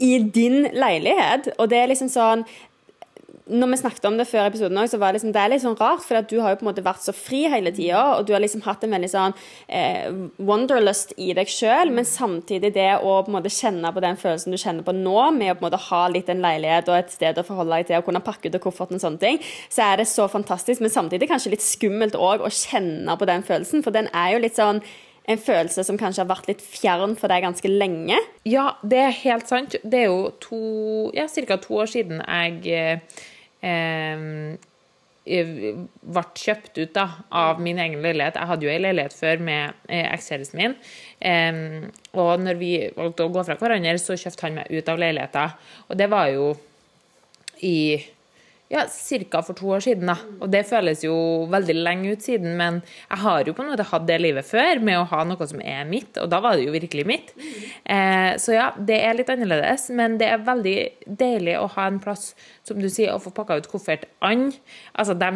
i 0.00 0.14
din 0.24 0.70
leilighet. 0.72 1.52
Og 1.58 1.68
det 1.72 1.82
er 1.82 1.92
liksom 1.92 2.08
sånn 2.12 2.46
når 3.48 3.70
vi 3.72 3.78
snakket 3.80 4.06
om 4.08 4.16
det 4.18 4.26
før 4.28 4.46
episoden 4.48 4.78
òg, 4.80 4.90
så 4.92 4.98
var 5.00 5.10
det 5.12 5.18
liksom, 5.18 5.32
det 5.34 5.40
er 5.42 5.52
litt 5.52 5.62
sånn 5.64 5.76
rart, 5.78 6.04
for 6.04 6.20
du 6.28 6.36
har 6.44 6.52
jo 6.52 6.58
på 6.60 6.66
en 6.66 6.68
måte 6.70 6.84
vært 6.84 7.04
så 7.04 7.14
fri 7.16 7.42
hele 7.50 7.72
tida, 7.74 8.02
og 8.18 8.28
du 8.28 8.34
har 8.34 8.42
liksom 8.44 8.62
hatt 8.66 8.84
en 8.84 8.94
veldig 8.94 9.10
sånn 9.12 9.34
eh, 9.66 10.10
wonderlust 10.44 11.14
i 11.16 11.30
deg 11.36 11.50
sjøl, 11.52 11.92
men 11.94 12.08
samtidig 12.08 12.72
det 12.76 12.90
å 13.00 13.18
på 13.24 13.32
en 13.32 13.38
måte 13.38 13.52
kjenne 13.52 13.92
på 13.94 14.04
den 14.04 14.20
følelsen 14.20 14.54
du 14.54 14.60
kjenner 14.60 14.86
på 14.86 14.94
nå, 14.96 15.16
med 15.38 15.54
å 15.54 15.58
på 15.58 15.64
en 15.64 15.68
måte 15.70 15.82
ha 15.88 16.04
litt 16.12 16.30
en 16.32 16.44
leilighet 16.44 16.92
og 16.92 17.00
et 17.00 17.16
sted 17.16 17.40
å 17.40 17.46
forholde 17.46 17.80
deg 17.80 17.90
til, 17.90 18.02
og 18.02 18.08
kunne 18.08 18.24
pakke 18.24 18.50
ut 18.50 18.60
og 18.60 18.64
kofferten 18.68 19.00
og 19.00 19.04
sånne 19.06 19.24
ting, 19.24 19.42
så 19.72 19.88
er 19.88 20.02
det 20.02 20.08
så 20.12 20.28
fantastisk, 20.30 20.84
men 20.84 20.94
samtidig 20.94 21.30
kanskje 21.32 21.56
litt 21.56 21.64
skummelt 21.64 22.18
òg 22.18 22.44
å 22.44 22.52
kjenne 22.52 23.16
på 23.18 23.28
den 23.28 23.46
følelsen, 23.46 23.84
for 23.86 23.96
den 23.96 24.12
er 24.12 24.36
jo 24.36 24.44
litt 24.44 24.58
sånn 24.60 24.84
en 25.28 25.40
følelse 25.40 25.84
som 25.84 25.98
kanskje 26.00 26.24
har 26.24 26.30
vært 26.30 26.48
litt 26.48 26.62
fjern 26.64 27.14
for 27.18 27.28
deg 27.28 27.44
ganske 27.44 27.68
lenge? 27.68 28.16
Ja, 28.48 28.70
det 28.80 29.00
er 29.04 29.18
helt 29.22 29.50
sant. 29.50 29.76
Det 29.84 30.04
er 30.04 30.06
jo 30.08 30.30
to, 30.40 30.60
ja, 31.16 31.26
ca. 31.28 31.58
to 31.60 31.82
år 31.82 31.90
siden 31.92 32.22
jeg 32.22 32.62
eh, 32.72 33.18
ble 35.28 36.22
kjøpt 36.40 36.78
ut 36.78 36.92
da, 36.94 37.06
av 37.30 37.60
min 37.60 37.78
egen 37.78 38.00
leilighet. 38.04 38.38
Jeg 38.38 38.50
hadde 38.50 38.66
jo 38.66 38.72
ei 38.72 38.80
leilighet 38.80 39.16
før 39.16 39.42
med 39.44 39.74
eh, 39.88 40.06
ekskjæresten 40.14 40.60
min. 40.60 40.76
Eh, 41.20 41.88
og 42.14 42.44
når 42.44 42.60
vi 42.60 42.72
valgte 42.96 43.26
å 43.26 43.32
gå 43.34 43.44
fra 43.44 43.58
hverandre, 43.60 43.98
så 44.00 44.16
kjøpte 44.18 44.46
han 44.46 44.60
meg 44.60 44.72
ut 44.72 44.88
av 44.88 45.02
leiligheta. 45.02 45.48
Og 45.88 46.00
det 46.00 46.08
var 46.12 46.30
jo 46.32 46.52
i 47.66 47.98
ja, 48.68 48.84
ca. 48.84 49.42
for 49.42 49.56
to 49.56 49.70
år 49.72 49.80
siden. 49.80 50.06
da. 50.10 50.16
Og 50.40 50.50
det 50.52 50.66
føles 50.68 51.02
jo 51.04 51.14
veldig 51.50 51.76
lenge 51.78 52.12
ut 52.12 52.24
siden, 52.24 52.56
men 52.56 52.82
jeg 53.08 53.22
har 53.22 53.48
jo 53.48 53.54
på 53.56 53.64
en 53.64 53.70
måte 53.72 53.86
hatt 53.88 54.06
det 54.08 54.18
livet 54.20 54.46
før 54.46 54.82
med 54.84 55.00
å 55.00 55.06
ha 55.08 55.22
noe 55.24 55.48
som 55.48 55.62
er 55.64 55.88
mitt, 55.88 56.18
og 56.20 56.28
da 56.28 56.42
var 56.44 56.56
det 56.56 56.66
jo 56.66 56.74
virkelig 56.76 57.06
mitt. 57.08 57.32
Eh, 57.88 58.36
så 58.36 58.56
ja, 58.56 58.68
det 58.76 59.00
er 59.00 59.16
litt 59.16 59.32
annerledes, 59.32 59.88
men 59.96 60.18
det 60.20 60.28
er 60.28 60.44
veldig 60.44 60.76
deilig 61.06 61.56
å 61.60 61.66
ha 61.78 61.88
en 61.88 62.00
plass, 62.02 62.34
som 62.66 62.80
du 62.80 62.90
sier, 62.92 63.14
å 63.14 63.22
få 63.22 63.32
pakka 63.34 63.58
ut 63.58 63.70
koffertene. 63.72 64.52
Altså, 64.92 65.16
de 65.16 65.32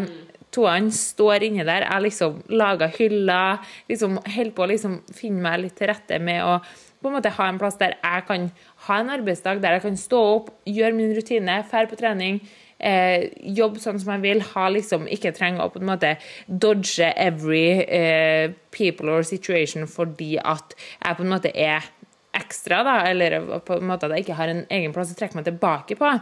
toene 0.53 0.93
står 0.93 1.49
inni 1.49 1.65
der. 1.65 1.87
Jeg 1.89 2.07
liksom 2.07 2.41
lager 2.53 2.93
hyller, 2.99 3.62
liksom 3.89 4.19
holder 4.21 4.57
på 4.57 4.65
å 4.67 4.73
liksom 4.75 4.99
finne 5.17 5.45
meg 5.45 5.62
litt 5.65 5.79
til 5.81 5.89
rette 5.89 6.21
med 6.21 6.45
å 6.45 6.59
på 7.03 7.11
en 7.11 7.17
måte 7.17 7.33
ha 7.35 7.47
en 7.51 7.59
plass 7.59 7.75
der 7.81 7.97
jeg 7.97 8.27
kan 8.29 8.45
ha 8.87 8.99
en 9.01 9.09
arbeidsdag, 9.11 9.59
der 9.62 9.75
jeg 9.75 9.83
kan 9.89 9.97
stå 9.99 10.21
opp, 10.37 10.53
gjøre 10.71 10.95
min 10.95 11.15
rutine, 11.17 11.57
dra 11.67 11.81
på 11.91 11.99
trening 11.99 12.39
eh, 12.83 13.31
jobbe 13.57 13.83
sånn 13.83 14.01
som 14.03 14.12
jeg 14.17 14.25
vil, 14.27 14.45
ha 14.53 14.69
liksom, 14.75 15.09
ikke 15.11 15.35
trenger 15.37 15.65
å 15.65 15.73
på 15.73 15.83
en 15.83 15.91
måte 15.93 16.15
dodge 16.47 17.12
every 17.17 17.83
eh, 17.87 18.53
people 18.75 19.12
or 19.12 19.27
situation 19.27 19.89
fordi 19.91 20.37
at 20.39 20.77
jeg 20.77 21.19
på 21.19 21.27
en 21.27 21.35
måte 21.35 21.53
er 21.55 21.87
ekstra, 22.33 22.81
da, 22.85 22.95
eller 23.09 23.35
på 23.67 23.77
en 23.77 23.89
måte 23.91 24.09
at 24.09 24.15
jeg 24.17 24.25
ikke 24.25 24.37
har 24.39 24.51
en 24.51 24.62
egen 24.73 24.93
plass 24.95 25.12
å 25.12 25.17
trekke 25.19 25.37
meg 25.37 25.45
tilbake 25.49 25.97
på. 26.01 26.12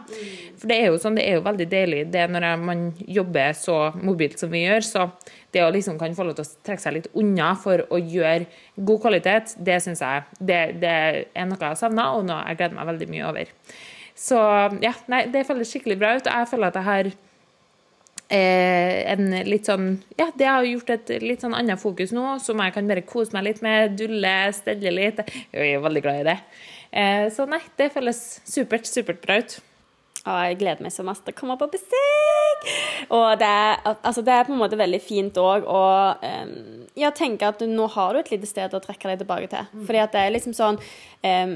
For 0.59 0.71
det 0.71 0.79
er 0.81 0.91
jo 0.91 0.99
sånn, 0.99 1.19
det 1.19 1.27
er 1.29 1.39
jo 1.39 1.45
veldig 1.47 1.67
deilig 1.71 2.01
det 2.11 2.25
når 2.33 2.47
man 2.63 2.89
jobber 2.99 3.55
så 3.59 3.77
mobilt 4.03 4.41
som 4.43 4.51
vi 4.51 4.65
gjør. 4.65 4.87
Så 4.87 5.07
det 5.55 5.63
å 5.63 5.71
liksom 5.75 6.01
kan 6.01 6.17
få 6.17 6.27
lov 6.27 6.39
til 6.39 6.49
å 6.49 6.65
trekke 6.67 6.83
seg 6.83 6.97
litt 6.97 7.09
unna 7.19 7.53
for 7.59 7.85
å 7.95 8.01
gjøre 8.03 8.49
god 8.75 9.05
kvalitet, 9.07 9.55
det 9.63 9.79
syns 9.85 10.03
jeg 10.03 10.27
det, 10.41 10.61
det, 10.83 10.97
er 11.31 11.49
noe 11.49 11.61
jeg 11.61 11.69
har 11.69 11.79
savna, 11.79 12.11
og 12.17 12.27
noe 12.27 12.43
jeg 12.49 12.59
gleder 12.59 12.79
meg 12.81 12.91
veldig 12.91 13.11
mye 13.15 13.31
over. 13.31 13.55
Så 14.21 14.39
ja, 14.85 14.93
nei, 15.09 15.25
det 15.33 15.47
føles 15.49 15.71
skikkelig 15.73 15.99
bra 16.01 16.15
ut. 16.19 16.27
Og 16.27 16.33
jeg 16.43 16.51
føler 16.51 16.69
at 16.69 16.77
jeg 16.77 16.89
har 16.89 17.11
eh, 18.37 18.99
en 19.15 19.33
litt 19.49 19.71
sånn 19.71 19.95
Ja, 20.19 20.29
det 20.37 20.51
har 20.51 20.67
gjort 20.69 20.93
et 20.93 21.15
litt 21.25 21.45
sånn 21.45 21.57
annet 21.57 21.81
fokus 21.81 22.13
nå, 22.17 22.35
som 22.45 22.61
jeg 22.61 22.77
kan 22.77 22.91
bare 22.91 23.07
kose 23.09 23.37
meg 23.37 23.49
litt 23.49 23.65
med. 23.65 23.97
Dulle, 24.01 24.37
stelle 24.57 24.93
litt. 24.93 25.25
Jeg 25.57 25.73
er 25.79 25.83
veldig 25.87 26.05
glad 26.05 26.21
i 26.21 26.29
det. 26.33 26.39
Eh, 26.91 27.27
så 27.33 27.49
nei, 27.49 27.63
det 27.81 27.93
føles 27.95 28.23
supert, 28.45 28.89
supert 28.91 29.25
bra 29.25 29.41
ut. 29.41 29.61
Å, 30.21 30.35
jeg 30.51 30.59
gleder 30.61 30.85
meg 30.85 30.93
så 30.93 31.05
masse 31.07 31.25
til 31.25 31.33
å 31.33 31.39
komme 31.39 31.57
på 31.57 31.71
besøk! 31.73 32.67
Og 33.17 33.29
det 33.41 33.47
er, 33.49 33.79
altså 33.95 34.21
det 34.25 34.35
er 34.35 34.45
på 34.45 34.53
en 34.53 34.61
måte 34.61 34.77
veldig 34.77 35.01
fint 35.01 35.39
òg 35.41 35.65
å 35.65 35.85
um, 36.21 36.51
ja, 36.99 37.09
tenke 37.17 37.49
at 37.49 37.63
nå 37.65 37.87
har 37.95 38.13
du 38.13 38.21
et 38.21 38.29
lite 38.35 38.51
sted 38.51 38.77
å 38.77 38.83
trekke 38.85 39.09
deg 39.09 39.23
tilbake 39.23 39.49
til. 39.49 39.71
Fordi 39.79 40.03
at 40.03 40.13
det 40.13 40.27
er 40.27 40.35
liksom 40.35 40.57
sånn 40.59 40.77
um, 41.25 41.55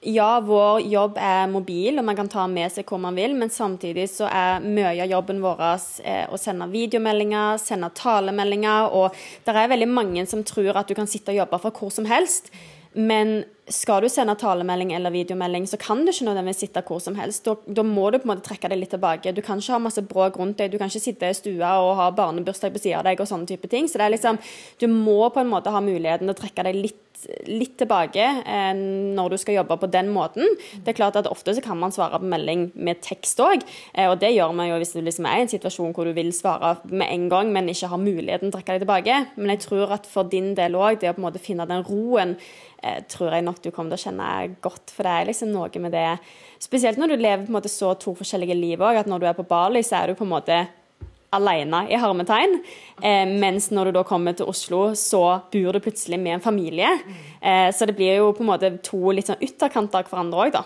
ja, 0.00 0.40
vår 0.40 0.80
jobb 0.88 1.18
er 1.20 1.48
mobil, 1.52 1.98
og 2.00 2.06
man 2.08 2.16
kan 2.16 2.28
ta 2.32 2.46
med 2.48 2.72
seg 2.72 2.88
hvor 2.88 3.00
man 3.02 3.18
vil, 3.18 3.34
men 3.36 3.52
samtidig 3.52 4.06
så 4.08 4.30
er 4.32 4.64
mye 4.64 4.94
av 4.94 5.12
jobben 5.12 5.42
vår 5.44 5.60
eh, 6.08 6.24
å 6.24 6.40
sende 6.40 6.70
videomeldinger, 6.72 7.60
sende 7.60 7.92
talemeldinger, 7.98 8.88
og 8.96 9.16
det 9.44 9.52
er 9.52 9.72
veldig 9.74 9.90
mange 9.92 10.24
som 10.30 10.44
tror 10.46 10.80
at 10.80 10.88
du 10.88 10.96
kan 10.96 11.10
sitte 11.10 11.34
og 11.34 11.42
jobbe 11.42 11.60
fra 11.60 11.74
hvor 11.76 11.92
som 11.92 12.08
helst. 12.08 12.48
Men 12.96 13.44
skal 13.70 14.02
du 14.02 14.08
sende 14.10 14.34
talemelding 14.34 14.94
eller 14.96 15.12
videomelding, 15.14 15.66
så 15.68 15.78
kan 15.78 16.00
du 16.02 16.10
ikke 16.10 16.26
nødvendigvis 16.26 16.64
sitte 16.64 16.82
hvor 16.88 16.98
som 17.04 17.14
helst. 17.20 17.44
Da, 17.46 17.54
da, 17.68 17.84
må 17.86 18.08
du 18.10 18.18
på 18.18 18.26
en 18.26 18.32
måte 18.32 18.48
trekke 18.48 18.72
deg 18.72 18.80
litt 18.80 18.90
tilbake. 18.96 19.34
Du 19.36 19.44
kan 19.46 19.60
ikke 19.60 19.76
ha 19.76 19.82
masse 19.84 20.02
bråk 20.02 20.40
rundt 20.40 20.58
deg, 20.58 20.72
du 20.72 20.80
kan 20.80 20.90
ikke 20.90 21.04
sitte 21.04 21.30
i 21.30 21.36
stua 21.36 21.76
og 21.84 21.92
ha 22.00 22.08
barnebursdag 22.16 22.74
på 22.74 22.82
sida 22.82 22.98
av 22.98 23.06
deg 23.06 23.22
og 23.22 23.30
sånne 23.30 23.46
type 23.52 23.70
ting. 23.70 23.86
Så 23.86 24.00
det 24.00 24.08
er 24.08 24.16
liksom, 24.16 24.40
du 24.80 24.88
må 24.90 25.20
på 25.30 25.44
en 25.44 25.52
måte 25.52 25.70
ha 25.70 25.84
muligheten 25.84 26.26
til 26.26 26.34
å 26.34 26.40
trekke 26.40 26.66
deg 26.66 26.80
litt 26.88 26.98
litt 27.48 27.76
tilbake 27.80 28.24
eh, 28.42 28.72
når 29.16 29.34
du 29.34 29.36
skal 29.40 29.58
jobbe 29.60 29.76
på 29.80 29.90
den 29.92 30.10
måten. 30.14 30.46
Det 30.84 30.92
er 30.92 30.98
klart 30.98 31.18
at 31.20 31.28
Ofte 31.30 31.54
så 31.56 31.64
kan 31.64 31.78
man 31.80 31.94
svare 31.94 32.20
på 32.20 32.30
melding 32.30 32.68
med 32.74 33.02
tekst 33.04 33.40
òg, 33.42 33.64
eh, 33.94 34.08
og 34.08 34.18
det 34.22 34.32
gjør 34.34 34.54
man 34.56 34.70
jo 34.70 34.78
hvis 34.80 34.94
du 34.96 35.00
liksom 35.04 35.28
er 35.30 35.44
en 35.44 35.52
situasjon 35.52 35.94
hvor 35.96 36.08
du 36.08 36.14
vil 36.16 36.32
svare 36.36 36.76
med 36.90 37.08
en 37.08 37.28
gang, 37.32 37.52
men 37.54 37.70
ikke 37.72 37.92
har 37.92 38.02
muligheten 38.02 38.48
til 38.48 38.54
å 38.54 38.58
trekke 38.58 38.76
deg 38.78 38.84
tilbake. 38.86 39.20
Men 39.36 39.54
jeg 39.54 39.64
tror 39.66 39.96
at 39.98 40.08
for 40.10 40.30
din 40.30 40.52
del 40.58 40.78
òg, 40.78 41.00
det 41.00 41.12
å 41.12 41.16
på 41.16 41.22
en 41.22 41.28
måte 41.28 41.42
finne 41.42 41.68
den 41.70 41.86
roen, 41.86 42.36
eh, 42.82 43.00
tror 43.10 43.36
jeg 43.36 43.46
nok 43.46 43.62
du 43.62 43.70
kommer 43.70 43.94
til 43.94 44.00
å 44.00 44.04
kjenne 44.08 44.56
godt. 44.64 44.94
For 44.94 45.06
det 45.06 45.14
er 45.16 45.30
liksom 45.32 45.52
noe 45.54 45.82
med 45.82 45.96
det 45.96 46.08
Spesielt 46.60 46.98
når 47.00 47.14
du 47.14 47.22
lever 47.22 47.46
på 47.46 47.48
en 47.48 47.54
måte 47.56 47.70
så 47.72 47.94
to 47.96 48.12
forskjellige 48.12 48.52
liv 48.52 48.82
òg, 48.84 48.98
at 49.00 49.08
når 49.08 49.22
du 49.22 49.26
er 49.30 49.36
på 49.38 49.46
Bali, 49.48 49.80
så 49.80 50.02
er 50.02 50.10
du 50.10 50.18
på 50.18 50.26
en 50.26 50.34
måte 50.34 50.58
alene, 51.36 51.84
i 51.90 51.98
hermetegn. 52.00 52.58
Eh, 53.02 53.30
mens 53.40 53.70
når 53.74 53.90
du 53.90 53.98
da 53.98 54.04
kommer 54.06 54.36
til 54.36 54.50
Oslo, 54.50 54.90
så 54.98 55.22
bor 55.52 55.76
du 55.76 55.80
plutselig 55.82 56.18
med 56.20 56.38
en 56.38 56.44
familie. 56.44 56.90
Eh, 57.40 57.70
så 57.74 57.86
det 57.86 57.96
blir 57.98 58.18
jo 58.18 58.32
på 58.36 58.44
en 58.44 58.52
måte 58.52 58.74
to 58.86 59.14
litt 59.14 59.30
sånn 59.30 59.42
ytterkanter 59.42 60.02
av 60.02 60.10
hverandre 60.10 60.44
òg, 60.46 60.52
da. 60.58 60.64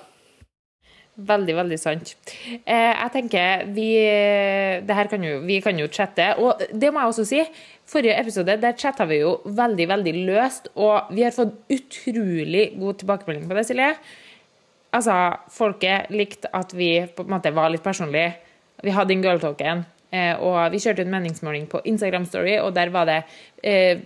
Veldig, 1.14 1.54
veldig 1.54 1.76
sant. 1.78 2.16
Eh, 2.50 2.90
jeg 2.90 3.10
tenker 3.14 3.68
vi 3.70 3.86
det 4.82 4.96
her 4.98 5.06
kan 5.06 5.22
jo, 5.22 5.36
Vi 5.46 5.60
kan 5.62 5.78
jo 5.78 5.86
chatte. 5.86 6.32
Og 6.42 6.58
det 6.72 6.90
må 6.90 7.04
jeg 7.04 7.12
også 7.12 7.26
si. 7.28 7.44
Forrige 7.86 8.18
episode 8.18 8.56
der 8.58 8.74
chatta 8.74 9.06
vi 9.06 9.20
jo 9.20 9.36
veldig, 9.44 9.86
veldig 9.92 10.14
løst, 10.26 10.72
og 10.74 11.12
vi 11.14 11.22
har 11.22 11.36
fått 11.36 11.54
utrolig 11.70 12.72
god 12.80 12.98
tilbakemelding 12.98 13.46
på 13.46 13.54
det, 13.54 13.66
Silje. 13.68 13.92
Altså, 14.94 15.14
folket 15.50 16.10
likte 16.10 16.50
at 16.54 16.74
vi 16.74 17.06
på 17.14 17.26
en 17.26 17.34
måte 17.34 17.54
var 17.54 17.70
litt 17.70 17.82
personlige. 17.84 18.34
Vi 18.82 18.94
hadde 18.94 19.14
den 19.14 19.22
girltalken. 19.22 19.84
Eh, 20.14 20.34
og 20.38 20.70
vi 20.74 20.82
kjørte 20.84 21.04
en 21.04 21.14
meningsmåling 21.14 21.66
på 21.70 21.82
Instagram 21.90 22.28
Story, 22.30 22.58
og 22.62 22.74
der 22.76 22.92
var 22.94 23.10
det 23.10 23.22
eh, 23.66 24.04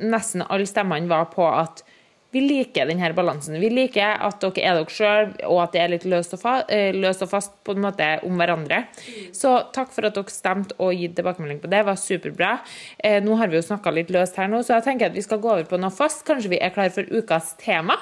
Nesten 0.00 0.40
alle 0.46 0.64
stemmene 0.64 1.10
var 1.10 1.26
på 1.34 1.44
at 1.44 1.82
vi 2.30 2.40
liker 2.40 2.86
denne 2.86 3.10
balansen. 3.14 3.58
Vi 3.60 3.70
liker 3.72 4.20
at 4.22 4.38
dere 4.42 4.62
er 4.62 4.78
dere 4.78 4.94
sjøl, 4.94 5.32
og 5.50 5.58
at 5.64 5.74
det 5.74 5.82
er 5.82 5.92
litt 5.94 6.06
løst 6.08 6.36
og, 6.36 6.42
fast, 6.44 6.70
eh, 6.70 6.94
løst 6.94 7.24
og, 7.26 7.30
fast 7.32 7.56
på 7.66 7.74
en 7.74 7.82
måte 7.82 8.06
om 8.26 8.38
hverandre. 8.38 8.84
Så 9.36 9.56
takk 9.74 9.90
for 9.94 10.06
at 10.06 10.14
dere 10.14 10.32
stemte 10.32 10.78
og 10.78 10.94
gitt 10.94 11.18
tilbakemelding 11.18 11.58
på 11.58 11.68
det. 11.68 11.80
det 11.80 11.88
var 11.90 11.98
superbra. 11.98 12.52
Eh, 13.02 13.18
nå 13.24 13.34
har 13.40 13.50
vi 13.50 13.58
jo 13.58 13.66
snakka 13.66 13.90
litt 13.94 14.14
løst 14.14 14.38
her 14.38 14.50
nå, 14.50 14.62
så 14.62 14.78
jeg 14.78 14.86
tenker 14.86 15.10
at 15.10 15.18
vi 15.18 15.26
skal 15.26 15.42
gå 15.42 15.50
over 15.56 15.66
på 15.66 15.80
noe 15.80 15.90
fast. 15.90 16.24
Kanskje 16.28 16.54
vi 16.54 16.62
er 16.62 16.74
klar 16.74 16.94
for 16.94 17.02
ukas 17.10 17.56
tema? 17.58 17.98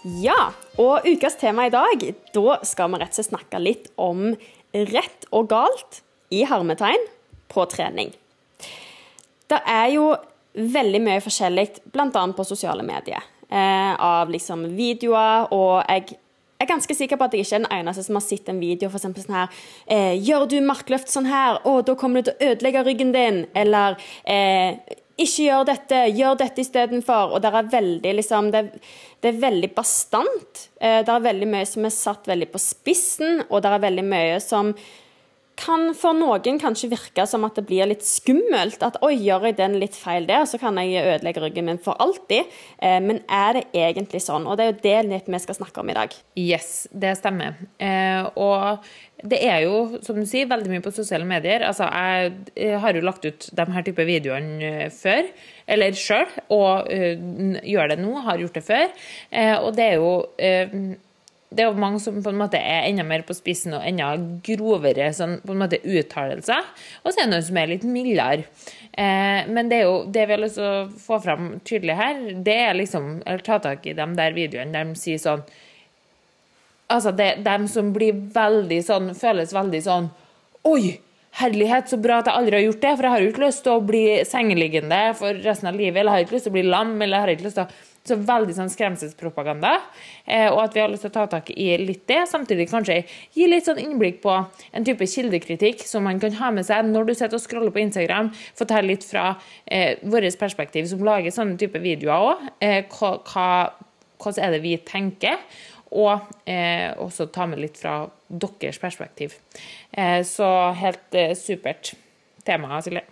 Ja, 0.00 0.52
og 0.80 1.04
ukas 1.04 1.36
tema 1.36 1.66
i 1.68 1.72
dag, 1.72 2.04
da 2.32 2.54
skal 2.64 2.88
vi 2.92 3.00
rett 3.02 3.12
og 3.12 3.18
slett 3.18 3.28
snakke 3.34 3.58
litt 3.60 3.90
om 4.00 4.30
rett 4.72 5.26
og 5.28 5.50
galt 5.50 6.00
i 6.32 6.46
hermetegn 6.48 7.04
på 7.52 7.66
trening. 7.68 8.14
Det 9.50 9.58
er 9.68 9.90
jo 9.92 10.06
veldig 10.54 11.02
mye 11.04 11.20
forskjellig, 11.20 11.66
bl.a. 11.92 12.24
på 12.32 12.46
sosiale 12.48 12.86
medier, 12.86 13.26
eh, 13.50 13.92
av 13.92 14.32
liksom 14.32 14.70
videoer, 14.78 15.52
og 15.52 15.84
jeg 15.84 16.16
jeg 16.60 16.68
er 16.68 16.74
ganske 16.74 16.92
sikker 16.94 17.16
på 17.16 17.24
at 17.24 17.32
jeg 17.32 17.46
ikke 17.46 17.56
er 17.56 17.62
den 17.62 17.72
eneste 17.72 18.02
som 18.04 18.16
har 18.18 18.20
sett 18.20 18.48
en 18.52 18.58
video 18.60 18.90
for 18.92 19.00
sånn 19.00 19.14
her 19.32 19.48
eh, 19.88 20.12
'Gjør 20.20 20.42
du 20.44 20.58
markløft 20.60 21.08
sånn 21.08 21.24
her, 21.24 21.56
å, 21.64 21.80
da 21.80 21.94
kommer 21.96 22.20
du 22.20 22.28
til 22.28 22.34
å 22.36 22.50
ødelegge 22.50 22.82
ryggen 22.84 23.12
din.' 23.14 23.46
Eller 23.56 23.96
eh, 24.28 24.76
'Ikke 25.20 25.44
gjør 25.44 25.66
dette, 25.68 25.98
gjør 26.16 26.38
dette 26.40 26.62
istedenfor.' 26.64 27.34
Og 27.36 27.42
det 27.44 27.52
er 27.52 27.70
veldig 27.74 28.14
liksom 28.16 28.50
det, 28.54 28.62
det 29.20 29.34
er 29.34 29.42
veldig 29.42 29.70
bastant. 29.76 30.68
Eh, 30.80 31.02
det 31.04 31.12
er 31.12 31.28
veldig 31.28 31.48
mye 31.52 31.68
som 31.68 31.84
er 31.84 31.94
satt 31.94 32.30
veldig 32.30 32.48
på 32.54 32.62
spissen, 32.62 33.44
og 33.50 33.60
det 33.62 33.70
er 33.70 33.84
veldig 33.84 34.06
mye 34.08 34.40
som 34.40 34.72
kan 35.60 35.90
for 35.98 36.16
noen 36.16 36.58
kanskje 36.60 36.90
virke 36.92 37.26
som 37.28 37.44
at 37.46 37.58
det 37.58 37.66
blir 37.68 37.88
litt 37.90 38.06
skummelt. 38.06 38.80
At 38.86 38.98
oi, 39.04 39.14
gjør 39.20 39.50
jeg 39.50 39.58
den 39.60 39.78
litt 39.82 39.98
feil 39.98 40.28
der, 40.28 40.46
så 40.48 40.60
kan 40.60 40.78
jeg 40.80 41.04
ødelegge 41.04 41.44
ryggen 41.44 41.68
min 41.68 41.82
for 41.82 42.00
alltid. 42.02 42.48
Eh, 42.78 42.98
men 43.04 43.22
er 43.28 43.60
det 43.60 43.66
egentlig 43.76 44.22
sånn? 44.24 44.48
Og 44.48 44.58
det 44.58 44.66
er 44.66 44.72
jo 44.72 44.80
det 44.86 44.96
litt 45.10 45.30
vi 45.30 45.42
skal 45.44 45.60
snakke 45.60 45.82
om 45.82 45.92
i 45.92 45.98
dag. 46.00 46.16
Yes, 46.40 46.88
det 46.90 47.14
stemmer. 47.20 47.60
Eh, 47.78 48.24
og 48.40 48.80
det 49.26 49.40
er 49.44 49.64
jo, 49.66 50.00
som 50.04 50.16
du 50.16 50.24
sier, 50.28 50.48
veldig 50.48 50.70
mye 50.72 50.84
på 50.84 50.92
sosiale 50.94 51.26
medier. 51.28 51.64
Altså, 51.66 51.88
jeg, 51.90 52.78
har 52.80 52.96
jo 52.96 53.04
lagt 53.04 53.26
ut 53.26 53.48
de 53.56 53.66
her 53.74 53.84
type 53.86 54.06
videoene 54.08 54.70
eh, 54.86 54.88
før, 54.94 55.28
eller 55.70 55.98
sjøl, 55.98 56.26
og 56.50 56.88
uh, 56.90 57.60
gjør 57.62 57.92
det 57.92 58.00
nå, 58.00 58.14
har 58.24 58.40
gjort 58.40 58.56
det 58.58 58.64
før. 58.66 58.88
Eh, 59.30 59.54
og 59.60 59.76
det 59.76 59.86
er 59.86 60.00
jo 60.00 60.14
uh, 60.24 60.80
det 61.50 61.64
er 61.64 61.70
jo 61.72 61.82
mange 61.82 61.98
som 61.98 62.20
på 62.22 62.30
en 62.30 62.38
måte 62.38 62.58
er 62.62 62.84
enda 62.86 63.02
mer 63.06 63.24
på 63.26 63.34
spissen 63.34 63.74
og 63.74 63.82
enda 63.82 64.12
grovere 64.46 65.08
sånn, 65.14 65.40
på 65.42 65.54
en 65.54 65.62
måte 65.64 65.80
uttalelser. 65.82 66.68
Og 67.02 67.10
så 67.10 67.16
er 67.16 67.26
det 67.26 67.32
noen 67.32 67.46
som 67.48 67.58
er 67.58 67.72
litt 67.72 67.86
mildere. 67.90 68.44
Eh, 68.92 69.50
men 69.50 69.70
det 69.70 69.80
er 69.80 69.88
jo 69.88 69.96
det 70.06 70.28
vi 70.28 70.36
har 70.36 70.42
lyst 70.44 70.60
til 70.60 70.68
å 70.68 70.86
få 71.02 71.18
fram 71.24 71.50
tydelig 71.66 71.98
her, 71.98 72.22
det 72.46 72.56
er 72.68 72.78
liksom 72.78 73.20
Eller 73.24 73.42
ta 73.46 73.60
tak 73.62 73.84
i 73.86 73.94
de 73.94 74.06
der 74.18 74.34
videoene 74.34 74.74
der 74.74 74.88
de 74.88 74.98
sier 74.98 75.20
sånn 75.22 75.44
Altså, 76.90 77.12
det 77.14 77.44
dem 77.46 77.68
som 77.70 77.92
blir 77.94 78.18
veldig 78.34 78.80
sånn 78.82 79.12
Føles 79.14 79.54
veldig 79.54 79.82
sånn 79.86 80.10
Oi! 80.66 80.98
Herlighet, 81.38 81.86
så 81.86 82.00
bra 82.02 82.16
at 82.18 82.26
jeg 82.26 82.34
aldri 82.34 82.56
har 82.58 82.64
gjort 82.64 82.80
det, 82.82 82.90
for 82.90 83.06
jeg 83.06 83.14
har 83.14 83.22
jo 83.22 83.28
ikke 83.30 83.44
lyst 83.44 83.62
til 83.62 83.76
å 83.76 83.82
bli 83.86 84.02
sengeliggende 84.26 84.98
for 85.14 85.36
resten 85.44 85.68
av 85.70 85.76
livet, 85.78 86.00
eller 86.00 86.10
jeg 86.10 86.18
har 86.18 86.26
ikke 86.26 86.34
lyst 86.34 86.48
til 86.48 86.50
å 86.50 86.56
bli 86.56 86.64
lam, 86.66 86.90
eller 86.96 87.14
jeg 87.14 87.22
har 87.22 87.32
ikke 87.36 87.46
lyst 87.46 87.60
til 87.60 87.68
å 87.68 87.89
så 88.08 88.16
veldig 88.16 88.54
sånn 88.56 88.70
skremselspropaganda. 88.72 89.74
Eh, 90.24 90.48
og 90.48 90.62
at 90.64 90.76
vi 90.76 90.82
har 90.82 90.90
lyst 90.90 91.04
til 91.04 91.12
å 91.12 91.16
ta 91.18 91.26
tak 91.34 91.50
i 91.52 91.68
litt 91.80 92.06
det. 92.10 92.22
Samtidig 92.30 92.68
kanskje 92.70 93.02
gi 93.36 93.48
litt 93.48 93.66
sånn 93.68 93.80
innblikk 93.82 94.22
på 94.24 94.32
en 94.36 94.86
type 94.86 95.08
kildekritikk 95.10 95.84
som 95.86 96.06
man 96.08 96.20
kan 96.22 96.34
ha 96.40 96.52
med 96.54 96.66
seg 96.68 96.88
når 96.88 97.10
du 97.10 97.14
sitter 97.14 97.36
og 97.36 97.44
scroller 97.44 97.74
på 97.74 97.82
Instagram. 97.84 98.32
Fortell 98.58 98.88
litt 98.90 99.04
fra 99.06 99.34
eh, 99.66 100.00
vårt 100.02 100.40
perspektiv 100.40 100.88
som 100.90 101.04
lager 101.06 101.34
sånne 101.34 101.60
type 101.60 101.82
videoer 101.82 102.30
òg. 102.30 102.48
Eh, 102.64 102.80
hva, 102.88 103.52
hvordan 104.20 104.46
er 104.46 104.56
det 104.56 104.64
vi 104.64 104.74
tenker? 104.86 105.38
Og 105.90 106.22
eh, 106.48 106.90
også 107.02 107.28
ta 107.34 107.48
med 107.50 107.60
litt 107.62 107.78
fra 107.80 108.04
deres 108.30 108.78
perspektiv. 108.78 109.34
Eh, 109.90 110.22
så 110.26 110.48
helt 110.78 111.18
eh, 111.18 111.34
supert 111.38 111.94
tema, 112.46 112.78
Silje. 112.82 113.04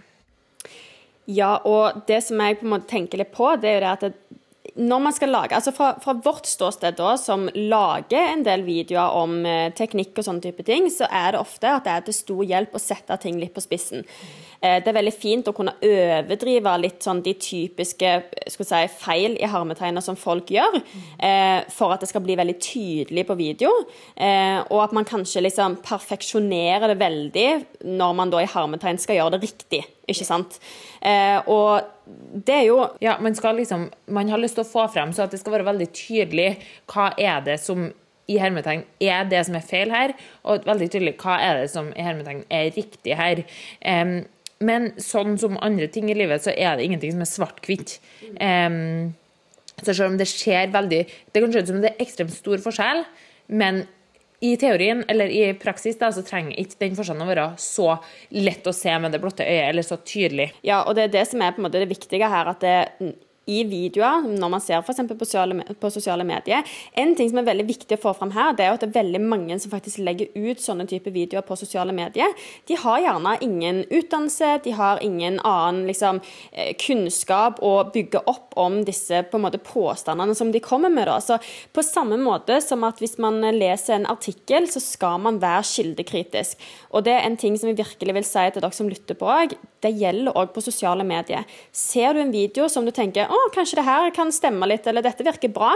Ja, 1.28 1.58
og 1.68 2.06
det 2.08 2.22
som 2.24 2.40
jeg 2.40 2.60
på 2.60 2.64
en 2.64 2.72
måte 2.72 2.88
tenker 2.88 3.20
litt 3.20 3.34
på, 3.34 3.50
det 3.60 3.68
er 3.68 3.74
jo 3.76 3.84
det 3.84 3.90
at 3.98 4.37
når 4.76 5.00
man 5.02 5.14
skal 5.16 5.32
lage, 5.32 5.54
altså 5.56 5.72
fra, 5.74 5.92
fra, 6.02 6.14
vårt 6.24 6.46
ståsted 6.46 6.98
da, 6.98 7.14
som 7.20 7.46
lager 7.54 8.32
en 8.34 8.44
del 8.46 8.64
videoer 8.66 9.16
om 9.16 9.40
eh, 9.48 9.70
teknikk 9.76 10.18
og 10.18 10.26
sånne 10.26 10.44
type 10.44 10.66
ting, 10.66 10.90
så 10.92 11.08
er 11.08 11.32
det 11.34 11.40
ofte 11.40 11.70
at 11.72 11.86
det 11.86 11.94
er 11.94 12.04
til 12.06 12.18
stor 12.18 12.44
hjelp 12.52 12.76
å 12.76 12.82
sette 12.82 13.18
ting 13.22 13.40
litt 13.40 13.54
på 13.56 13.64
spissen. 13.64 14.04
Eh, 14.60 14.78
det 14.82 14.90
er 14.90 14.96
veldig 14.96 15.14
fint 15.14 15.48
å 15.48 15.54
kunne 15.54 15.74
overdrive 15.84 16.72
litt 16.82 17.04
sånn 17.04 17.20
de 17.22 17.34
typiske 17.38 18.14
si, 18.50 18.80
feil 18.98 19.36
i 19.38 19.50
hermetegner 19.50 20.02
som 20.02 20.18
folk 20.18 20.50
gjør, 20.50 20.80
eh, 21.18 21.60
for 21.70 21.94
at 21.94 22.02
det 22.02 22.08
skal 22.10 22.24
bli 22.24 22.36
veldig 22.38 22.56
tydelig 22.58 23.26
på 23.28 23.36
video. 23.38 23.70
Eh, 24.16 24.58
og 24.70 24.82
at 24.82 24.96
man 24.96 25.06
kanskje 25.06 25.44
liksom 25.46 25.78
perfeksjonerer 25.84 26.90
det 26.90 26.98
veldig 26.98 27.48
når 27.84 28.18
man 28.18 28.30
da 28.30 28.42
i 28.42 28.50
hermetegn 28.50 28.98
skal 28.98 29.20
gjøre 29.20 29.38
det 29.38 29.46
riktig. 29.46 29.84
Ikke 30.08 30.24
sant? 30.24 30.58
Og 31.52 31.84
det 32.08 32.54
er 32.54 32.62
jo 32.64 32.88
Ja, 33.04 33.18
man 33.20 33.34
skal 33.34 33.56
liksom 33.56 33.90
Man 34.06 34.28
har 34.30 34.38
lyst 34.38 34.54
til 34.56 34.64
å 34.64 34.66
få 34.66 34.86
frem 34.90 35.12
så 35.12 35.26
at 35.26 35.30
det 35.30 35.40
skal 35.40 35.52
være 35.52 35.66
veldig 35.66 35.88
tydelig 35.92 36.56
hva 36.88 37.12
er 37.18 37.42
det 37.44 37.58
som 37.60 37.90
i 38.28 38.36
hermetegn 38.40 38.84
er 39.00 39.28
det 39.28 39.40
som 39.46 39.56
er 39.56 39.64
feil 39.64 39.92
her, 39.92 40.12
og 40.44 40.66
veldig 40.68 40.88
tydelig 40.92 41.14
hva 41.22 41.38
er 41.40 41.62
det 41.62 41.70
som 41.72 41.88
i 41.96 42.04
hermetegn 42.04 42.42
er 42.52 42.68
riktig 42.76 43.16
her. 43.16 43.40
Um, 43.80 44.26
men 44.64 44.90
sånn 45.02 45.36
som 45.38 45.58
andre 45.62 45.86
ting 45.92 46.10
i 46.10 46.16
livet, 46.18 46.42
så 46.44 46.54
er 46.54 46.76
det 46.76 46.88
ingenting 46.88 47.14
som 47.14 47.22
er 47.24 47.30
svart-hvitt. 47.30 47.98
Um, 48.42 49.12
så 49.78 49.92
selv 49.92 50.08
om 50.10 50.16
det 50.18 50.26
skjer 50.26 50.72
veldig 50.74 51.04
Det 51.06 51.38
kan 51.38 51.52
se 51.54 51.60
ut 51.62 51.68
som 51.70 51.78
det 51.84 51.92
er 51.92 52.02
ekstremt 52.02 52.34
stor 52.34 52.58
forskjell, 52.64 53.04
men 53.54 53.84
i 54.40 54.52
teorien, 54.58 55.02
eller 55.10 55.32
i 55.34 55.46
praksis, 55.58 55.96
da, 55.98 56.12
så 56.14 56.22
trenger 56.22 56.58
ikke 56.62 56.78
den 56.84 56.98
forskjellen 56.98 57.24
å 57.24 57.26
være 57.26 57.46
så 57.58 57.96
lett 58.38 58.66
å 58.70 58.74
se 58.76 58.92
med 59.02 59.10
det 59.14 59.18
blotte 59.22 59.42
øyet, 59.42 59.64
eller 59.72 59.86
så 59.86 59.98
tydelig. 59.98 60.52
Ja, 60.66 60.84
og 60.84 60.94
det 60.94 61.08
er 61.08 61.16
det 61.16 61.24
som 61.30 61.42
er 61.42 61.56
på 61.56 61.58
en 61.58 61.66
måte 61.66 61.80
det 61.82 61.90
viktige 61.90 62.28
her, 62.30 62.50
at 62.52 62.62
det 62.62 62.76
i 63.48 63.62
videoer, 63.68 64.26
når 64.28 64.52
man 64.52 64.62
ser 64.62 64.82
f.eks. 64.82 65.00
På, 65.08 65.16
på 65.80 65.90
sosiale 65.92 66.26
medier. 66.28 66.66
En 66.98 67.14
ting 67.16 67.30
som 67.30 67.40
er 67.40 67.48
veldig 67.48 67.66
viktig 67.68 67.96
å 67.96 68.02
få 68.02 68.14
fram 68.18 68.32
her, 68.36 68.52
det 68.56 68.66
er 68.66 68.74
at 68.74 68.84
det 68.84 68.90
er 68.90 68.98
veldig 69.00 69.22
mange 69.24 69.56
som 69.60 69.72
faktisk 69.72 70.02
legger 70.04 70.30
ut 70.36 70.60
sånne 70.62 70.86
type 70.90 71.12
videoer 71.14 71.46
på 71.46 71.56
sosiale 71.58 71.94
medier. 71.96 72.34
De 72.68 72.76
har 72.78 73.00
gjerne 73.04 73.36
ingen 73.44 73.82
utdannelse, 73.86 74.52
de 74.64 74.74
har 74.76 75.02
ingen 75.04 75.40
annen 75.48 75.86
liksom, 75.88 76.20
eh, 76.52 76.74
kunnskap 76.78 77.62
å 77.64 77.72
bygge 77.94 78.22
opp 78.28 78.56
om 78.58 78.82
disse 78.84 79.22
på 79.30 79.38
en 79.38 79.46
måte 79.46 79.62
påstandene 79.62 80.36
som 80.36 80.52
de 80.52 80.62
kommer 80.64 80.92
med. 80.92 81.08
Da. 81.08 81.18
Så 81.24 81.38
på 81.72 81.84
samme 81.86 82.18
måte 82.20 82.60
som 82.64 82.84
at 82.84 83.00
hvis 83.02 83.18
man 83.22 83.40
leser 83.40 83.96
en 83.96 84.08
artikkel, 84.10 84.68
så 84.68 84.82
skal 84.82 85.20
man 85.24 85.40
være 85.42 85.64
kildekritisk. 85.68 86.58
Og 86.92 87.06
det 87.06 87.16
er 87.16 87.26
en 87.26 87.38
ting 87.40 87.56
som 87.58 87.70
vi 87.70 87.78
virkelig 87.80 88.18
vil 88.18 88.26
si 88.26 88.46
til 88.52 88.64
dere 88.64 88.76
som 88.76 88.90
lytter 88.90 89.18
på 89.18 89.28
òg. 89.28 89.56
Det 89.84 89.94
gjelder 89.94 90.36
òg 90.38 90.54
på 90.54 90.62
sosiale 90.64 91.06
medier. 91.06 91.46
Ser 91.72 92.14
du 92.14 92.22
en 92.22 92.34
video 92.34 92.68
som 92.72 92.86
du 92.86 92.92
tenker 92.94 93.30
å, 93.30 93.42
kanskje 93.54 93.80
det 93.80 93.86
her 93.88 94.10
kan 94.16 94.32
stemme 94.34 94.66
litt, 94.70 94.86
eller 94.90 95.04
dette 95.06 95.26
virker 95.26 95.52
bra, 95.54 95.74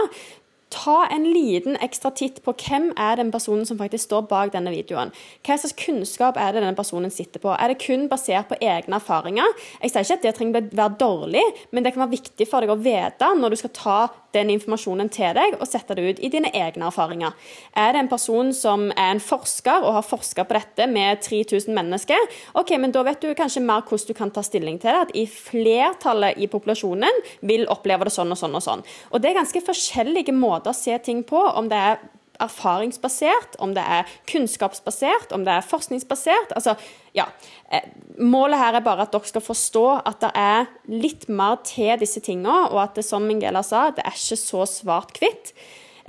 ta 0.73 1.05
en 1.13 1.27
liten 1.29 1.77
ekstra 1.85 2.11
titt 2.17 2.41
på 2.45 2.55
hvem 2.65 2.89
er 2.99 3.19
den 3.19 3.31
personen 3.33 3.67
som 3.69 3.79
faktisk 3.79 4.09
står 4.09 4.25
bak 4.31 4.53
denne 4.55 4.73
videoen. 4.73 5.13
Hva 5.45 5.59
slags 5.59 5.77
kunnskap 5.79 6.39
er 6.41 6.53
det 6.53 6.63
denne 6.63 6.77
personen 6.77 7.13
sitter 7.13 7.43
på? 7.43 7.53
Er 7.53 7.71
det 7.71 7.81
kun 7.83 8.09
basert 8.11 8.49
på 8.49 8.59
egne 8.59 8.97
erfaringer? 8.99 9.53
Jeg 9.81 9.93
sier 9.93 10.07
ikke 10.07 10.19
at 10.19 10.27
det 10.27 10.35
trenger 10.39 10.59
å 10.59 10.81
være 10.81 10.99
dårlig, 11.03 11.45
men 11.71 11.85
det 11.85 11.93
kan 11.93 12.05
være 12.05 12.17
viktig 12.17 12.49
for 12.49 12.65
deg 12.65 12.73
å 12.73 12.81
vite 12.81 13.31
når 13.37 13.53
du 13.53 13.61
skal 13.61 13.75
ta 13.77 13.99
den 14.33 14.49
informasjonen 14.53 15.09
til 15.13 15.35
deg 15.37 15.57
og 15.59 15.67
sette 15.69 15.95
det 15.97 16.05
ut 16.07 16.21
i 16.23 16.31
dine 16.33 16.49
egne 16.57 16.87
erfaringer. 16.89 17.35
Er 17.77 17.93
det 17.93 18.01
en 18.01 18.09
person 18.11 18.49
som 18.55 18.87
er 18.91 19.11
en 19.13 19.21
forsker 19.21 19.85
og 19.85 19.97
har 19.99 20.07
forska 20.07 20.45
på 20.47 20.57
dette 20.57 20.87
med 20.89 21.21
3000 21.21 21.73
mennesker, 21.75 22.29
ok, 22.57 22.75
men 22.81 22.93
da 22.95 23.03
vet 23.05 23.21
du 23.21 23.33
kanskje 23.37 23.63
mer 23.65 23.85
hvordan 23.85 24.09
du 24.09 24.17
kan 24.17 24.33
ta 24.33 24.41
stilling 24.45 24.79
til 24.81 24.89
det. 24.89 25.03
At 25.03 25.13
i 25.17 25.25
flertallet 25.29 26.39
i 26.41 26.49
populasjonen 26.51 27.21
vil 27.45 27.67
oppleve 27.71 28.07
det 28.07 28.15
sånn 28.15 28.33
og 28.33 28.39
sånn 28.39 28.57
og 28.57 28.65
sånn. 28.65 28.83
Og 29.11 29.21
det 29.21 29.31
er 29.31 29.39
ganske 29.41 29.63
forskjellige 29.63 30.33
måter 30.35 30.62
å 30.71 30.77
se 30.77 30.97
ting 31.03 31.23
på. 31.27 31.37
om 31.37 31.69
det 31.69 31.77
er 31.77 31.97
erfaringsbasert, 32.41 33.57
om 33.61 33.73
det 33.75 33.83
er 33.85 34.09
kunnskapsbasert, 34.29 35.31
om 35.35 35.45
det 35.45 35.53
er 35.53 35.65
forskningsbasert. 35.67 36.53
Altså, 36.57 36.75
ja. 37.15 37.27
Eh, 37.71 37.85
målet 38.19 38.59
her 38.59 38.77
er 38.77 38.85
bare 38.85 39.05
at 39.05 39.13
dere 39.13 39.29
skal 39.29 39.45
forstå 39.45 39.85
at 40.01 40.19
det 40.23 40.31
er 40.39 40.67
litt 40.91 41.27
mer 41.29 41.59
til 41.67 41.93
disse 42.01 42.23
tingene, 42.25 42.69
og 42.71 42.81
at 42.83 42.99
det, 42.99 43.05
som 43.07 43.29
Ingela 43.29 43.63
sa, 43.65 43.89
det 43.95 44.05
er 44.05 44.17
ikke 44.17 44.39
så 44.39 44.67
svart-hvitt. 44.69 45.53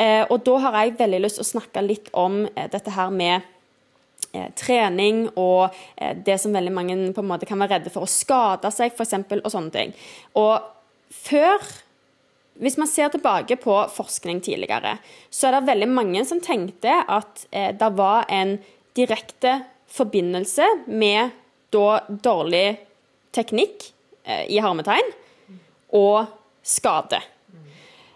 Eh, 0.01 0.25
og 0.27 0.41
da 0.47 0.59
har 0.65 0.79
jeg 0.81 0.97
veldig 0.99 1.23
lyst 1.23 1.39
til 1.39 1.47
å 1.47 1.53
snakke 1.55 1.85
litt 1.85 2.11
om 2.19 2.45
eh, 2.55 2.71
dette 2.73 2.95
her 2.95 3.13
med 3.15 3.51
trening 4.59 5.29
og 5.39 5.77
det 6.27 6.35
som 6.43 6.51
veldig 6.57 6.73
mange 6.75 6.95
på 7.15 7.23
en 7.23 7.29
måte 7.29 7.47
kan 7.47 7.61
være 7.61 7.77
redde 7.77 7.93
for 7.95 8.03
å 8.03 8.11
skade 8.11 8.67
seg, 8.75 8.91
f.eks., 8.91 9.13
og 9.37 9.51
sånne 9.53 9.71
ting. 9.71 9.93
Og 10.41 10.57
før 11.15 11.63
hvis 12.63 12.77
man 12.79 12.89
ser 12.89 13.11
tilbake 13.11 13.57
på 13.59 13.77
forskning 13.91 14.41
tidligere, 14.45 14.97
så 15.31 15.49
er 15.49 15.57
det 15.57 15.69
veldig 15.69 15.89
mange 15.91 16.25
som 16.27 16.41
tenkte 16.43 17.01
at 17.03 17.47
eh, 17.51 17.73
det 17.75 17.91
var 17.99 18.29
en 18.31 18.57
direkte 18.95 19.59
forbindelse 19.91 20.69
med 20.87 21.35
da 21.75 21.89
dårlig 22.09 22.67
teknikk 23.35 23.89
eh, 24.23 24.47
i 24.55 24.61
hermetegn 24.63 25.11
og 25.99 26.31
skade. 26.63 27.21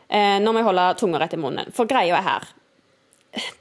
Eh, 0.08 0.38
nå 0.40 0.52
må 0.52 0.62
jeg 0.62 0.70
holde 0.70 0.86
tunga 1.00 1.20
rett 1.20 1.34
i 1.34 1.40
munnen. 1.40 1.74
For 1.74 1.90
greia 1.90 2.20
er 2.20 2.26
her 2.26 2.48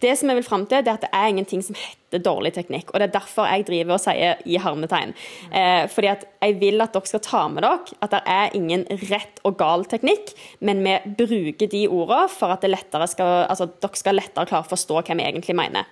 det 0.01 0.13
som 0.17 0.29
jeg 0.31 0.39
vil 0.39 0.45
fram 0.47 0.63
til, 0.65 0.79
det 0.83 0.91
er 0.91 0.97
at 0.97 1.03
det 1.03 1.09
er 1.13 1.29
ingenting 1.31 1.61
som 1.65 1.75
heter 1.77 2.21
dårlig 2.23 2.53
teknikk. 2.55 2.91
Og 2.93 3.01
det 3.01 3.09
er 3.09 3.15
derfor 3.17 3.49
jeg 3.49 3.65
driver 3.67 3.97
og 3.97 4.01
sier 4.01 4.39
i 4.47 4.57
hermetegn. 4.63 5.13
Eh, 5.51 5.83
fordi 5.91 6.11
at 6.13 6.23
jeg 6.39 6.57
vil 6.61 6.83
at 6.83 6.95
dere 6.95 7.11
skal 7.11 7.23
ta 7.25 7.43
med 7.51 7.65
dere 7.65 7.97
at 7.99 8.15
det 8.15 8.21
er 8.31 8.55
ingen 8.57 8.85
rett 9.11 9.41
og 9.47 9.57
gal 9.59 9.85
teknikk, 9.89 10.31
men 10.63 10.81
vi 10.85 10.95
bruker 11.19 11.71
de 11.71 11.83
ordene 11.87 12.31
for 12.31 12.55
at 12.55 12.65
skal, 13.11 13.45
altså, 13.49 13.67
dere 13.67 13.99
skal 13.99 14.17
lettere 14.17 14.49
klare 14.49 14.65
å 14.65 14.71
forstå 14.71 15.01
hva 15.01 15.19
vi 15.19 15.27
egentlig 15.27 15.57
mener. 15.59 15.89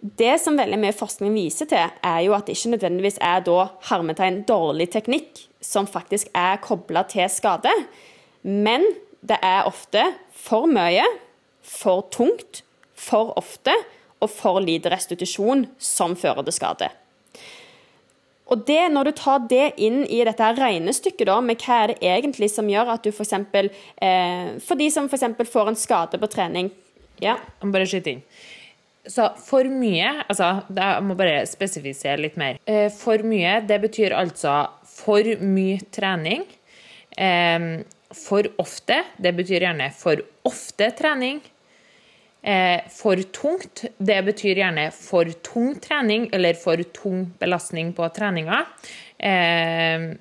Det 0.00 0.34
som 0.40 0.58
veldig 0.58 0.78
mye 0.80 0.96
forskning 0.96 1.32
viser 1.34 1.68
til, 1.70 1.92
er 2.04 2.20
jo 2.24 2.34
at 2.36 2.46
det 2.46 2.56
ikke 2.56 2.74
nødvendigvis 2.74 3.20
er 3.24 3.40
da 3.44 3.70
hermetegn 3.88 4.42
dårlig 4.48 4.90
teknikk 4.92 5.46
som 5.64 5.88
faktisk 5.88 6.28
er 6.36 6.60
kobla 6.64 7.06
til 7.08 7.28
skade, 7.32 7.72
men 8.42 8.84
det 9.26 9.38
er 9.42 9.66
ofte 9.66 10.04
for 10.30 10.68
mye, 10.70 11.04
for 11.66 12.06
tungt, 12.14 12.62
for 12.96 13.34
ofte 13.38 13.74
og 14.24 14.30
for 14.32 14.62
lite 14.64 14.90
restitusjon 14.92 15.66
som 15.78 16.16
fører 16.16 16.46
til 16.46 16.56
skade. 16.56 16.88
Og 18.46 18.62
det, 18.66 18.92
Når 18.92 19.04
du 19.04 19.12
tar 19.12 19.38
det 19.50 19.72
inn 19.82 20.04
i 20.06 20.22
dette 20.24 20.52
regnestykket 20.54 21.26
da, 21.26 21.40
med 21.42 21.58
hva 21.58 21.80
er 21.82 21.92
det 21.92 21.96
egentlig 22.00 22.48
som 22.52 22.68
gjør 22.70 22.92
at 22.94 23.02
du 23.02 23.10
f.eks. 23.10 23.34
For, 23.50 23.70
eh, 24.06 24.50
for 24.62 24.78
de 24.78 24.86
som 24.90 25.08
f.eks. 25.10 25.50
får 25.50 25.72
en 25.72 25.78
skade 25.78 26.20
på 26.22 26.30
trening 26.30 26.70
ja. 27.22 27.36
Bare 27.64 27.86
skyte 27.88 28.12
inn. 28.12 28.22
Så 29.06 29.28
for 29.38 29.68
mye 29.70 30.08
altså, 30.26 30.48
Jeg 30.74 31.02
må 31.06 31.14
bare 31.18 31.44
spesifisere 31.48 32.18
litt 32.20 32.36
mer. 32.36 32.58
Eh, 32.66 32.88
For 32.92 33.22
mye, 33.26 33.60
det 33.66 33.78
betyr 33.84 34.16
altså 34.16 34.66
for 34.86 35.22
mye 35.40 35.80
trening. 35.94 36.44
Eh, 37.16 37.82
For 38.12 38.48
ofte, 38.62 39.02
det 39.18 39.34
betyr 39.36 39.66
gjerne 39.66 39.90
for 39.94 40.22
ofte 40.46 40.90
trening. 40.98 41.40
Eh, 42.46 42.84
For 42.94 43.18
tungt, 43.34 43.84
det 43.98 44.20
betyr 44.28 44.60
gjerne 44.60 44.86
for 44.94 45.26
tung 45.42 45.74
trening 45.82 46.28
eller 46.32 46.54
for 46.54 46.78
tung 46.94 47.24
belastning 47.40 47.90
på 47.96 48.06
treninga. 48.14 48.62
Eh, 49.18 50.14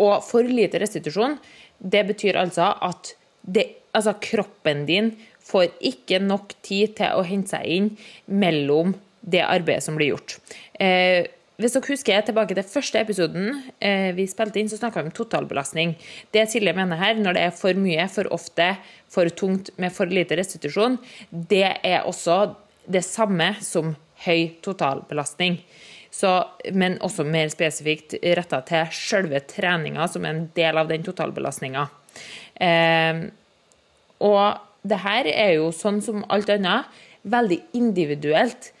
Og 0.00 0.24
for 0.26 0.42
lite 0.42 0.80
restitusjon, 0.82 1.36
det 1.78 2.02
betyr 2.08 2.40
altså 2.40 2.72
at 2.82 3.12
det, 3.46 3.68
altså 3.94 4.16
kroppen 4.18 4.86
din 4.88 5.12
får 5.44 5.68
ikke 5.84 6.18
nok 6.24 6.56
tid 6.64 6.96
til 6.98 7.14
å 7.14 7.22
hente 7.22 7.52
seg 7.54 7.68
inn 7.68 7.90
mellom 8.26 8.96
det 9.20 9.44
arbeidet 9.44 9.84
som 9.84 9.94
blir 9.96 10.14
gjort. 10.14 10.38
Eh, 10.80 11.28
hvis 11.60 11.76
dere 11.76 11.86
husker 11.86 12.24
tilbake 12.26 12.54
til 12.56 12.66
første 12.66 12.98
episoden 12.98 13.52
eh, 13.78 14.10
vi 14.16 14.26
spilte 14.26 14.58
inn, 14.58 14.70
så 14.70 14.78
snakka 14.80 15.04
vi 15.04 15.12
om 15.12 15.14
totalbelastning. 15.14 15.92
Det 16.34 16.48
Silje 16.50 16.72
mener 16.74 16.98
her, 16.98 17.14
når 17.14 17.36
det 17.36 17.44
er 17.46 17.52
for 17.54 17.78
mye, 17.78 18.08
for 18.10 18.26
ofte, 18.34 18.72
for 19.12 19.30
tungt 19.30 19.70
med 19.78 19.94
for 19.94 20.10
lite 20.10 20.34
restitusjon, 20.40 20.96
det 21.30 21.68
er 21.86 22.08
også 22.10 22.56
det 22.90 23.04
samme 23.06 23.52
som 23.62 23.92
høy 24.24 24.56
totalbelastning. 24.66 25.60
Så, 26.14 26.32
men 26.74 26.96
også 27.02 27.26
mer 27.26 27.52
spesifikt 27.54 28.16
retta 28.38 28.58
til 28.66 28.90
selve 28.94 29.38
treninga, 29.50 30.08
som 30.10 30.26
er 30.26 30.34
en 30.34 30.44
del 30.58 30.80
av 30.82 30.90
den 30.90 31.06
totalbelastninga. 31.06 31.84
Eh, 32.66 33.20
og 34.26 34.42
det 34.82 34.98
her 35.06 35.30
er 35.30 35.52
jo 35.60 35.70
sånn 35.74 36.02
som 36.02 36.26
alt 36.34 36.50
annet, 36.50 36.90
veldig 37.22 37.60
individuelt. 37.78 38.72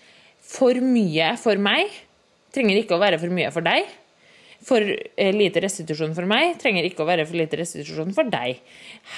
For 0.44 0.76
mye 0.82 1.30
for 1.40 1.56
meg 1.62 1.94
trenger 2.54 2.80
ikke 2.80 2.96
å 2.96 3.02
være 3.02 3.20
for 3.20 3.34
mye 3.34 3.52
for 3.54 3.66
deg. 3.66 3.90
For 4.64 4.80
eh, 4.80 5.32
lite 5.34 5.60
restitusjon 5.60 6.14
for 6.16 6.28
meg 6.28 6.54
trenger 6.60 6.86
ikke 6.86 7.04
å 7.04 7.08
være 7.08 7.26
for 7.28 7.36
lite 7.36 7.58
restitusjon 7.60 8.14
for 8.16 8.30
deg. 8.32 8.62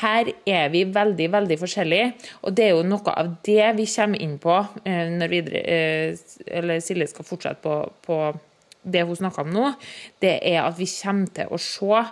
Her 0.01 0.33
er 0.49 0.73
vi 0.73 0.83
veldig, 0.91 1.29
veldig 1.37 1.59
forskjellige, 1.61 2.09
og 2.43 2.57
det 2.57 2.67
er 2.67 2.75
jo 2.75 2.87
noe 2.87 3.15
av 3.15 3.31
det 3.47 3.69
vi 3.79 3.87
kommer 3.93 4.25
inn 4.27 4.37
på 4.43 4.57
eh, 4.83 5.13
når 5.15 5.33
videre, 5.33 5.63
eh, 5.63 6.81
Silje 6.83 7.11
skal 7.13 7.29
fortsette 7.29 7.63
på, 7.63 7.79
på 8.07 8.19
det 8.83 9.05
hun 9.07 9.19
snakker 9.19 9.47
om 9.47 9.55
nå. 9.55 9.71
Det 10.23 10.39
er 10.41 10.65
at 10.65 10.79
vi 10.81 10.89
kommer 10.91 11.31
til 11.37 11.53
å 11.53 11.61
se 11.63 12.03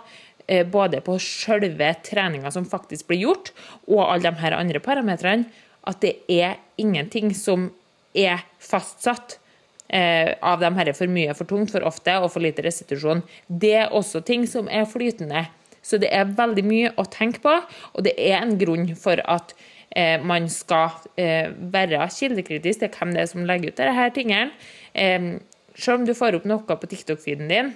både 0.69 0.99
på 1.01 1.15
selve 1.23 1.87
treninga 2.05 2.51
som 2.53 2.67
faktisk 2.69 3.07
blir 3.09 3.23
gjort, 3.23 3.49
og 3.89 4.03
alle 4.03 4.29
de 4.29 4.43
her 4.43 4.53
andre 4.53 4.81
parametrene, 4.83 5.47
at 5.89 5.97
det 6.03 6.19
er 6.29 6.59
ingenting 6.81 7.31
som 7.33 7.71
er 8.13 8.45
fastsatt 8.61 9.39
av 9.89 10.59
de 10.59 10.69
her 10.73 10.89
for 10.97 11.11
mye, 11.13 11.33
for 11.37 11.45
tungt, 11.45 11.69
for 11.71 11.85
ofte 11.85 12.15
og 12.17 12.31
for 12.33 12.41
lite 12.41 12.63
restitusjon. 12.65 13.21
Det 13.47 13.73
er 13.83 13.93
også 13.93 14.23
ting 14.25 14.47
som 14.49 14.65
er 14.65 14.87
flytende. 14.89 15.45
Så 15.85 15.99
det 16.01 16.09
er 16.09 16.31
veldig 16.33 16.63
mye 16.65 16.91
å 16.97 17.05
tenke 17.13 17.43
på, 17.43 17.53
og 17.93 18.05
det 18.07 18.15
er 18.17 18.39
en 18.39 18.55
grunn 18.57 18.87
for 18.97 19.21
at 19.29 19.53
eh, 19.93 20.17
man 20.17 20.49
skal 20.49 20.95
eh, 21.21 21.51
være 21.53 22.07
kildekritisk 22.15 22.81
til 22.81 22.93
hvem 22.95 23.13
det 23.13 23.21
er 23.21 23.29
som 23.29 23.45
legger 23.45 23.73
ut 23.73 23.81
disse 23.81 24.07
tingene. 24.17 24.49
Eh, 24.97 25.35
selv 25.75 26.01
om 26.01 26.07
du 26.07 26.15
får 26.17 26.39
opp 26.39 26.47
noe 26.49 26.79
på 26.81 26.89
TikTok-feeden 26.89 27.51
din, 27.51 27.71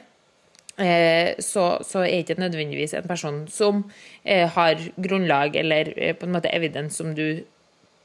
eh, 0.81 1.35
så, 1.43 1.67
så 1.85 2.03
er 2.05 2.23
ikke 2.23 2.39
nødvendigvis 2.41 2.95
en 2.97 3.09
person 3.09 3.43
som 3.51 3.83
eh, 4.23 4.47
har 4.57 4.81
grunnlag 4.97 5.59
eller 5.59 5.93
eh, 5.97 6.15
på 6.17 6.25
en 6.25 6.33
måte 6.37 6.53
evidens 6.55 6.97
som 6.97 7.13
du 7.13 7.43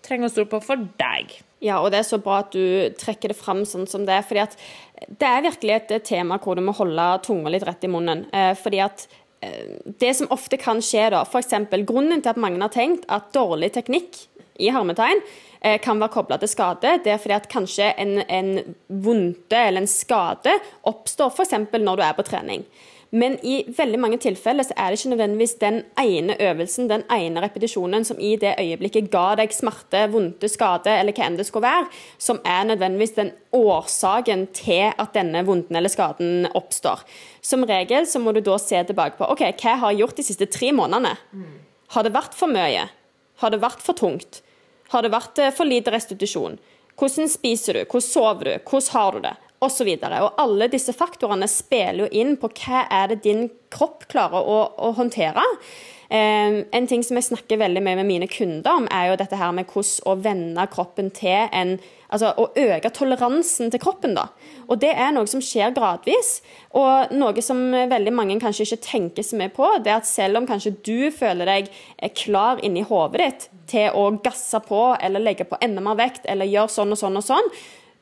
trenger 0.04 0.28
å 0.28 0.34
stole 0.34 0.52
på 0.52 0.60
for 0.66 0.88
deg. 1.00 1.38
Ja, 1.64 1.78
og 1.80 1.92
det 1.94 2.02
er 2.02 2.08
så 2.08 2.20
bra 2.20 2.42
at 2.42 2.52
du 2.52 2.92
trekker 3.00 3.32
det 3.32 3.38
fram 3.38 3.62
sånn 3.68 3.86
som 3.88 4.04
det. 4.04 4.20
fordi 4.28 4.42
at 4.44 4.56
det 5.08 5.28
er 5.28 5.46
virkelig 5.46 5.74
et 5.74 5.94
tema 6.06 6.38
hvor 6.40 6.56
du 6.56 6.64
må 6.64 6.74
holde 6.76 7.06
tunga 7.24 7.52
litt 7.52 7.64
rett 7.66 7.84
i 7.84 7.90
munnen. 7.90 8.26
Eh, 8.32 8.52
fordi 8.58 8.82
at 8.84 9.06
eh, 9.44 9.80
det 10.00 10.12
som 10.18 10.30
ofte 10.34 10.60
kan 10.60 10.82
skje, 10.84 11.08
da, 11.14 11.24
f.eks. 11.24 11.56
grunnen 11.88 12.22
til 12.22 12.34
at 12.34 12.40
mange 12.40 12.60
har 12.62 12.72
tenkt 12.72 13.08
at 13.08 13.32
dårlig 13.36 13.72
teknikk 13.74 14.26
i 14.60 14.70
hermetegn 14.70 15.22
eh, 15.64 15.80
kan 15.82 16.00
være 16.00 16.14
kobla 16.14 16.38
til 16.40 16.52
skade, 16.52 16.98
det 17.04 17.14
er 17.14 17.22
fordi 17.22 17.38
at 17.38 17.50
kanskje 17.52 17.90
en, 17.98 18.18
en 18.28 18.76
vondte 18.88 19.58
eller 19.58 19.84
en 19.84 19.90
skade 19.90 20.58
oppstår 20.86 21.32
f.eks. 21.32 21.56
når 21.72 21.96
du 21.96 22.04
er 22.04 22.18
på 22.18 22.28
trening. 22.28 22.68
Men 23.14 23.36
i 23.46 23.60
veldig 23.70 23.98
mange 24.02 24.18
tilfeller 24.18 24.66
så 24.66 24.74
er 24.74 24.90
det 24.90 24.98
ikke 24.98 25.12
nødvendigvis 25.12 25.52
den 25.60 25.76
ene 26.00 26.34
øvelsen, 26.42 26.88
den 26.90 27.04
ene 27.14 27.44
repetisjonen 27.44 28.02
som 28.06 28.18
i 28.18 28.32
det 28.42 28.56
øyeblikket 28.58 29.06
ga 29.12 29.36
deg 29.38 29.54
smerte, 29.54 30.00
vondte, 30.10 30.50
skade 30.50 30.90
eller 30.90 31.14
hva 31.14 31.28
enn 31.28 31.38
det 31.38 31.46
skulle 31.46 31.68
være, 31.68 31.86
som 32.18 32.40
er 32.42 32.66
nødvendigvis 32.72 33.14
den 33.14 33.30
årsaken 33.54 34.48
til 34.58 34.90
at 34.90 35.14
denne 35.14 35.44
vonden 35.46 35.78
eller 35.78 35.92
skaden 35.92 36.48
oppstår. 36.58 37.04
Som 37.38 37.62
regel 37.70 38.08
så 38.10 38.18
må 38.18 38.34
du 38.34 38.42
da 38.42 38.58
se 38.58 38.82
tilbake 38.82 39.20
på 39.20 39.30
ok, 39.30 39.46
hva 39.62 39.76
har 39.84 39.94
jeg 39.94 40.02
gjort 40.02 40.18
de 40.18 40.26
siste 40.26 40.50
tre 40.50 40.72
månedene. 40.74 41.14
Har 41.94 42.02
det 42.02 42.16
vært 42.18 42.34
for 42.34 42.50
mye? 42.50 42.88
Har 43.44 43.54
det 43.54 43.62
vært 43.62 43.82
for 43.84 43.94
tungt? 43.94 44.42
Har 44.90 45.06
det 45.06 45.14
vært 45.14 45.38
eh, 45.38 45.54
for 45.54 45.70
lite 45.70 45.94
restitusjon? 45.94 46.58
Hvordan 46.98 47.30
spiser 47.30 47.78
du? 47.78 47.84
Hvordan 47.86 48.06
sover 48.10 48.50
du? 48.50 48.54
Hvordan 48.66 48.94
har 48.98 49.14
du 49.14 49.22
det? 49.22 49.36
Og 49.66 50.38
alle 50.40 50.68
disse 50.72 50.94
faktorene 50.96 51.48
spiller 51.50 52.04
jo 52.04 52.12
inn 52.12 52.36
på 52.40 52.50
hva 52.52 52.84
er 52.90 53.12
det 53.12 53.22
din 53.24 53.48
kropp 53.74 54.06
klarer 54.10 54.44
å, 54.44 54.60
å 54.76 54.92
håndtere. 54.96 55.42
Eh, 56.14 56.60
en 56.70 56.86
ting 56.86 57.02
som 57.02 57.16
jeg 57.18 57.26
snakker 57.30 57.58
veldig 57.58 57.82
mye 57.82 57.98
med 58.02 58.06
mine 58.06 58.28
kunder 58.30 58.76
om, 58.76 58.88
er 58.92 59.10
jo 59.10 59.18
dette 59.18 59.38
her 59.40 59.54
med 59.56 59.66
hvordan 59.70 60.10
å 60.10 60.16
vende 60.22 60.66
kroppen 60.72 61.12
til 61.14 61.48
en 61.52 61.78
Altså 62.14 62.28
å 62.38 62.44
øke 62.54 62.92
toleransen 62.94 63.72
til 63.72 63.80
kroppen, 63.82 64.12
da. 64.14 64.28
Og 64.70 64.78
det 64.78 64.92
er 64.92 65.08
noe 65.16 65.26
som 65.26 65.40
skjer 65.42 65.72
gradvis. 65.74 66.44
Og 66.78 67.10
noe 67.16 67.42
som 67.42 67.58
veldig 67.90 68.12
mange 68.14 68.36
kanskje 68.38 68.68
ikke 68.68 68.84
tenker 68.84 69.26
så 69.26 69.38
mye 69.40 69.50
på, 69.50 69.66
det 69.82 69.90
er 69.90 69.98
at 69.98 70.06
selv 70.06 70.38
om 70.38 70.46
kanskje 70.46 70.76
du 70.86 71.10
føler 71.10 71.50
deg 71.50 71.72
klar 72.14 72.62
inni 72.62 72.84
hodet 72.86 73.18
ditt 73.24 73.48
til 73.72 73.98
å 73.98 74.12
gasse 74.22 74.60
på 74.68 74.84
eller 74.94 75.24
legge 75.24 75.48
på 75.48 75.58
enda 75.64 75.82
mer 75.82 75.98
vekt 75.98 76.28
eller 76.30 76.46
gjøre 76.46 76.76
sånn 76.76 76.94
og 76.94 77.00
sånn 77.00 77.18
og 77.18 77.26
sånn, 77.26 77.50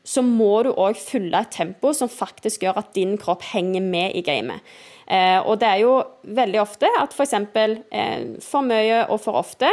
så 0.03 0.23
må 0.27 0.65
du 0.67 0.73
òg 0.73 0.99
fylle 0.99 1.45
et 1.45 1.55
tempo 1.55 1.93
som 1.95 2.11
faktisk 2.11 2.67
gjør 2.67 2.81
at 2.83 2.93
din 2.97 3.15
kropp 3.21 3.45
henger 3.53 3.85
med 3.85 4.19
i 4.19 4.25
gamet. 4.27 4.63
Eh, 5.07 5.39
og 5.41 5.59
det 5.63 5.69
er 5.69 5.83
jo 5.85 5.97
veldig 6.23 6.63
ofte 6.63 6.91
at 6.99 7.15
f.eks. 7.15 7.35
Eh, 7.35 8.39
for 8.43 8.67
mye 8.67 9.05
og 9.09 9.21
for 9.23 9.43
ofte 9.43 9.71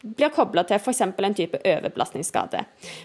blir 0.00 0.30
kobla 0.32 0.62
til 0.64 0.78
f.eks. 0.78 1.02
en 1.04 1.34
type 1.36 1.58
overbelastningsskade. 1.60 2.62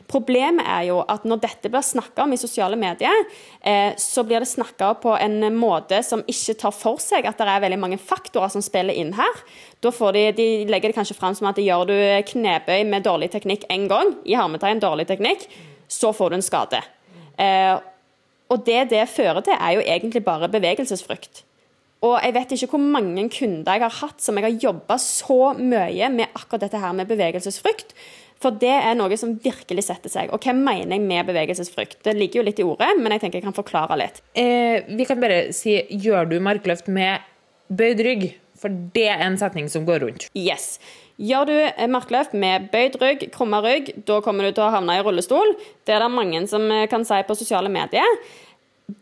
Problemet 0.07 0.63
er 0.77 0.85
jo 0.89 1.01
at 1.11 1.25
når 1.27 1.41
dette 1.43 1.71
blir 1.71 1.83
snakka 1.83 2.23
om 2.23 2.31
i 2.31 2.39
sosiale 2.39 2.79
medier, 2.79 3.25
eh, 3.59 3.91
så 3.99 4.23
blir 4.23 4.39
det 4.39 4.47
snakka 4.47 4.93
på 5.03 5.17
en 5.19 5.43
måte 5.57 5.99
som 6.07 6.23
ikke 6.23 6.55
tar 6.63 6.75
for 6.75 7.03
seg 7.03 7.27
at 7.27 7.41
det 7.41 7.51
er 7.51 7.65
veldig 7.65 7.81
mange 7.81 7.99
faktorer 7.99 8.53
som 8.53 8.63
spiller 8.63 8.95
inn 8.95 9.11
her. 9.17 9.43
Da 9.83 9.91
de, 9.91 10.25
de 10.37 10.49
legger 10.71 10.91
det 10.91 10.99
kanskje 11.01 11.19
fram 11.19 11.35
som 11.35 11.51
at 11.51 11.59
gjør 11.59 11.91
du 11.91 11.95
knebøy 12.31 12.87
med 12.87 13.03
dårlig 13.03 13.33
teknikk 13.35 13.67
én 13.67 13.89
gang, 13.91 14.15
i 14.23 14.39
hermetegn 14.39 14.79
dårlig 14.79 15.09
teknikk, 15.11 15.49
så 15.95 16.11
får 16.15 16.31
du 16.31 16.37
en 16.39 16.45
skade. 16.45 16.81
Eh, 17.41 17.75
og 18.51 18.61
det 18.67 18.89
det 18.91 19.07
fører 19.09 19.41
til, 19.45 19.57
er 19.57 19.77
jo 19.77 19.85
egentlig 19.85 20.23
bare 20.25 20.51
bevegelsesfrykt. 20.51 21.43
Og 22.05 22.19
jeg 22.21 22.35
vet 22.35 22.53
ikke 22.53 22.75
hvor 22.75 22.83
mange 22.83 23.23
kunder 23.33 23.77
jeg 23.77 23.81
har 23.81 23.97
hatt 24.01 24.21
som 24.21 24.37
jeg 24.37 24.45
har 24.45 24.61
jobba 24.67 24.99
så 25.01 25.55
mye 25.57 26.11
med 26.13 26.27
akkurat 26.35 26.67
dette 26.67 26.81
her 26.81 26.93
med 26.93 27.09
bevegelsesfrykt. 27.09 27.95
For 28.43 28.53
det 28.61 28.73
er 28.75 28.97
noe 28.99 29.15
som 29.17 29.37
virkelig 29.41 29.87
setter 29.87 30.11
seg. 30.11 30.33
Og 30.35 30.43
hva 30.43 30.53
mener 30.53 30.97
jeg 30.97 31.05
med 31.07 31.29
bevegelsesfrykt? 31.31 32.01
Det 32.05 32.13
ligger 32.17 32.41
jo 32.41 32.47
litt 32.49 32.59
i 32.61 32.67
ordet, 32.67 32.91
men 32.99 33.15
jeg 33.15 33.23
tenker 33.23 33.39
jeg 33.39 33.47
kan 33.47 33.57
forklare 33.57 33.97
litt. 33.97 34.19
Eh, 34.37 34.83
vi 34.91 35.07
kan 35.07 35.21
bare 35.23 35.53
si 35.55 35.79
'gjør 35.89 36.29
du 36.29 36.39
markløft 36.43 36.91
med 36.91 37.23
bøyd 37.71 38.03
rygg'? 38.05 38.33
For 38.59 38.71
det 38.95 39.09
er 39.11 39.25
en 39.25 39.37
setning 39.39 39.67
som 39.71 39.87
går 39.87 40.05
rundt. 40.05 40.29
Yes. 40.37 40.77
Gjør 41.15 41.47
du 41.47 41.55
markløft 41.91 42.33
med 42.35 42.69
bøyd 42.73 42.97
rygg, 42.99 43.29
krumma 43.31 43.61
rygg, 43.63 43.93
da 44.07 44.19
kommer 44.23 44.47
du 44.47 44.55
til 44.55 44.65
å 44.65 44.71
havne 44.73 44.97
i 44.97 45.03
rullestol. 45.03 45.53
Det 45.87 45.95
er 45.95 46.03
det 46.03 46.11
mange 46.11 46.41
som 46.51 46.67
kan 46.91 47.07
si 47.07 47.21
på 47.27 47.37
sosiale 47.39 47.71
medier. 47.71 48.19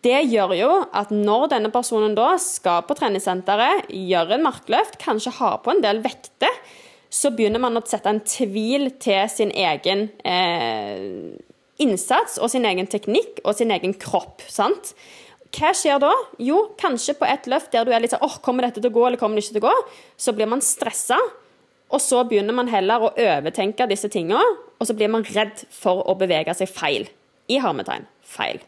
Det 0.05 0.21
gjør 0.31 0.53
jo 0.55 0.69
at 0.95 1.09
når 1.11 1.49
denne 1.55 1.71
personen 1.73 2.13
da 2.15 2.35
skal 2.39 2.85
på 2.87 2.95
treningssenteret, 2.99 3.89
gjør 3.89 4.37
en 4.37 4.45
markløft, 4.45 4.99
kanskje 5.01 5.33
har 5.41 5.57
på 5.65 5.73
en 5.73 5.83
del 5.83 5.99
vekter, 6.05 6.61
så 7.13 7.33
begynner 7.33 7.61
man 7.61 7.77
å 7.77 7.83
sette 7.85 8.09
en 8.09 8.21
tvil 8.25 8.93
til 9.01 9.27
sin 9.29 9.51
egen 9.51 10.07
eh, 10.25 11.33
innsats 11.83 12.39
og 12.39 12.49
sin 12.53 12.65
egen 12.69 12.87
teknikk 12.89 13.43
og 13.43 13.57
sin 13.57 13.73
egen 13.75 13.93
kropp. 13.99 14.41
sant? 14.47 14.93
Hva 15.53 15.69
skjer 15.77 15.99
da? 16.01 16.09
Jo, 16.41 16.63
kanskje 16.81 17.13
på 17.19 17.27
et 17.29 17.45
løft 17.51 17.73
der 17.75 17.85
du 17.85 17.93
er 17.93 18.01
litt 18.01 18.13
sånn 18.13 18.23
åh, 18.25 18.39
kommer 18.41 18.65
dette 18.65 18.81
til 18.81 18.89
å 18.89 18.95
gå, 18.95 19.05
eller 19.05 19.21
kommer 19.21 19.37
det 19.37 19.45
ikke 19.45 19.59
til 19.59 19.63
å 19.63 19.69
gå? 19.69 19.95
Så 20.17 20.33
blir 20.33 20.49
man 20.49 20.63
stressa, 20.65 21.19
og 21.93 22.01
så 22.01 22.23
begynner 22.25 22.57
man 22.57 22.71
heller 22.71 23.05
å 23.05 23.11
overtenke 23.13 23.85
disse 23.91 24.09
tingene, 24.09 24.41
og 24.79 24.89
så 24.89 24.95
blir 24.97 25.11
man 25.13 25.25
redd 25.29 25.61
for 25.69 26.01
å 26.09 26.17
bevege 26.17 26.55
seg 26.57 26.71
feil. 26.73 27.05
I 27.51 27.59
hermetegn 27.61 28.07
feil. 28.25 28.63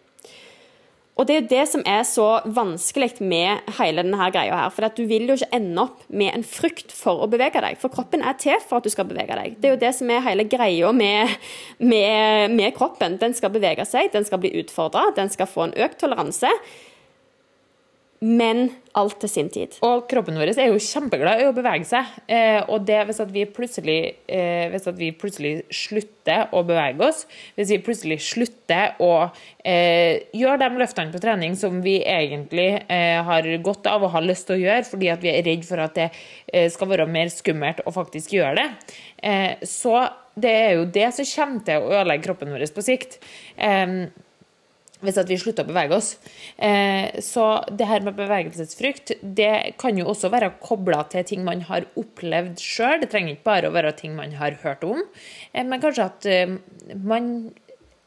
Og 1.15 1.27
det 1.27 1.35
er 1.35 1.41
jo 1.41 1.51
det 1.53 1.65
som 1.71 1.83
er 1.87 2.01
så 2.07 2.27
vanskelig 2.43 3.21
med 3.23 3.69
hele 3.77 4.03
denne 4.03 4.27
greia 4.35 4.57
her. 4.65 4.73
For 4.75 4.87
du 4.97 5.05
vil 5.07 5.29
jo 5.29 5.37
ikke 5.39 5.55
ende 5.55 5.85
opp 5.85 6.01
med 6.11 6.33
en 6.33 6.43
frykt 6.43 6.91
for 6.91 7.23
å 7.23 7.29
bevege 7.31 7.61
deg. 7.63 7.77
For 7.79 7.93
kroppen 7.93 8.25
er 8.25 8.35
til 8.41 8.59
for 8.65 8.81
at 8.81 8.87
du 8.87 8.91
skal 8.91 9.07
bevege 9.07 9.37
deg. 9.39 9.55
Det 9.55 9.69
er 9.69 9.77
jo 9.77 9.83
det 9.85 9.93
som 9.95 10.11
er 10.11 10.25
hele 10.27 10.47
greia 10.51 10.91
med, 10.95 11.31
med, 11.79 12.57
med 12.57 12.75
kroppen. 12.75 13.15
Den 13.21 13.37
skal 13.37 13.53
bevege 13.55 13.87
seg, 13.87 14.11
den 14.11 14.27
skal 14.27 14.43
bli 14.43 14.51
utfordra, 14.59 15.07
den 15.15 15.31
skal 15.31 15.47
få 15.47 15.69
en 15.69 15.77
økt 15.85 16.01
toleranse 16.03 16.51
men 18.25 18.69
alt 18.97 19.19
til 19.21 19.29
sin 19.29 19.49
tid. 19.51 19.75
Og 19.85 20.05
kroppen 20.09 20.37
vår 20.39 20.53
er 20.55 20.69
jo 20.71 20.81
kjempeglad 20.81 21.43
i 21.43 21.47
å 21.49 21.53
bevege 21.55 21.85
seg. 21.87 22.09
Eh, 22.31 22.61
og 22.71 22.85
det 22.87 23.03
hvis, 23.09 23.21
vi 23.29 23.43
eh, 23.43 24.65
hvis 24.71 24.87
vi 24.97 25.11
plutselig 25.19 25.53
slutter 25.69 26.55
å 26.55 26.63
bevege 26.65 27.05
oss, 27.05 27.25
hvis 27.57 27.75
vi 27.75 27.79
plutselig 27.85 28.19
slutter 28.25 28.95
å 29.03 29.11
eh, 29.61 30.25
gjøre 30.33 30.57
de 30.63 30.81
løftene 30.81 31.13
på 31.13 31.21
trening 31.21 31.57
som 31.59 31.81
vi 31.85 31.99
egentlig 32.01 32.69
eh, 32.87 33.21
har 33.27 33.49
godt 33.65 33.91
av 33.91 34.07
og 34.07 34.15
har 34.15 34.25
lyst 34.25 34.47
til 34.49 34.57
å 34.57 34.63
gjøre, 34.63 34.89
fordi 34.89 35.13
vi 35.21 35.33
er 35.35 35.45
redd 35.45 35.67
for 35.67 35.85
at 35.85 35.97
det 35.99 36.09
eh, 36.47 36.69
skal 36.73 36.95
være 36.95 37.09
mer 37.11 37.29
skummelt 37.33 37.83
å 37.85 37.93
faktisk 37.93 38.37
gjøre 38.39 38.61
det, 38.61 38.69
eh, 39.21 39.51
så 39.67 40.07
det 40.35 40.51
er 40.51 40.71
jo 40.75 40.87
det 40.91 41.09
som 41.15 41.27
kommer 41.29 41.67
til 41.67 41.83
å 41.83 41.91
ødelegge 41.93 42.25
kroppen 42.25 42.51
vår 42.51 42.65
på 42.75 42.83
sikt. 42.83 43.19
Eh, 43.55 44.07
hvis 45.03 45.19
vi 45.27 45.37
slutter 45.39 45.65
å 45.65 45.69
bevege 45.69 45.97
oss. 45.97 46.13
Eh, 46.57 47.19
så 47.23 47.45
det 47.69 47.87
her 47.89 48.05
med 48.05 48.15
bevegelsesfrykt 48.19 49.17
det 49.21 49.75
kan 49.81 49.97
jo 49.99 50.07
også 50.11 50.31
være 50.33 50.53
kobla 50.63 51.03
til 51.11 51.27
ting 51.27 51.43
man 51.47 51.65
har 51.67 51.87
opplevd 51.99 52.61
sjøl. 52.63 53.01
Det 53.03 53.11
trenger 53.11 53.35
ikke 53.35 53.49
bare 53.49 53.69
å 53.69 53.75
være 53.75 53.95
ting 53.99 54.15
man 54.17 54.35
har 54.39 54.57
hørt 54.63 54.85
om, 54.87 55.03
eh, 55.53 55.63
men 55.63 55.83
kanskje 55.83 56.09
at 56.09 56.31
eh, 56.31 56.57
man 56.95 57.53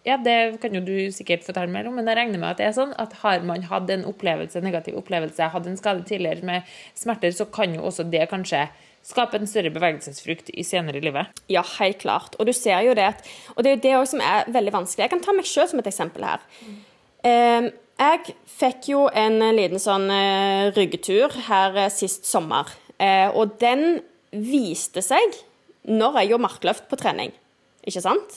ja, 0.06 0.16
Det 0.16 0.60
kan 0.62 0.72
jo 0.72 0.80
du 0.80 1.10
sikkert 1.12 1.42
fortelle 1.44 1.68
mer 1.68 1.84
om, 1.84 1.96
men 1.98 2.06
jeg 2.08 2.16
regner 2.16 2.40
med 2.40 2.54
at 2.54 2.60
det 2.62 2.68
er 2.68 2.76
sånn 2.76 2.94
at 3.02 3.12
har 3.20 3.42
man 3.44 3.66
hatt 3.68 3.90
en 3.92 4.06
opplevelse, 4.08 4.62
negativ 4.64 4.96
opplevelse, 4.96 5.50
hatt 5.52 5.66
en 5.68 5.76
skade 5.76 6.06
tidligere 6.08 6.46
med 6.48 6.70
smerter, 6.96 7.34
så 7.34 7.44
kan 7.52 7.74
jo 7.74 7.82
også 7.84 8.06
det 8.08 8.22
kanskje 8.30 8.62
skape 9.06 9.38
en 9.38 9.48
større 9.48 9.72
bevegelsesfrukt 9.74 10.50
i 10.52 10.64
senere 10.66 11.00
i 11.00 11.04
livet. 11.04 11.32
Ja, 11.52 11.62
helt 11.78 12.00
klart. 12.02 12.36
Og 12.38 12.48
du 12.48 12.54
ser 12.56 12.82
jo 12.86 12.96
det 12.98 13.10
og 13.56 13.64
det 13.64 13.70
er 13.70 13.76
jo 13.76 13.84
det 13.84 14.08
som 14.10 14.22
er 14.24 14.48
veldig 14.52 14.74
vanskelig. 14.74 15.06
Jeg 15.06 15.14
kan 15.14 15.22
ta 15.24 15.34
meg 15.36 15.48
sjøl 15.48 15.68
som 15.70 15.80
et 15.80 15.90
eksempel 15.90 16.26
her. 16.28 16.44
Jeg 17.98 18.34
fikk 18.58 18.92
jo 18.92 19.06
en 19.10 19.40
liten 19.56 19.80
sånn 19.82 20.06
eh, 20.12 20.68
ryggetur 20.76 21.34
her 21.48 21.74
eh, 21.74 21.90
sist 21.90 22.28
sommer. 22.28 22.70
Eh, 22.94 23.26
og 23.34 23.56
den 23.58 24.00
viste 24.30 25.02
seg 25.02 25.34
når 25.88 26.20
jeg 26.20 26.30
gjorde 26.30 26.44
markløft 26.44 26.86
på 26.90 26.98
trening. 27.00 27.32
Ikke 27.88 28.02
sant? 28.04 28.36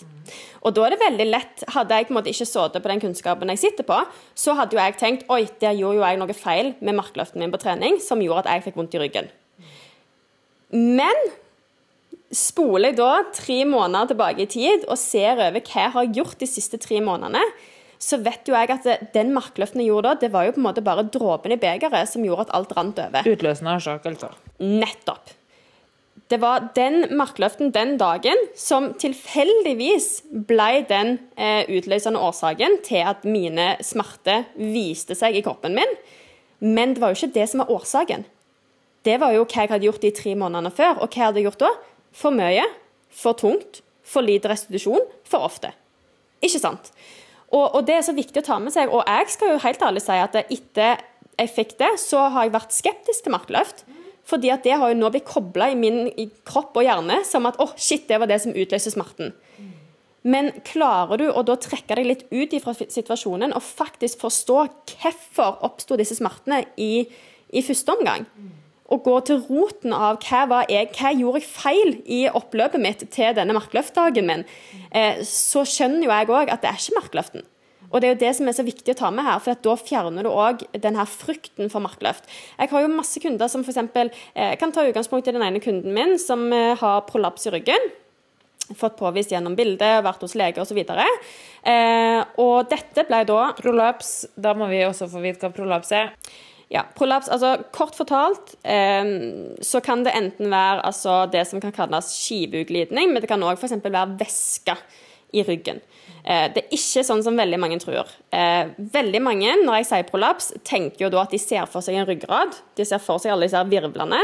Og 0.64 0.74
da 0.74 0.86
er 0.86 0.94
det 0.94 1.02
veldig 1.02 1.26
lett 1.28 1.64
Hadde 1.74 1.98
jeg 1.98 2.08
på 2.08 2.14
en 2.14 2.18
måte 2.20 2.32
ikke 2.32 2.48
sittet 2.48 2.84
på 2.84 2.92
den 2.92 3.02
kunnskapen 3.04 3.52
jeg 3.52 3.62
sitter 3.66 3.86
på, 3.86 3.98
så 4.38 4.56
hadde 4.56 4.78
jo 4.78 4.82
jeg 4.82 4.98
tenkt 5.02 5.28
oi, 5.34 5.44
der 5.62 5.76
gjorde 5.76 6.00
jo 6.00 6.06
jeg 6.08 6.22
noe 6.22 6.38
feil 6.38 6.74
med 6.80 6.98
markløften 6.98 7.44
min 7.44 7.54
på 7.54 7.62
trening 7.62 8.00
som 8.02 8.24
gjorde 8.24 8.46
at 8.46 8.56
jeg 8.56 8.70
fikk 8.70 8.80
vondt 8.80 8.98
i 8.98 9.04
ryggen. 9.04 9.30
Men 10.72 11.18
spoler 12.32 12.92
jeg 12.92 13.00
da 13.02 13.12
tre 13.36 13.60
måneder 13.68 14.14
tilbake 14.14 14.46
i 14.46 14.50
tid 14.52 14.88
og 14.88 15.00
ser 15.00 15.36
over 15.36 15.60
hva 15.60 15.84
jeg 15.86 15.94
har 15.98 16.16
gjort 16.16 16.40
de 16.40 16.48
siste 16.50 16.80
tre 16.82 17.02
månedene, 17.04 17.44
så 18.02 18.18
vet 18.24 18.48
jo 18.50 18.56
jeg 18.56 18.72
at 18.74 19.12
den 19.14 19.30
markløften 19.36 19.84
jeg 19.84 19.92
gjorde 19.92 20.10
da, 20.10 20.22
det 20.24 20.32
var 20.34 20.48
jo 20.48 20.56
på 20.56 20.62
en 20.62 20.66
måte 20.66 20.84
bare 20.86 21.06
dråpen 21.06 21.54
i 21.54 21.60
begeret 21.62 22.10
som 22.10 22.24
gjorde 22.26 22.48
at 22.48 22.56
alt 22.58 22.74
rant 22.78 23.04
over. 23.04 23.28
Utløsende 23.30 23.76
årsak, 23.78 24.08
altså. 24.10 24.32
Nettopp. 24.64 25.36
Det 26.32 26.40
var 26.40 26.70
den 26.78 27.10
markløften 27.20 27.74
den 27.76 27.98
dagen 28.00 28.40
som 28.56 28.94
tilfeldigvis 29.00 30.24
ble 30.48 30.86
den 30.88 31.18
eh, 31.36 31.68
utløsende 31.68 32.22
årsaken 32.24 32.80
til 32.88 33.04
at 33.12 33.26
mine 33.28 33.74
smerter 33.84 34.48
viste 34.56 35.18
seg 35.20 35.36
i 35.36 35.44
kroppen 35.44 35.76
min. 35.76 35.98
Men 36.64 36.96
det 36.96 37.04
var 37.04 37.12
jo 37.12 37.20
ikke 37.20 37.36
det 37.36 37.50
som 37.52 37.66
var 37.66 37.74
årsaken. 37.76 38.24
Det 39.06 39.18
var 39.22 39.34
jo 39.34 39.46
hva 39.46 39.64
jeg 39.64 39.72
hadde 39.72 39.88
gjort 39.88 40.04
de 40.04 40.12
tre 40.14 40.36
månedene 40.38 40.74
før. 40.74 41.00
Og 41.02 41.08
hva 41.08 41.18
jeg 41.18 41.30
hadde 41.30 41.46
gjort 41.46 41.64
da? 41.64 41.72
For 42.16 42.36
mye, 42.36 42.66
for 43.10 43.38
tungt, 43.40 43.82
for 44.06 44.26
lite 44.26 44.52
restitusjon, 44.52 45.04
for 45.28 45.48
ofte. 45.48 45.72
Ikke 46.44 46.62
sant? 46.62 46.92
Og, 47.52 47.66
og, 47.66 47.82
det 47.88 47.98
er 47.98 48.06
så 48.06 48.16
viktig 48.16 48.42
å 48.42 48.48
ta 48.48 48.60
med 48.64 48.74
seg. 48.74 48.92
Og 48.92 49.04
jeg 49.08 49.34
skal 49.34 49.54
jo 49.54 49.64
helt 49.64 49.88
ærlig 49.88 50.04
si 50.06 50.20
at 50.20 50.38
etter 50.44 51.02
jeg 51.42 51.52
fikk 51.56 51.76
det, 51.80 51.96
så 52.02 52.28
har 52.32 52.46
jeg 52.46 52.56
vært 52.56 52.76
skeptisk 52.76 53.26
til 53.26 53.36
markløft. 53.36 53.86
Fordi 54.28 54.52
at 54.54 54.64
det 54.64 54.78
har 54.78 54.92
jo 54.92 55.00
nå 55.00 55.10
blitt 55.12 55.28
kobla 55.28 55.72
i 55.72 55.78
min 55.78 56.06
i 56.08 56.28
kropp 56.48 56.78
og 56.78 56.86
hjerne 56.86 57.24
som 57.28 57.48
at 57.50 57.58
å, 57.60 57.66
oh, 57.66 57.74
shit, 57.80 58.06
det 58.08 58.20
var 58.22 58.30
det 58.30 58.38
som 58.44 58.54
utløste 58.54 58.94
smerten. 58.94 59.34
Men 60.22 60.52
klarer 60.68 61.18
du 61.18 61.26
å 61.32 61.42
da 61.42 61.56
trekke 61.58 61.98
deg 61.98 62.06
litt 62.06 62.24
ut 62.30 62.54
fra 62.62 62.76
situasjonen 62.78 63.56
og 63.58 63.66
faktisk 63.66 64.22
forstå 64.22 64.58
hvorfor 64.94 65.64
oppsto 65.66 65.98
disse 65.98 66.20
smertene 66.20 66.62
i, 66.78 67.08
i 67.50 67.64
første 67.66 67.96
omgang? 67.98 68.28
Å 68.92 69.00
gå 69.04 69.16
til 69.28 69.40
roten 69.48 69.96
av 69.96 70.20
hva, 70.26 70.64
jeg, 70.70 70.92
hva 70.98 71.14
gjorde 71.16 71.42
jeg 71.42 71.50
feil 71.50 71.96
i 72.06 72.26
oppløpet 72.28 72.84
mitt 72.84 73.06
til 73.14 73.32
denne 73.38 73.56
markløftdagen 73.56 74.28
min, 74.28 74.44
eh, 74.92 75.24
så 75.28 75.64
skjønner 75.68 76.06
jo 76.06 76.14
jeg 76.14 76.32
òg 76.32 76.52
at 76.52 76.64
det 76.64 76.72
er 76.74 76.82
ikke 76.82 77.00
markløften. 77.00 77.48
Og 77.92 78.00
Det 78.00 78.08
er 78.08 78.14
jo 78.14 78.20
det 78.22 78.36
som 78.38 78.48
er 78.48 78.56
så 78.56 78.64
viktig 78.64 78.94
å 78.94 79.00
ta 79.02 79.10
med 79.12 79.26
her, 79.28 79.40
for 79.44 79.64
da 79.68 79.74
fjerner 79.76 80.24
du 80.24 80.32
òg 80.32 80.64
denne 80.80 81.04
frykten 81.12 81.72
for 81.72 81.84
markløft. 81.84 82.28
Jeg 82.56 82.72
har 82.72 82.86
jo 82.86 82.92
masse 82.92 83.20
kunder 83.20 83.52
som 83.52 83.66
f.eks. 83.68 83.82
Eh, 84.32 84.54
kan 84.60 84.72
ta 84.72 84.86
utgangspunkt 84.88 85.28
i 85.28 85.34
den 85.36 85.44
ene 85.44 85.60
kunden 85.64 85.92
min 85.96 86.16
som 86.22 86.48
eh, 86.56 86.78
har 86.80 87.04
prolaps 87.10 87.50
i 87.50 87.56
ryggen. 87.58 87.92
Fått 88.80 88.96
påvist 88.96 89.34
gjennom 89.34 89.58
bildet, 89.58 90.06
vært 90.06 90.24
hos 90.24 90.38
lege 90.40 90.64
osv. 90.64 90.80
Eh, 90.80 92.22
og 92.40 92.72
dette 92.72 93.04
ble 93.10 93.26
da 93.28 93.42
Prolaps, 93.58 94.14
da 94.40 94.56
må 94.56 94.70
vi 94.72 94.86
også 94.86 95.10
få 95.12 95.20
vite 95.26 95.44
hva 95.44 95.52
prolaps 95.56 95.92
er. 95.98 96.14
Ja, 96.72 96.86
prolaps, 96.96 97.28
altså 97.28 97.58
Kort 97.76 97.98
fortalt 98.00 98.54
eh, 98.64 99.04
så 99.60 99.82
kan 99.84 100.06
det 100.06 100.14
enten 100.16 100.52
være 100.54 100.86
altså, 100.88 101.26
det 101.32 101.44
som 101.50 101.60
kan 101.64 101.74
kalles 101.76 102.14
skiveutglidning, 102.16 103.12
men 103.12 103.20
det 103.20 103.30
kan 103.32 103.44
òg 103.44 103.60
f.eks. 103.60 103.76
være 103.84 104.20
væske 104.22 104.78
i 105.36 105.44
ryggen. 105.48 105.82
Eh, 106.24 106.48
det 106.54 106.64
er 106.64 106.76
ikke 106.78 107.04
sånn 107.08 107.24
som 107.26 107.40
veldig 107.40 107.60
mange 107.60 107.80
tror. 107.84 108.10
Eh, 108.32 108.72
veldig 108.94 109.22
mange, 109.24 109.58
når 109.66 109.82
jeg 109.82 109.90
sier 109.90 110.08
prolaps, 110.08 110.52
tenker 110.68 111.06
jo 111.06 111.12
da 111.12 111.26
at 111.26 111.36
de 111.36 111.42
ser 111.42 111.68
for 111.72 111.84
seg 111.84 112.00
en 112.00 112.08
ryggrad. 112.08 112.56
De 112.80 112.88
ser 112.88 113.04
for 113.04 113.20
seg 113.20 113.34
alle 113.36 113.50
disse 113.50 113.68
virvlene, 113.72 114.22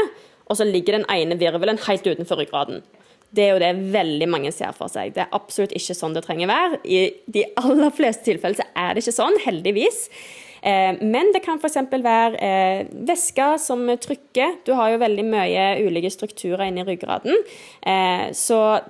og 0.48 0.56
så 0.56 0.64
ligger 0.68 0.98
den 0.98 1.08
ene 1.12 1.36
virvelen 1.40 1.80
helt 1.84 2.08
utenfor 2.08 2.40
ryggraden. 2.40 2.80
Det 3.28 3.44
er 3.44 3.50
jo 3.52 3.60
det 3.60 3.92
veldig 3.92 4.28
mange 4.32 4.52
ser 4.56 4.72
for 4.76 4.88
seg. 4.88 5.12
Det 5.16 5.26
er 5.26 5.34
absolutt 5.36 5.74
ikke 5.76 5.96
sånn 5.96 6.14
det 6.16 6.24
trenger 6.24 6.48
være. 6.48 6.80
I 6.88 7.00
de 7.28 7.44
aller 7.60 7.92
fleste 7.92 8.24
tilfeller 8.24 8.62
så 8.62 8.68
er 8.72 8.94
det 8.94 9.04
ikke 9.04 9.18
sånn, 9.20 9.36
heldigvis. 9.44 10.06
Eh, 10.62 10.96
men 11.02 11.32
det 11.34 11.42
kan 11.44 11.60
f.eks. 11.60 11.78
være 11.92 12.38
eh, 12.42 12.86
væske 13.08 13.50
som 13.62 13.84
trykker. 14.00 14.60
Du 14.66 14.74
har 14.78 14.92
jo 14.92 15.02
veldig 15.02 15.26
mye 15.28 15.68
ulike 15.86 16.10
strukturer 16.12 16.66
inni 16.68 16.86
ryggraden. 16.86 17.44
Eh, 17.82 18.28
så 18.36 18.80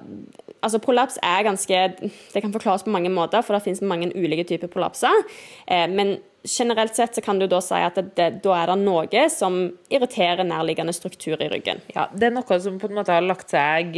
altså 0.59 0.81
prolaps 0.83 1.21
er 1.23 1.45
ganske 1.47 1.83
Det 2.01 2.41
kan 2.43 2.53
forklares 2.53 2.83
på 2.83 2.91
mange 2.91 3.13
måter, 3.13 3.45
for 3.47 3.55
det 3.55 3.65
finnes 3.67 3.85
mange 3.85 4.11
ulike 4.17 4.47
typer 4.49 4.71
prolapser. 4.73 5.23
Men 5.69 6.17
generelt 6.43 6.97
sett 6.97 7.15
så 7.15 7.23
kan 7.23 7.39
du 7.39 7.47
da 7.47 7.61
si 7.63 7.79
at 7.79 7.95
det, 7.95 8.05
det, 8.17 8.27
da 8.43 8.57
er 8.57 8.73
det 8.73 8.77
noe 8.81 9.23
som 9.31 9.61
irriterer 9.93 10.47
nærliggende 10.47 10.95
struktur 10.97 11.39
i 11.39 11.51
ryggen. 11.53 11.83
Ja, 11.95 12.09
Det 12.11 12.31
er 12.31 12.35
noe 12.35 12.59
som 12.65 12.81
på 12.81 12.91
en 12.91 12.99
måte 12.99 13.15
har 13.15 13.23
lagt 13.23 13.55
seg 13.55 13.95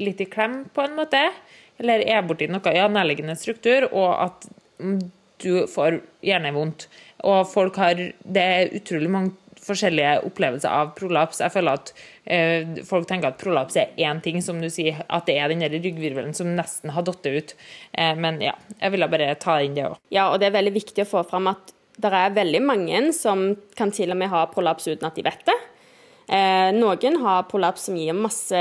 litt 0.00 0.24
i 0.24 0.28
klem, 0.30 0.62
på 0.72 0.86
en 0.86 0.96
måte? 0.96 1.20
Eller 1.78 2.06
er 2.08 2.24
borti 2.26 2.48
noe 2.50 2.74
ja, 2.74 2.88
nærliggende 2.88 3.36
struktur, 3.38 3.90
og 3.92 4.10
at 4.16 4.48
du 5.42 5.66
får 5.70 6.00
gjerne 6.24 6.52
vondt. 6.54 6.88
Og 7.26 7.46
folk 7.50 7.76
har 7.80 7.98
Det 7.98 8.42
er 8.42 8.74
utrolig 8.78 9.10
mange 9.10 9.36
forskjellige 9.68 10.20
opplevelser 10.28 10.70
av 10.70 10.92
prolaps. 10.98 11.40
Jeg 11.42 11.52
føler 11.52 11.78
at 11.80 11.92
eh, 12.24 12.78
folk 12.88 13.08
tenker 13.10 13.32
at 13.32 13.40
prolaps 13.40 13.78
er 13.80 13.96
én 13.98 14.20
ting, 14.24 14.40
som 14.44 14.60
du 14.62 14.68
sier, 14.72 15.02
at 15.08 15.26
det 15.28 15.38
er 15.38 15.52
den 15.52 15.64
der 15.64 15.74
ryggvirvelen 15.74 16.34
som 16.36 16.54
nesten 16.56 16.94
har 16.94 17.06
datt 17.06 17.26
ut. 17.26 17.56
Eh, 17.92 18.14
men 18.18 18.40
ja, 18.44 18.54
jeg 18.78 18.94
ville 18.94 19.10
bare 19.10 19.32
ta 19.42 19.58
inn 19.64 19.76
det 19.76 19.88
òg. 19.90 19.98
Ja, 20.14 20.28
og 20.32 20.38
det 20.40 20.50
er 20.50 20.56
veldig 20.60 20.76
viktig 20.78 21.04
å 21.04 21.10
få 21.10 21.24
fram 21.28 21.50
at 21.52 21.74
det 21.98 22.12
er 22.14 22.36
veldig 22.36 22.62
mange 22.62 23.00
som 23.16 23.50
kan 23.78 23.90
til 23.94 24.14
og 24.14 24.20
med 24.20 24.30
ha 24.30 24.44
prolaps 24.52 24.86
uten 24.86 25.08
at 25.08 25.18
de 25.18 25.26
vet 25.26 25.42
det. 25.48 25.56
Eh, 26.28 26.70
noen 26.76 27.14
har 27.22 27.46
prolaps 27.48 27.86
som 27.88 27.94
gir 27.96 28.12
masse 28.12 28.58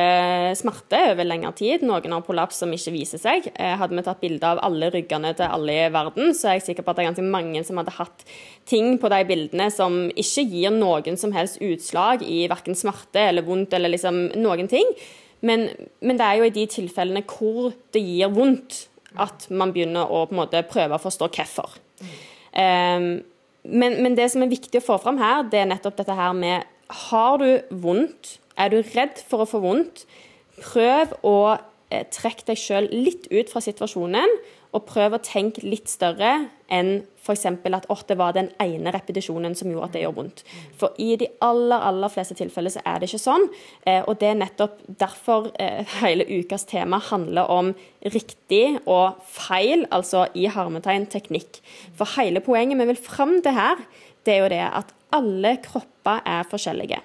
smerte 0.56 1.00
over 1.10 1.28
lengre 1.28 1.52
tid. 1.58 1.82
Noen 1.84 2.14
har 2.16 2.24
prolaps 2.24 2.62
som 2.62 2.72
ikke 2.72 2.94
viser 2.96 3.20
seg. 3.20 3.50
Eh, 3.60 3.74
hadde 3.76 3.98
vi 3.98 4.04
tatt 4.06 4.22
bilde 4.24 4.48
av 4.48 4.62
alle 4.64 4.88
ryggene 4.94 5.34
til 5.36 5.52
alle 5.52 5.76
i 5.76 5.90
verden, 5.92 6.32
så 6.32 6.48
er 6.48 6.58
jeg 6.58 6.70
sikker 6.70 6.88
på 6.88 6.94
at 6.94 7.00
det 7.00 7.04
er 7.04 7.10
ganske 7.10 7.28
mange 7.28 7.64
som 7.68 7.82
hadde 7.82 7.96
hatt 7.98 8.24
ting 8.72 8.96
på 9.02 9.12
de 9.12 9.20
bildene 9.28 9.68
som 9.74 10.06
ikke 10.16 10.46
gir 10.48 10.72
noen 10.78 11.20
som 11.20 11.36
helst 11.36 11.60
utslag 11.60 12.24
i 12.24 12.46
verken 12.48 12.78
smerte 12.78 13.26
eller 13.34 13.44
vondt 13.44 13.76
eller 13.76 13.92
liksom 13.92 14.24
noen 14.40 14.72
ting. 14.72 14.96
Men, 15.44 15.68
men 16.00 16.18
det 16.18 16.24
er 16.24 16.40
jo 16.40 16.48
i 16.48 16.56
de 16.56 16.64
tilfellene 16.72 17.26
hvor 17.28 17.76
det 17.92 18.06
gir 18.06 18.32
vondt, 18.32 18.86
at 19.20 19.50
man 19.52 19.74
begynner 19.76 20.08
å 20.08 20.24
på 20.30 20.36
en 20.36 20.40
måte 20.40 20.64
prøve 20.72 20.96
å 20.96 21.04
forstå 21.04 21.30
hvorfor. 21.36 21.76
Eh, 22.56 23.12
men, 23.68 24.00
men, 24.00 24.16
det 24.16 24.32
som 24.32 24.44
er 24.44 24.56
viktig 24.56 24.80
å 24.80 24.88
få 24.88 25.02
fram 25.04 25.20
her, 25.20 25.44
det 25.52 25.66
er 25.66 25.72
nettopp 25.74 26.00
dette 26.00 26.16
her 26.16 26.32
med 26.38 26.77
har 26.90 27.42
du 27.42 27.50
vondt, 27.70 28.38
er 28.58 28.72
du 28.74 28.82
redd 28.96 29.20
for 29.30 29.44
å 29.44 29.50
få 29.50 29.62
vondt, 29.64 30.06
prøv 30.58 31.14
å 31.28 31.38
eh, 31.92 32.06
trekke 32.14 32.48
deg 32.48 32.62
sjøl 32.62 32.88
litt 32.94 33.28
ut 33.32 33.52
fra 33.52 33.62
situasjonen, 33.64 34.38
og 34.76 34.86
prøv 34.88 35.16
å 35.16 35.24
tenke 35.24 35.64
litt 35.64 35.88
større 35.90 36.50
enn 36.68 36.90
f.eks. 37.28 37.46
at 37.48 37.88
oh, 37.92 38.02
det 38.08 38.18
var 38.20 38.36
den 38.36 38.50
ene 38.62 38.92
repetisjonen 38.94 39.56
som 39.56 39.70
gjorde 39.72 39.88
at 39.88 39.96
det 39.96 40.02
gjør 40.04 40.16
vondt. 40.18 40.44
For 40.80 40.96
i 41.02 41.16
de 41.20 41.30
aller 41.44 41.86
aller 41.90 42.12
fleste 42.12 42.36
tilfeller 42.38 42.74
så 42.76 42.84
er 42.86 43.00
det 43.00 43.10
ikke 43.10 43.22
sånn. 43.24 43.48
Eh, 43.88 44.02
og 44.04 44.20
det 44.22 44.32
er 44.32 44.42
nettopp 44.42 44.82
derfor 45.00 45.50
eh, 45.60 45.88
hele 46.02 46.28
ukas 46.28 46.68
tema 46.70 47.00
handler 47.10 47.52
om 47.54 47.72
riktig 48.06 48.78
og 48.84 49.24
feil, 49.28 49.88
altså 49.92 50.28
i 50.36 50.48
harmetegn 50.52 51.08
teknikk. 51.12 51.62
For 51.98 52.18
hele 52.18 52.44
poenget 52.44 52.80
vi 52.80 52.92
vil 52.92 53.02
fram 53.02 53.40
til 53.44 53.58
her, 53.58 53.82
det 54.28 54.36
er 54.36 54.44
jo 54.44 54.52
det 54.52 54.64
at 54.68 54.97
alle 55.16 55.58
kropper 55.64 56.26
er 56.26 56.48
forskjellige. 56.50 57.04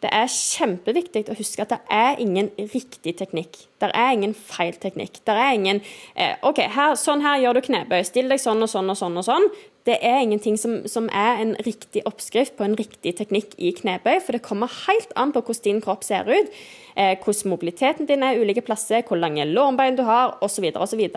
Det 0.00 0.08
er 0.16 0.30
kjempeviktig 0.32 1.26
å 1.28 1.36
huske 1.36 1.60
at 1.60 1.74
det 1.74 1.78
er 1.92 2.20
ingen 2.22 2.48
riktig 2.56 3.12
teknikk. 3.18 3.58
Det 3.82 3.90
er 3.92 4.14
ingen 4.14 4.32
feil 4.32 4.72
teknikk. 4.80 5.20
Det 5.28 5.34
er 5.36 5.52
ingen 5.58 5.82
eh, 6.14 6.38
OK, 6.46 6.62
her, 6.72 6.94
sånn 6.96 7.20
her 7.24 7.42
gjør 7.42 7.58
du 7.58 7.66
knebøy. 7.68 8.00
Still 8.08 8.32
deg 8.32 8.40
sånn 8.40 8.64
og 8.64 8.72
sånn 8.72 8.88
og 8.88 8.96
sånn 8.96 9.20
og 9.20 9.26
sånn. 9.28 9.46
Det 9.88 9.98
er 10.04 10.22
ingenting 10.22 10.56
som, 10.60 10.78
som, 10.88 11.08
er 11.12 11.42
en 11.42 11.52
riktig 11.66 12.04
oppskrift 12.08 12.56
på 12.56 12.64
en 12.64 12.78
riktig 12.80 13.14
teknikk 13.20 13.54
i 13.60 13.74
knebøy, 13.76 14.18
for 14.24 14.36
det 14.36 14.44
kommer 14.44 14.72
helt 14.86 15.12
an 15.20 15.32
på 15.36 15.44
hvordan 15.44 15.66
din 15.66 15.84
kropp 15.84 16.04
ser 16.06 16.28
ut, 16.28 16.52
eh, 16.96 17.16
hvordan 17.20 17.52
mobiliteten 17.52 18.08
din 18.08 18.24
er 18.24 18.40
ulike 18.40 18.64
plasser, 18.64 19.04
hvor 19.08 19.20
lange 19.20 19.48
lårbein 19.48 20.00
du 20.00 20.04
har, 20.08 20.36
osv. 20.44 20.68
osv. 20.80 21.08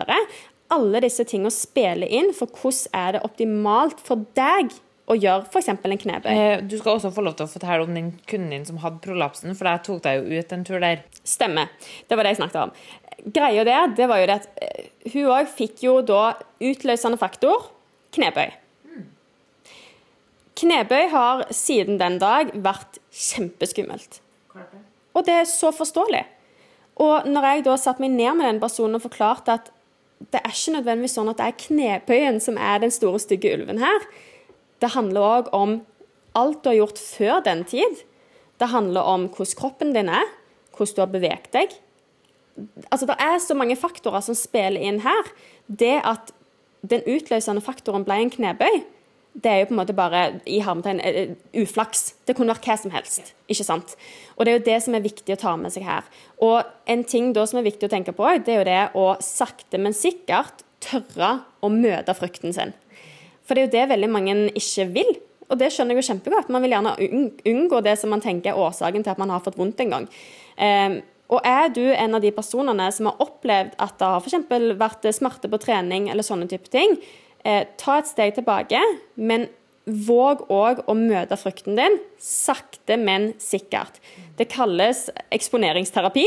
Alle 0.74 1.04
disse 1.04 1.24
tingene 1.28 1.52
spiller 1.52 2.08
inn 2.08 2.32
for 2.36 2.52
hvordan 2.52 3.00
er 3.00 3.16
det 3.16 3.24
optimalt 3.24 4.00
for 4.04 4.28
deg 4.36 4.72
og 5.04 5.20
gjør 5.20 5.44
f.eks. 5.50 5.68
en 5.68 5.98
knebøy. 6.00 6.30
Eh, 6.32 6.62
du 6.64 6.78
skal 6.80 6.96
også 6.96 7.12
få 7.12 7.24
lov 7.26 7.36
til 7.36 7.44
å 7.44 7.52
fortelle 7.52 7.84
om 7.84 7.92
den 7.96 8.10
kunden 8.30 8.54
din 8.54 8.64
som 8.68 8.80
hadde 8.80 9.02
prolapsen, 9.04 9.52
for 9.56 9.68
jeg 9.68 9.84
tok 9.84 10.02
deg 10.06 10.20
jo 10.20 10.40
ut 10.40 10.54
en 10.56 10.64
tur 10.64 10.80
der. 10.80 11.04
Stemmer. 11.28 11.72
Det 12.08 12.16
var 12.16 12.24
det 12.24 12.34
jeg 12.34 12.40
snakket 12.40 12.60
om. 12.62 12.74
Greia 13.36 13.66
der, 13.68 13.92
det 13.96 14.08
var 14.08 14.22
jo 14.22 14.28
det 14.30 14.38
at 14.40 14.48
uh, 14.64 14.88
hun 15.12 15.30
òg 15.36 15.52
fikk 15.52 15.84
jo 15.84 15.98
da 16.04 16.22
utløsende 16.64 17.20
faktor 17.20 17.68
knebøy. 18.16 18.56
Mm. 18.88 19.06
Knebøy 20.62 21.08
har 21.12 21.46
siden 21.52 22.00
den 22.00 22.18
dag 22.22 22.54
vært 22.64 23.00
kjempeskummelt. 23.12 24.22
Og 25.14 25.26
det 25.26 25.40
er 25.42 25.48
så 25.50 25.70
forståelig. 25.74 26.24
Og 27.04 27.26
når 27.28 27.48
jeg 27.48 27.64
da 27.66 27.78
satte 27.80 28.02
meg 28.02 28.14
ned 28.14 28.38
med 28.38 28.48
den 28.48 28.60
personen 28.62 28.96
og 28.98 29.04
forklarte 29.04 29.58
at 29.58 29.72
det 30.32 30.40
er 30.40 30.52
ikke 30.52 30.78
nødvendigvis 30.78 31.16
sånn 31.18 31.28
at 31.28 31.40
det 31.40 31.48
er 31.50 31.58
knebøyen 31.64 32.38
som 32.40 32.56
er 32.56 32.80
den 32.84 32.92
store, 32.94 33.18
stygge 33.20 33.50
ulven 33.56 33.82
her, 33.82 34.06
det 34.84 34.92
handler 34.92 35.24
òg 35.24 35.50
om 35.56 35.78
alt 36.36 36.60
du 36.62 36.68
har 36.68 36.82
gjort 36.82 37.00
før 37.00 37.40
den 37.46 37.64
tid. 37.68 38.02
Det 38.60 38.68
handler 38.74 39.08
om 39.08 39.28
hvordan 39.32 39.58
kroppen 39.58 39.94
din 39.96 40.10
er, 40.12 40.28
hvordan 40.76 40.96
du 40.96 41.02
har 41.02 41.12
beveget 41.12 41.52
deg. 41.54 41.76
Altså, 42.90 43.06
Det 43.06 43.16
er 43.18 43.38
så 43.38 43.54
mange 43.54 43.76
faktorer 43.76 44.20
som 44.20 44.34
spiller 44.34 44.80
inn 44.80 45.00
her. 45.00 45.30
Det 45.66 46.00
at 46.04 46.34
den 46.84 47.02
utløsende 47.08 47.64
faktoren 47.64 48.04
ble 48.04 48.20
en 48.20 48.30
knebøy, 48.30 48.84
det 49.34 49.50
er 49.50 49.58
jo 49.62 49.70
på 49.70 49.74
en 49.74 49.80
måte 49.80 49.96
bare 49.96 50.20
i 50.46 50.60
hermetegn 50.62 51.00
eh, 51.00 51.16
eh, 51.22 51.62
uflaks. 51.64 52.14
Det 52.26 52.36
kunne 52.36 52.54
vært 52.54 52.68
hva 52.68 52.76
som 52.78 52.92
helst. 52.94 53.32
ikke 53.50 53.64
sant? 53.66 53.96
Og 54.36 54.44
Det 54.44 54.52
er 54.52 54.58
jo 54.58 54.66
det 54.68 54.82
som 54.84 54.94
er 54.94 55.02
viktig 55.02 55.34
å 55.34 55.40
ta 55.40 55.56
med 55.56 55.72
seg 55.74 55.82
her. 55.82 56.04
Og 56.38 56.62
En 56.86 57.02
ting 57.02 57.32
da 57.32 57.46
som 57.46 57.58
er 57.58 57.66
viktig 57.66 57.88
å 57.88 57.90
tenke 57.90 58.12
på, 58.12 58.28
det 58.44 58.54
er 58.54 58.60
jo 58.60 58.68
det 58.68 58.84
å 58.94 59.16
sakte, 59.20 59.78
men 59.78 59.96
sikkert 59.96 60.62
tørre 60.84 61.40
å 61.64 61.72
møte 61.72 62.14
frykten 62.14 62.52
sin. 62.52 62.74
For 63.44 63.54
det 63.54 63.62
er 63.62 63.66
jo 63.66 63.74
det 63.76 63.88
veldig 63.92 64.10
mange 64.12 64.36
ikke 64.56 64.86
vil. 64.94 65.10
Og 65.52 65.58
det 65.60 65.70
skjønner 65.72 65.96
jeg 65.96 66.02
jo 66.02 66.10
kjempegodt. 66.12 66.52
Man 66.52 66.64
vil 66.64 66.74
gjerne 66.74 66.94
unngå 67.50 67.80
det 67.84 67.98
som 68.00 68.14
man 68.14 68.22
tenker 68.24 68.54
er 68.54 68.60
årsaken 68.60 69.04
til 69.04 69.12
at 69.12 69.20
man 69.20 69.32
har 69.34 69.44
fått 69.44 69.58
vondt 69.60 69.82
en 69.84 69.92
gang. 69.92 70.06
Um, 70.56 71.02
og 71.32 71.44
er 71.48 71.70
du 71.72 71.82
en 71.88 72.16
av 72.16 72.22
de 72.22 72.32
personene 72.36 72.86
som 72.92 73.08
har 73.08 73.20
opplevd 73.24 73.76
at 73.80 73.98
det 74.00 74.08
har 74.12 74.24
f.eks. 74.24 74.78
vært 74.80 75.08
smerte 75.16 75.50
på 75.50 75.60
trening 75.62 76.10
eller 76.12 76.26
sånne 76.26 76.48
type 76.50 76.68
ting, 76.72 76.98
eh, 77.44 77.64
ta 77.80 77.98
et 77.98 78.10
steg 78.10 78.34
tilbake, 78.36 78.80
men 79.16 79.48
våg 79.84 80.46
òg 80.52 80.84
å 80.88 80.96
møte 80.96 81.36
frykten 81.40 81.76
din 81.76 81.98
sakte, 82.20 82.96
men 83.00 83.32
sikkert. 83.40 83.98
Det 84.36 84.50
kalles 84.52 85.06
eksponeringsterapi, 85.34 86.24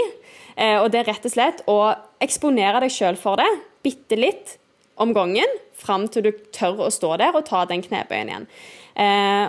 eh, 0.57 0.78
og 0.82 0.91
det 0.91 1.03
er 1.03 1.11
rett 1.13 1.30
og 1.30 1.34
slett 1.34 1.63
å 1.70 1.80
eksponere 2.22 2.82
deg 2.82 2.93
sjøl 2.93 3.18
for 3.22 3.38
det 3.41 3.49
bitte 3.86 4.18
litt 4.18 4.57
om 5.02 5.14
gangen, 5.16 5.56
fram 5.78 6.08
til 6.12 6.28
du 6.28 6.32
tør 6.56 6.88
å 6.88 6.91
stå 6.93 7.16
der 7.22 7.38
og 7.38 7.45
ta 7.48 7.64
den 7.70 7.84
knebøyen 7.86 8.32
igjen. 8.32 8.48
Eh, 8.98 9.48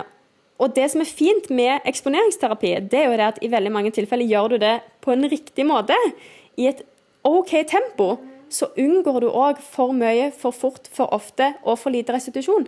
og 0.59 0.73
det 0.75 0.89
som 0.91 1.01
er 1.01 1.09
fint 1.09 1.47
med 1.55 1.85
eksponeringsterapi, 1.87 2.73
det 2.91 2.99
er 2.99 3.07
jo 3.07 3.19
det 3.19 3.27
at 3.29 3.39
i 3.45 3.51
veldig 3.51 3.71
mange 3.71 3.93
tilfeller 3.95 4.27
gjør 4.27 4.55
du 4.55 4.57
det 4.65 4.75
på 5.03 5.13
en 5.13 5.23
riktig 5.31 5.65
måte, 5.67 5.95
i 6.59 6.67
et 6.67 6.83
OK 7.27 7.53
tempo, 7.67 8.17
så 8.51 8.67
unngår 8.81 9.23
du 9.23 9.29
òg 9.29 9.61
for 9.63 9.93
mye, 9.95 10.29
for 10.35 10.55
fort, 10.55 10.89
for 10.91 11.13
ofte 11.15 11.53
og 11.63 11.77
for 11.79 11.93
lite 11.93 12.15
restitusjon. 12.15 12.67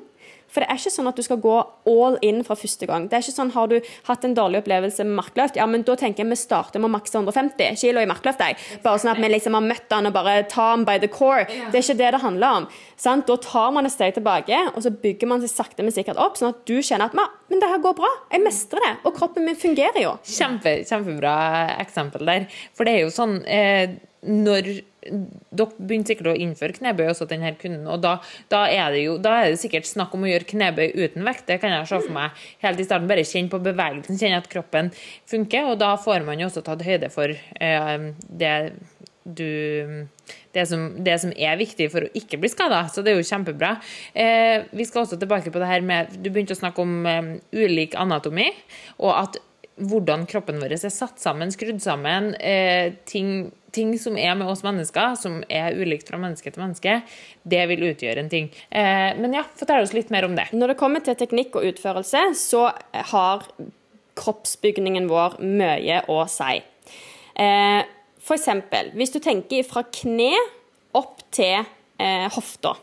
For 0.51 0.63
det 0.63 0.69
er 0.69 0.79
ikke 0.79 0.93
sånn 0.93 1.09
at 1.11 1.19
du 1.19 1.23
skal 1.25 1.39
gå 1.41 1.55
all 1.91 2.17
in 2.25 2.41
fra 2.47 2.57
første 2.59 2.87
gang. 2.89 3.07
Det 3.09 3.17
er 3.17 3.25
ikke 3.25 3.37
sånn, 3.37 3.53
Har 3.55 3.67
du 3.71 3.77
hatt 4.07 4.25
en 4.27 4.35
dårlig 4.35 4.61
opplevelse 4.61 5.05
med 5.07 5.17
markløft, 5.19 5.57
ja, 5.59 5.65
men 5.65 5.83
da 5.87 5.95
tenker 5.99 6.23
jeg 6.23 6.31
vi 6.31 6.39
starter 6.39 6.79
med 6.79 6.91
å 6.91 6.95
makse 6.95 7.17
150 7.17 7.79
kilo 7.81 8.03
i 8.03 8.09
markløft. 8.09 8.43
Bare 8.83 9.01
sånn 9.01 9.13
at 9.13 9.21
vi 9.21 9.31
liksom 9.31 9.57
har 9.57 9.65
møtt 9.65 9.91
han 9.91 10.09
og 10.09 10.15
bare 10.15 10.43
tar 10.51 10.75
han 10.75 10.85
by 10.87 10.97
the 11.01 11.09
core. 11.11 11.45
Det 11.45 11.79
er 11.79 11.85
ikke 11.85 11.99
det 11.99 12.11
det 12.15 12.21
handler 12.23 12.61
om. 12.61 12.69
Sant? 12.99 13.27
Da 13.27 13.37
tar 13.41 13.71
man 13.75 13.87
et 13.87 13.93
steg 13.93 14.15
tilbake, 14.17 14.59
og 14.75 14.81
så 14.85 14.93
bygger 14.93 15.29
man 15.29 15.43
seg 15.43 15.51
sakte, 15.53 15.83
men 15.83 15.95
sikkert 15.95 16.19
opp, 16.21 16.39
sånn 16.39 16.53
at 16.53 16.63
du 16.67 16.77
kjenner 16.79 17.09
at 17.09 17.17
men 17.51 17.59
det 17.59 17.67
her 17.67 17.81
går 17.83 17.97
bra. 17.97 18.09
Jeg 18.31 18.43
mestrer 18.45 18.83
det. 18.85 18.93
Og 19.07 19.15
kroppen 19.17 19.43
min 19.43 19.57
fungerer 19.59 19.99
jo. 20.05 20.13
Kjempe, 20.23 20.77
kjempebra 20.87 21.33
eksempel 21.81 22.23
der. 22.27 22.47
For 22.77 22.87
det 22.87 22.93
er 22.95 23.03
jo 23.03 23.11
sånn 23.11 23.41
eh, 23.43 23.97
når 24.23 24.69
dere 25.01 25.67
begynte 25.79 26.11
sikkert 26.11 26.31
å 26.33 26.37
innføre 26.37 26.75
knebøy 26.77 27.07
også 27.09 27.25
til 27.25 27.39
denne 27.39 27.55
kunden, 27.59 27.87
og 27.89 28.03
da, 28.03 28.15
da, 28.53 28.65
er 28.69 28.93
det 28.93 29.03
jo 29.05 29.17
da 29.21 29.39
er 29.41 29.51
det 29.51 29.61
sikkert 29.61 29.89
snakk 29.89 30.13
om 30.15 30.27
å 30.27 30.31
gjøre 30.31 30.49
knebøy 30.51 30.93
uten 30.93 31.25
vekt. 31.25 31.47
Det 31.49 31.57
kan 31.63 31.73
jeg 31.73 31.89
se 31.89 32.01
for 32.03 32.15
meg 32.15 32.45
helt 32.61 32.81
i 32.81 32.87
starten. 32.87 33.09
Bare 33.09 33.25
kjenne 33.27 33.51
på 33.51 33.61
bevegelsen, 33.65 34.19
kjenne 34.21 34.41
at 34.43 34.49
kroppen 34.51 34.91
funker, 35.29 35.71
og 35.71 35.81
da 35.81 35.95
får 36.01 36.25
man 36.27 36.41
jo 36.41 36.49
også 36.51 36.65
tatt 36.67 36.85
høyde 36.85 37.11
for 37.13 37.33
eh, 37.33 38.09
det 38.29 38.55
du 39.23 40.07
det 40.51 40.65
som, 40.67 40.87
det 41.03 41.13
som, 41.21 41.31
er 41.37 41.59
viktig 41.59 41.87
for 41.93 42.05
å 42.05 42.11
ikke 42.17 42.39
bli 42.41 42.49
skada. 42.51 42.83
Så 42.91 43.03
det 43.05 43.13
er 43.13 43.21
jo 43.21 43.27
kjempebra. 43.27 43.75
Eh, 44.13 44.67
vi 44.75 44.87
skal 44.87 45.05
også 45.05 45.19
tilbake 45.21 45.53
på 45.53 45.61
det 45.61 45.69
her 45.69 45.85
med 45.85 46.17
Du 46.19 46.29
begynte 46.31 46.57
å 46.57 46.59
snakke 46.59 46.83
om 46.83 47.05
eh, 47.07 47.31
ulik 47.55 47.95
anatomi, 47.99 48.49
og 48.99 49.13
at 49.15 49.39
hvordan 49.89 50.27
kroppen 50.29 50.61
vår 50.61 50.77
er 50.77 50.93
satt 50.93 51.21
sammen, 51.21 51.51
skrudd 51.53 51.81
sammen. 51.83 52.35
Eh, 52.39 52.93
ting 53.09 53.51
ting 53.71 53.93
som 53.99 54.17
er 54.19 54.35
med 54.35 54.49
oss 54.51 54.63
mennesker, 54.65 55.15
som 55.19 55.39
er 55.47 55.77
ulikt 55.79 56.09
fra 56.09 56.19
menneske 56.19 56.51
til 56.51 56.63
menneske, 56.63 56.97
det 57.47 57.61
vil 57.71 57.85
utgjøre 57.91 58.23
en 58.23 58.31
ting. 58.31 58.49
Eh, 58.67 59.11
men 59.15 59.35
ja, 59.37 59.45
fortell 59.57 59.85
oss 59.85 59.95
litt 59.95 60.11
mer 60.13 60.27
om 60.27 60.35
det. 60.35 60.49
Når 60.51 60.73
det 60.73 60.79
kommer 60.81 61.03
til 61.05 61.17
teknikk 61.19 61.55
og 61.55 61.69
utførelse, 61.71 62.25
så 62.37 62.67
har 63.13 63.47
kroppsbygningen 64.19 65.07
vår 65.11 65.39
mye 65.39 66.01
å 66.11 66.21
si. 66.31 66.59
Eh, 67.39 67.81
for 68.21 68.37
eksempel, 68.37 68.91
hvis 68.97 69.15
du 69.15 69.21
tenker 69.23 69.65
fra 69.67 69.85
kne 69.87 70.33
opp 70.97 71.23
til 71.33 71.61
eh, 71.61 72.27
hofta. 72.35 72.75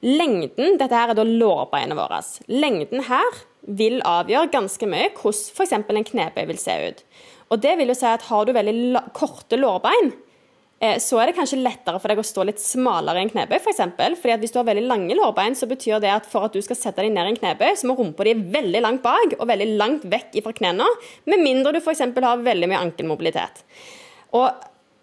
Lengden, 0.00 0.78
dette 0.80 0.96
her 0.96 1.12
er 1.12 1.18
da 1.18 1.26
lårbeinet 1.26 1.98
vårt. 1.98 2.40
Lengden 2.48 3.04
her 3.04 3.42
vil 3.68 4.00
avgjøre 4.06 4.48
ganske 4.54 4.88
mye 4.88 5.10
hvordan 5.12 5.52
f.eks. 5.52 5.76
en 5.76 6.08
knebøy 6.08 6.46
vil 6.48 6.60
se 6.60 6.76
ut. 6.88 7.04
Og 7.50 7.60
det 7.60 7.76
vil 7.76 7.90
jo 7.90 7.98
si 7.98 8.08
at 8.08 8.26
Har 8.30 8.46
du 8.46 8.54
veldig 8.54 9.02
korte 9.12 9.58
lårbein, 9.58 10.12
eh, 10.80 10.96
så 11.02 11.18
er 11.20 11.28
det 11.28 11.36
kanskje 11.36 11.60
lettere 11.60 12.00
for 12.00 12.08
deg 12.08 12.22
å 12.22 12.24
stå 12.24 12.46
litt 12.46 12.62
smalere 12.62 13.20
i 13.20 13.26
en 13.26 13.32
knebøy. 13.32 13.58
For 13.58 13.74
eksempel. 13.74 14.16
Fordi 14.16 14.34
at 14.36 14.40
Hvis 14.40 14.54
du 14.54 14.58
har 14.60 14.70
veldig 14.70 14.86
lange 14.86 15.18
lårbein, 15.18 15.58
så 15.58 15.68
betyr 15.68 16.00
det 16.00 16.14
at 16.14 16.26
for 16.30 16.48
at 16.48 16.56
du 16.56 16.62
skal 16.62 16.78
sette 16.78 17.02
deg 17.02 17.12
ned 17.12 17.26
i 17.26 17.34
en 17.34 17.40
knebøy, 17.42 17.74
så 17.76 17.90
må 17.90 17.98
rumpa 17.98 18.24
di 18.24 18.34
veldig 18.34 18.80
langt 18.80 19.02
bak 19.02 19.36
og 19.38 19.46
veldig 19.52 19.68
langt 19.76 20.08
vekk 20.08 20.40
fra 20.46 20.56
knærne. 20.56 20.88
Med 21.26 21.44
mindre 21.44 21.74
du 21.76 21.82
f.eks. 21.82 22.00
har 22.00 22.46
veldig 22.48 22.70
mye 22.70 22.84
ankelmobilitet. 22.86 23.64
Og 24.32 24.48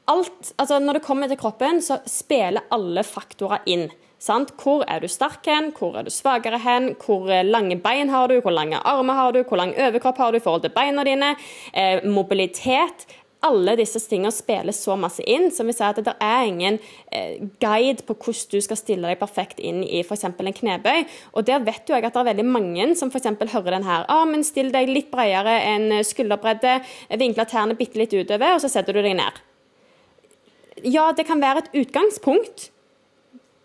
alt, 0.08 0.54
altså 0.58 0.80
Når 0.80 0.94
det 0.94 1.06
kommer 1.06 1.28
til 1.28 1.38
kroppen, 1.38 1.82
så 1.82 2.00
spiller 2.08 2.66
alle 2.72 3.04
faktorer 3.04 3.62
inn. 3.68 3.90
Sant? 4.20 4.56
Hvor 4.58 4.82
er 4.90 5.04
du 5.04 5.08
sterk 5.12 5.46
hen, 5.46 5.70
hvor 5.78 5.98
er 5.98 6.08
du 6.08 6.14
svakere 6.14 6.58
hen, 6.62 6.96
hvor 7.04 7.30
lange 7.46 7.78
bein 7.82 8.10
har 8.10 8.32
du, 8.32 8.40
hvor 8.42 8.56
lange 8.56 8.82
armer 8.82 9.14
har 9.14 9.36
du, 9.36 9.44
hvor 9.46 9.62
lang 9.62 9.76
overkropp 9.78 10.18
har 10.18 10.34
du 10.34 10.40
i 10.40 10.44
forhold 10.44 10.66
til 10.66 10.74
beina 10.74 11.06
dine, 11.06 11.36
eh, 11.74 12.04
mobilitet. 12.04 13.06
Alle 13.46 13.76
disse 13.78 14.00
tingene 14.02 14.34
spiller 14.34 14.74
så 14.74 14.96
masse 14.98 15.22
inn, 15.30 15.52
som 15.54 15.68
vi 15.70 15.76
sier 15.78 15.94
at 15.94 16.02
det 16.02 16.16
er 16.26 16.48
ingen 16.50 16.80
eh, 17.14 17.36
guide 17.62 18.02
på 18.08 18.16
hvordan 18.18 18.50
du 18.56 18.64
skal 18.66 18.80
stille 18.80 19.12
deg 19.12 19.20
perfekt 19.22 19.62
inn 19.62 19.84
i 19.86 20.02
f.eks. 20.02 20.26
en 20.26 20.34
knebøy. 20.60 21.06
Og 21.38 21.46
der 21.46 21.62
vet 21.62 21.86
jo 21.86 21.94
jeg 21.94 22.08
at 22.08 22.16
det 22.16 22.24
er 22.24 22.30
veldig 22.32 22.48
mange 22.50 22.88
som 22.98 23.14
f.eks. 23.14 23.30
hører 23.54 23.78
den 23.78 23.86
her. 23.86 24.08
Ah, 24.10 24.26
men 24.26 24.42
still 24.44 24.74
deg 24.74 24.90
litt 24.90 25.12
bredere 25.14 25.60
enn 25.70 26.02
skulderbredde, 26.02 26.80
vinkle 27.22 27.46
tærne 27.46 27.78
bitte 27.78 28.02
litt 28.02 28.18
utover, 28.18 28.56
og 28.56 28.66
så 28.66 28.74
setter 28.74 28.98
du 28.98 29.04
deg 29.06 29.20
ned. 29.22 29.38
Ja, 30.82 31.12
det 31.14 31.28
kan 31.30 31.42
være 31.42 31.68
et 31.68 31.78
utgangspunkt. 31.86 32.72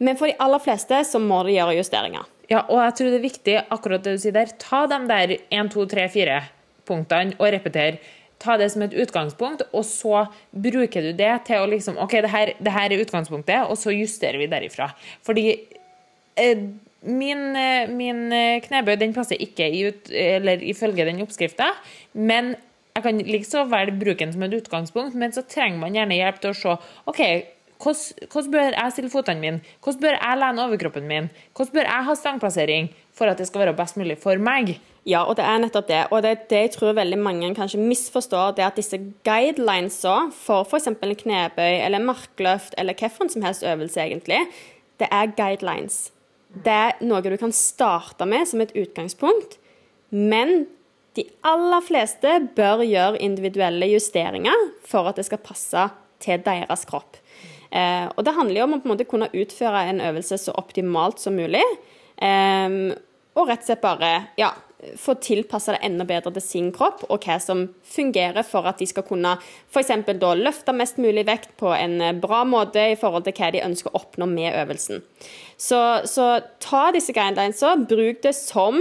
Men 0.02 0.18
for 0.18 0.30
de 0.30 0.38
aller 0.42 0.62
fleste 0.62 0.98
så 1.06 1.20
må 1.22 1.42
de 1.46 1.54
gjøre 1.56 1.76
justeringer. 1.78 2.26
Ja, 2.50 2.64
og 2.66 2.80
jeg 2.82 2.96
tror 2.98 3.12
det 3.12 3.18
er 3.20 3.28
viktig, 3.28 3.54
akkurat 3.72 4.02
det 4.04 4.16
du 4.16 4.22
sier 4.22 4.34
der, 4.34 4.50
ta 4.60 4.84
de 4.90 4.98
der 5.08 5.36
1, 5.38 5.70
2, 5.72 5.86
3, 5.94 6.08
4 6.12 6.40
punktene 6.88 7.38
og 7.38 7.52
repeter. 7.54 8.00
Ta 8.42 8.56
det 8.58 8.72
som 8.72 8.82
et 8.82 8.96
utgangspunkt, 8.98 9.62
og 9.70 9.84
så 9.86 10.24
bruker 10.50 11.06
du 11.06 11.12
det 11.16 11.30
til 11.46 11.62
å 11.62 11.68
liksom 11.70 12.00
OK, 12.02 12.18
det 12.24 12.32
her, 12.32 12.54
det 12.58 12.74
her 12.74 12.90
er 12.90 13.04
utgangspunktet, 13.04 13.68
og 13.70 13.78
så 13.78 13.94
justerer 13.94 14.40
vi 14.42 14.50
derifra. 14.50 14.90
Fordi 15.22 15.46
eh, 16.42 16.66
min, 17.06 17.46
eh, 17.56 17.86
min 17.90 18.26
eh, 18.34 18.58
knebøy 18.66 18.96
den 18.98 19.14
passer 19.14 19.38
ikke 19.42 19.70
i 19.70 19.86
ut, 19.86 20.10
eller 20.10 20.66
ifølge 20.66 21.06
den 21.06 21.22
oppskrifta, 21.22 21.70
men 22.18 22.56
jeg 22.92 23.06
kan 23.06 23.22
liksom 23.24 23.70
vel 23.72 23.94
bruke 23.96 24.20
den 24.20 24.34
som 24.34 24.42
et 24.44 24.58
utgangspunkt, 24.58 25.16
men 25.16 25.32
så 25.32 25.46
trenger 25.48 25.80
man 25.80 25.94
gjerne 25.96 26.18
hjelp 26.18 26.42
til 26.42 26.52
å 26.52 26.58
se 26.58 26.74
OK, 27.08 27.22
hvordan, 27.82 28.50
bør 28.52 28.68
jeg 28.70 28.94
stille 28.94 29.10
føttene 29.10 29.42
mine? 29.42 29.60
Hvordan 29.82 30.00
bør 30.04 30.16
jeg 30.16 30.38
lene 30.38 30.64
overkroppen 30.66 31.06
min? 31.08 31.28
Hvordan 31.56 31.74
bør 31.74 31.88
jeg 31.88 32.06
ha 32.08 32.14
stangplassering 32.18 32.90
for 33.12 33.30
at 33.30 33.40
det 33.40 33.48
skal 33.48 33.64
være 33.64 33.76
best 33.78 33.98
mulig 33.98 34.18
for 34.22 34.38
meg? 34.38 34.76
Ja, 35.08 35.24
og 35.26 35.34
det 35.36 35.44
er 35.44 35.58
nettopp 35.58 35.88
det. 35.88 36.02
Og 36.14 36.22
det 36.22 36.48
det 36.50 36.60
jeg 36.60 36.72
tror 36.76 36.94
veldig 36.94 37.18
mange 37.18 37.54
kanskje 37.58 37.80
misforstår, 37.82 38.54
det 38.54 38.62
er 38.62 38.70
at 38.70 38.78
disse 38.78 39.00
guidelinesa 39.26 40.30
for 40.36 40.62
f.eks. 40.62 40.86
en 40.86 41.16
knebøy 41.24 41.80
eller 41.82 42.04
markløft 42.06 42.76
eller 42.78 42.94
hvilken 42.94 43.32
som 43.32 43.42
helst 43.42 43.66
øvelse, 43.66 44.00
egentlig, 44.00 44.46
det 45.00 45.08
er 45.10 45.34
guidelines. 45.36 46.12
Det 46.52 46.72
er 46.72 47.00
noe 47.02 47.24
du 47.24 47.36
kan 47.40 47.52
starte 47.52 48.28
med 48.28 48.46
som 48.46 48.60
et 48.60 48.74
utgangspunkt, 48.76 49.58
men 50.10 50.66
de 51.16 51.24
aller 51.44 51.82
fleste 51.84 52.38
bør 52.56 52.84
gjøre 52.84 53.20
individuelle 53.20 53.88
justeringer 53.90 54.70
for 54.86 55.08
at 55.08 55.18
det 55.18 55.26
skal 55.26 55.42
passe 55.44 55.88
til 56.22 56.44
deres 56.44 56.86
kropp. 56.88 57.18
Eh, 57.72 58.08
og 58.12 58.26
det 58.26 58.36
handler 58.36 58.60
jo 58.60 58.66
om 58.68 58.76
å 58.76 58.82
på 58.82 58.88
en 58.88 58.94
måte 58.94 59.08
kunne 59.08 59.30
utføre 59.32 59.86
en 59.88 60.02
øvelse 60.04 60.38
så 60.40 60.54
optimalt 60.60 61.22
som 61.22 61.38
mulig. 61.38 61.64
Eh, 62.20 62.76
og 63.32 63.48
rett 63.48 63.64
og 63.64 63.70
slett 63.70 63.84
bare 63.84 64.10
ja, 64.36 64.50
få 64.98 65.14
tilpassa 65.22 65.76
det 65.76 65.82
enda 65.86 66.04
bedre 66.04 66.32
til 66.34 66.44
sin 66.44 66.68
kropp, 66.74 67.04
og 67.08 67.24
hva 67.24 67.38
som 67.40 67.64
fungerer 67.86 68.44
for 68.46 68.66
at 68.68 68.82
de 68.82 68.88
skal 68.90 69.06
kunne 69.06 69.36
f.eks. 69.40 69.92
da 70.20 70.32
løfte 70.36 70.74
mest 70.76 70.98
mulig 71.00 71.24
vekt 71.28 71.54
på 71.60 71.70
en 71.76 72.20
bra 72.20 72.42
måte 72.48 72.90
i 72.92 72.98
forhold 72.98 73.24
til 73.28 73.36
hva 73.38 73.52
de 73.54 73.64
ønsker 73.64 73.92
å 73.92 74.02
oppnå 74.02 74.28
med 74.28 74.52
øvelsen. 74.64 75.04
Så, 75.56 75.80
så 76.10 76.28
ta 76.60 76.90
disse 76.94 77.14
guidelinesa, 77.14 77.76
bruk 77.88 78.22
det 78.26 78.34
som 78.36 78.80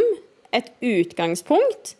et 0.51 0.73
utgangspunkt 0.83 1.95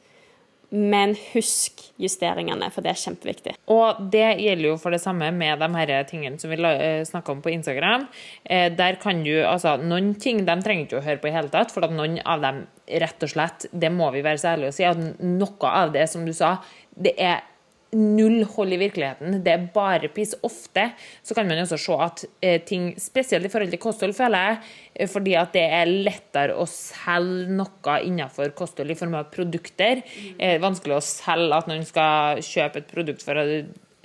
men 0.72 1.14
husk 1.34 1.82
justeringene, 2.00 2.70
for 2.72 2.84
det 2.84 2.94
er 2.94 3.02
kjempeviktig. 3.02 3.56
Og 3.74 4.00
det 4.14 4.38
gjelder 4.40 4.70
jo 4.70 4.78
for 4.80 4.96
det 4.96 5.02
samme 5.04 5.28
med 5.36 5.60
de 5.60 5.70
her 5.76 5.94
tingene 6.08 6.40
som 6.40 6.52
vi 6.52 6.60
eh, 6.64 7.04
snakka 7.08 7.36
om 7.36 7.42
på 7.44 7.52
Instagram. 7.52 8.08
Eh, 8.44 8.70
der 8.74 9.00
kan 9.02 9.20
du, 9.26 9.34
altså 9.44 9.76
Noen 9.82 10.14
ting 10.22 10.46
de 10.48 10.56
trenger 10.64 10.88
ikke 10.88 11.02
å 11.02 11.06
høre 11.06 11.22
på 11.22 11.32
i 11.32 11.36
hele 11.36 11.52
tatt, 11.52 11.74
for 11.76 11.84
noen 11.92 12.22
av 12.24 12.44
dem 12.46 12.64
rett 13.04 13.28
og 13.28 13.34
slett, 13.34 13.68
det 13.72 13.92
må 13.94 14.10
vi 14.16 14.24
være 14.24 14.40
så 14.40 14.54
ærlige 14.54 14.72
å 14.72 14.78
si, 14.80 14.88
at 14.88 15.24
noe 15.24 15.76
av 15.84 15.92
det 15.96 16.08
som 16.12 16.24
du 16.28 16.34
sa, 16.36 16.56
det 16.96 17.16
er 17.20 17.44
null 17.92 18.46
hold 18.54 18.74
i 18.74 18.80
virkeligheten. 18.80 19.42
Det 19.44 19.52
er 19.52 19.68
bare 19.74 20.10
piss. 20.14 20.34
Ofte 20.48 20.88
så 21.24 21.36
kan 21.36 21.50
man 21.50 21.60
også 21.60 21.80
se 21.82 21.98
at 22.06 22.24
eh, 22.40 22.62
ting, 22.64 22.92
spesielt 23.02 23.46
i 23.46 23.52
forhold 23.52 23.74
til 23.74 23.82
kosthold, 23.84 24.16
føler 24.16 24.48
jeg, 24.48 24.60
eh, 24.96 25.12
fordi 25.12 25.36
at 25.40 25.52
det 25.56 25.66
er 25.76 25.92
lettere 25.92 26.56
å 26.56 26.68
selge 26.72 27.52
noe 27.60 27.98
innenfor 28.08 28.56
kosthold 28.58 28.94
i 28.94 28.98
form 29.00 29.18
av 29.20 29.32
produkter. 29.34 30.04
Mm. 30.06 30.34
Det 30.40 30.52
er 30.54 30.64
vanskelig 30.64 30.98
å 30.98 31.06
selge 31.06 31.60
at 31.60 31.72
noen 31.72 31.88
skal 31.88 32.44
kjøpe 32.48 32.84
et 32.84 32.92
produkt 32.94 33.28
for 33.28 33.42
å, 33.42 33.48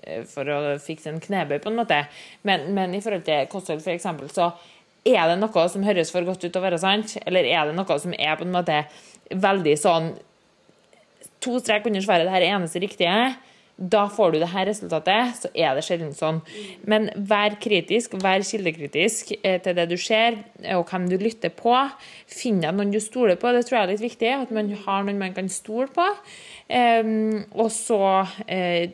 eh, 0.02 0.22
for 0.30 0.50
å 0.50 0.60
fikse 0.82 1.12
en 1.12 1.22
knebøy, 1.22 1.60
på 1.62 1.70
en 1.70 1.78
måte. 1.78 2.02
Men, 2.42 2.72
men 2.74 2.94
i 2.94 3.02
forhold 3.04 3.26
til 3.28 3.46
kosthold, 3.52 3.86
f.eks., 3.86 4.10
så 4.34 4.50
er 5.06 5.30
det 5.30 5.38
noe 5.38 5.68
som 5.70 5.84
høres 5.86 6.10
for 6.10 6.26
godt 6.26 6.42
ut 6.42 6.50
til 6.50 6.58
å 6.58 6.66
være 6.66 6.82
sant, 6.82 7.20
eller 7.22 7.46
er 7.46 7.68
det 7.68 7.78
noe 7.78 8.02
som 8.02 8.14
er 8.18 8.34
på 8.34 8.46
en 8.46 8.56
måte 8.56 8.84
veldig 9.30 9.78
sånn 9.78 10.16
To 11.44 11.58
strek 11.60 11.84
under 11.86 12.00
svaret, 12.00 12.24
det 12.26 12.32
her 12.32 12.42
er 12.42 12.54
eneste 12.56 12.80
riktige 12.80 13.12
da 13.76 14.06
får 14.08 14.32
du 14.32 14.38
det 14.40 14.48
her 14.54 14.64
resultatet, 14.70 15.36
så 15.36 15.50
er 15.52 15.74
det 15.76 15.82
sjelden 15.84 16.14
sånn. 16.16 16.38
Men 16.88 17.10
vær 17.28 17.58
kritisk, 17.60 18.14
vær 18.22 18.40
kildekritisk 18.46 19.34
eh, 19.42 19.58
til 19.60 19.74
det 19.76 19.84
du 19.90 19.98
ser, 20.00 20.38
og 20.72 20.88
hvem 20.88 21.10
du 21.10 21.18
lytter 21.20 21.52
på. 21.52 21.74
Finn 22.24 22.62
deg 22.62 22.72
noen 22.72 22.94
du 22.94 23.02
stoler 23.04 23.36
på, 23.40 23.52
det 23.52 23.66
tror 23.68 23.78
jeg 23.78 23.84
er 23.84 23.92
litt 23.92 24.04
viktig. 24.06 24.30
At 24.46 24.54
man 24.56 24.70
har 24.86 25.04
noen 25.04 25.20
man 25.20 25.36
kan 25.36 25.50
stole 25.52 25.90
på. 25.92 26.06
Um, 26.72 27.44
og 27.52 27.68
så 27.70 27.98
uh, 28.24 28.86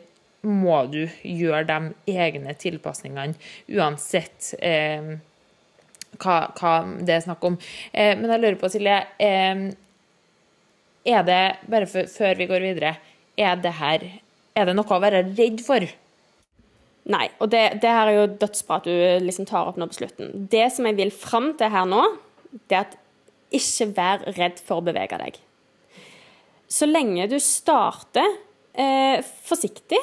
må 0.43 0.81
du 0.91 1.05
gjøre 1.23 1.63
de 1.69 2.17
egne 2.19 2.51
tilpasningene, 2.59 3.39
uansett 3.71 4.51
um, 4.59 5.15
hva, 6.19 6.75
det 6.99 7.15
er 7.15 7.23
snakk 7.23 7.47
om. 7.47 7.55
Men 7.95 8.27
jeg 8.35 8.43
lurer 8.43 8.59
på, 8.59 8.69
Silje, 8.69 8.99
um, 9.23 9.63
er 11.07 11.25
det, 11.25 11.41
bare 11.71 11.87
før 11.87 12.35
vi 12.37 12.49
går 12.51 12.67
videre, 12.67 12.93
er 13.39 13.57
det 13.63 13.73
her 13.79 14.05
er 14.53 14.69
det 14.69 14.75
noe 14.77 14.95
å 14.95 15.01
være 15.03 15.23
redd 15.33 15.61
for? 15.65 15.85
Nei, 17.13 17.25
og 17.43 17.49
det, 17.51 17.63
det 17.83 17.91
her 17.91 18.09
er 18.09 18.17
jo 18.17 18.27
dødsbra 18.39 18.79
at 18.79 18.87
du 18.87 19.25
liksom 19.25 19.47
tar 19.49 19.67
opp 19.67 19.79
nå 19.79 19.89
på 19.91 19.97
slutten. 19.97 20.47
Det 20.51 20.69
som 20.71 20.87
jeg 20.87 20.99
vil 20.99 21.11
fram 21.11 21.51
til 21.59 21.73
her 21.73 21.87
nå, 21.89 22.03
det 22.69 22.77
er 22.77 22.85
at 22.85 22.99
ikke 23.53 23.89
vær 23.97 24.23
redd 24.37 24.61
for 24.63 24.79
å 24.79 24.85
bevege 24.85 25.19
deg. 25.19 25.37
Så 26.71 26.87
lenge 26.89 27.27
du 27.29 27.35
starter 27.43 28.25
eh, 28.73 29.19
forsiktig, 29.45 29.99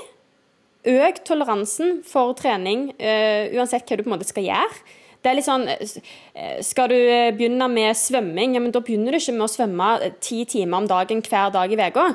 øk 0.91 1.23
toleransen 1.27 2.01
for 2.07 2.37
trening, 2.39 2.91
eh, 3.01 3.51
uansett 3.57 3.89
hva 3.89 3.99
du 3.99 4.05
på 4.05 4.11
en 4.11 4.17
måte 4.19 4.29
skal 4.29 4.47
gjøre. 4.47 4.85
Det 5.21 5.29
er 5.29 5.37
litt 5.37 5.45
sånn 5.45 5.67
eh, 5.69 6.61
Skal 6.65 6.89
du 6.89 6.97
eh, 6.97 7.31
begynne 7.37 7.67
med 7.69 7.97
svømming, 7.99 8.55
ja, 8.57 8.63
men 8.63 8.73
da 8.73 8.81
begynner 8.85 9.13
du 9.13 9.19
ikke 9.19 9.35
med 9.37 9.45
å 9.45 9.51
svømme 9.53 9.89
eh, 10.01 10.15
ti 10.23 10.39
timer 10.49 10.81
om 10.81 10.89
dagen 10.89 11.21
hver 11.27 11.53
dag 11.53 11.73
i 11.73 11.77
uka. 11.77 12.07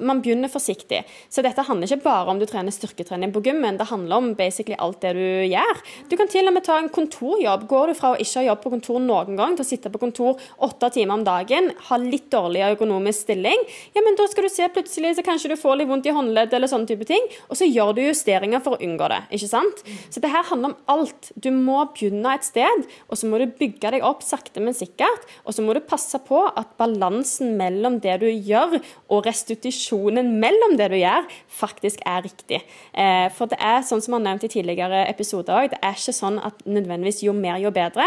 Man 0.00 0.22
begynner 0.24 0.48
forsiktig. 0.52 1.02
Så 1.28 1.44
dette 1.44 1.64
handler 1.66 1.90
ikke 1.90 2.06
bare 2.06 2.32
om 2.32 2.40
du 2.40 2.46
trener 2.48 2.72
styrketrening 2.72 3.34
på 3.34 3.42
gymmen, 3.44 3.76
det 3.80 3.90
handler 3.90 4.22
om 4.22 4.30
basically 4.38 4.78
alt 4.80 5.02
det 5.04 5.12
du 5.18 5.26
gjør. 5.50 5.82
Du 6.08 6.16
kan 6.16 6.30
til 6.32 6.48
og 6.48 6.56
med 6.56 6.64
ta 6.64 6.78
en 6.80 6.88
kontorjobb. 6.92 7.66
Går 7.68 7.92
du 7.92 7.98
fra 7.98 8.14
å 8.14 8.20
ikke 8.20 8.40
ha 8.40 8.46
jobb 8.48 8.64
på 8.64 8.72
kontor 8.78 9.04
noen 9.04 9.36
gang 9.36 9.58
til 9.58 9.66
å 9.66 9.68
sitte 9.68 9.92
på 9.92 10.00
kontor 10.00 10.40
åtte 10.64 10.90
timer 10.96 11.18
om 11.18 11.26
dagen, 11.26 11.70
ha 11.90 12.00
litt 12.00 12.30
dårlig 12.32 12.64
økonomisk 12.70 13.26
stilling, 13.26 13.60
ja, 13.92 14.02
men 14.04 14.16
da 14.16 14.24
skal 14.30 14.46
du 14.46 14.52
se 14.52 14.66
plutselig 14.72 15.16
så 15.18 15.24
kanskje 15.26 15.52
du 15.52 15.58
får 15.60 15.80
litt 15.80 15.90
vondt 15.90 16.08
i 16.08 16.14
håndledd 16.14 16.54
eller 16.56 16.70
sånne 16.70 16.88
type 16.88 17.04
ting, 17.08 17.24
og 17.48 17.58
så 17.60 17.68
gjør 17.68 17.94
du 17.96 18.02
justeringer 18.06 18.62
for 18.64 18.76
å 18.76 18.82
unngå 18.84 19.08
det. 19.12 19.20
ikke 19.36 19.50
sant? 19.50 19.84
Så 20.08 20.22
det 20.24 20.32
her 20.32 20.46
handler 20.48 20.72
om 20.72 20.96
alt. 20.96 21.32
Du 21.36 21.50
må 21.54 21.82
begynne 21.92 22.37
et 22.38 22.46
sted, 22.46 22.86
og 23.08 23.18
så 23.18 23.28
må 23.28 23.40
du 23.40 23.46
bygge 23.58 23.92
deg 23.94 24.04
opp 24.06 24.22
sakte, 24.24 24.62
men 24.62 24.76
sikkert. 24.76 25.26
Og 25.44 25.56
så 25.56 25.64
må 25.64 25.74
du 25.76 25.82
passe 25.84 26.18
på 26.24 26.40
at 26.48 26.70
balansen 26.80 27.56
mellom 27.58 27.98
det 28.04 28.18
du 28.22 28.28
gjør, 28.30 28.78
og 29.12 29.26
restitusjonen 29.26 30.34
mellom 30.42 30.76
det 30.78 30.90
du 30.92 30.98
gjør, 31.00 31.28
faktisk 31.60 32.02
er 32.08 32.24
riktig. 32.26 32.62
Eh, 32.92 33.26
for 33.34 33.50
det 33.50 33.58
er 33.60 33.84
sånn 33.86 34.02
som 34.04 34.14
vi 34.14 34.18
har 34.18 34.26
nevnt 34.28 34.46
i 34.48 34.52
tidligere 34.52 35.04
episoder 35.10 35.56
òg, 35.58 35.70
det 35.74 35.80
er 35.82 35.96
ikke 35.98 36.16
sånn 36.16 36.38
at 36.44 36.64
nødvendigvis 36.68 37.22
jo 37.26 37.34
mer, 37.36 37.58
jo 37.62 37.72
bedre. 37.74 38.06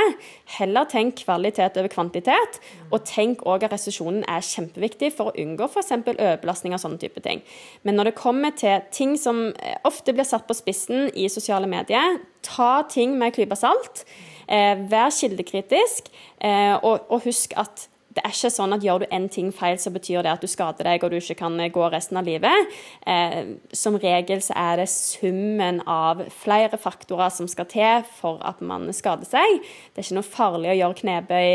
Heller 0.58 0.88
tenk 0.92 1.22
kvalitet 1.26 1.80
over 1.80 1.92
kvantitet, 1.92 2.62
og 2.92 3.06
tenk 3.08 3.46
òg 3.48 3.66
at 3.68 3.76
restitusjonen 3.76 4.26
er 4.30 4.46
kjempeviktig 4.46 5.12
for 5.16 5.32
å 5.32 5.38
unngå 5.42 5.70
f.eks. 5.70 5.94
overbelastning 6.02 6.76
og 6.76 6.84
sånne 6.84 7.02
type 7.02 7.24
ting. 7.24 7.44
Men 7.88 8.00
når 8.00 8.12
det 8.12 8.20
kommer 8.20 8.56
til 8.58 8.84
ting 8.94 9.18
som 9.20 9.50
eh, 9.52 9.78
ofte 9.88 10.16
blir 10.16 10.28
satt 10.28 10.48
på 10.48 10.58
spissen 10.58 11.10
i 11.18 11.28
sosiale 11.32 11.70
medier, 11.70 12.20
ta 12.46 12.84
ting 12.90 13.18
med 13.18 13.32
en 13.32 13.38
klype 13.38 13.58
salt. 13.60 14.04
Eh, 14.52 14.76
vær 14.92 15.14
kildekritisk, 15.16 16.12
eh, 16.42 16.76
og, 16.76 17.08
og, 17.08 17.22
husk 17.24 17.54
at 17.60 17.88
det 18.12 18.26
er 18.28 18.34
ikke 18.34 18.50
sånn 18.52 18.76
at 18.76 18.84
gjør 18.84 19.06
du 19.06 19.14
én 19.16 19.30
ting 19.32 19.54
feil, 19.56 19.78
så 19.80 19.88
betyr 19.94 20.26
det 20.26 20.34
at 20.34 20.42
du 20.44 20.50
skader 20.52 20.84
deg 20.84 21.04
og 21.06 21.14
du 21.14 21.16
ikke 21.16 21.38
kan 21.40 21.56
gå 21.72 21.86
resten 21.94 22.20
av 22.20 22.28
livet. 22.28 22.74
Eh, 23.08 23.54
som 23.72 23.96
regel 23.96 24.44
så 24.44 24.58
er 24.60 24.82
det 24.82 24.90
summen 24.92 25.80
av 25.88 26.26
flere 26.42 26.76
faktorer 26.76 27.32
som 27.32 27.48
skal 27.48 27.70
til 27.72 28.04
for 28.20 28.44
at 28.44 28.60
man 28.60 28.92
skader 28.92 29.30
seg. 29.30 29.62
Det 29.64 30.04
er 30.04 30.10
ikke 30.10 30.20
noe 30.20 30.28
farlig 30.28 30.74
å 30.74 30.80
gjøre 30.82 31.00
knebøy 31.06 31.48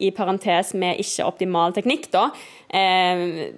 i 0.00 0.12
parentes 0.14 0.70
med 0.78 1.02
ikke 1.02 1.26
optimal 1.26 1.74
teknikk, 1.74 2.06
da. 2.14 2.28
Eh, 2.70 3.00
Eh, 3.10 3.50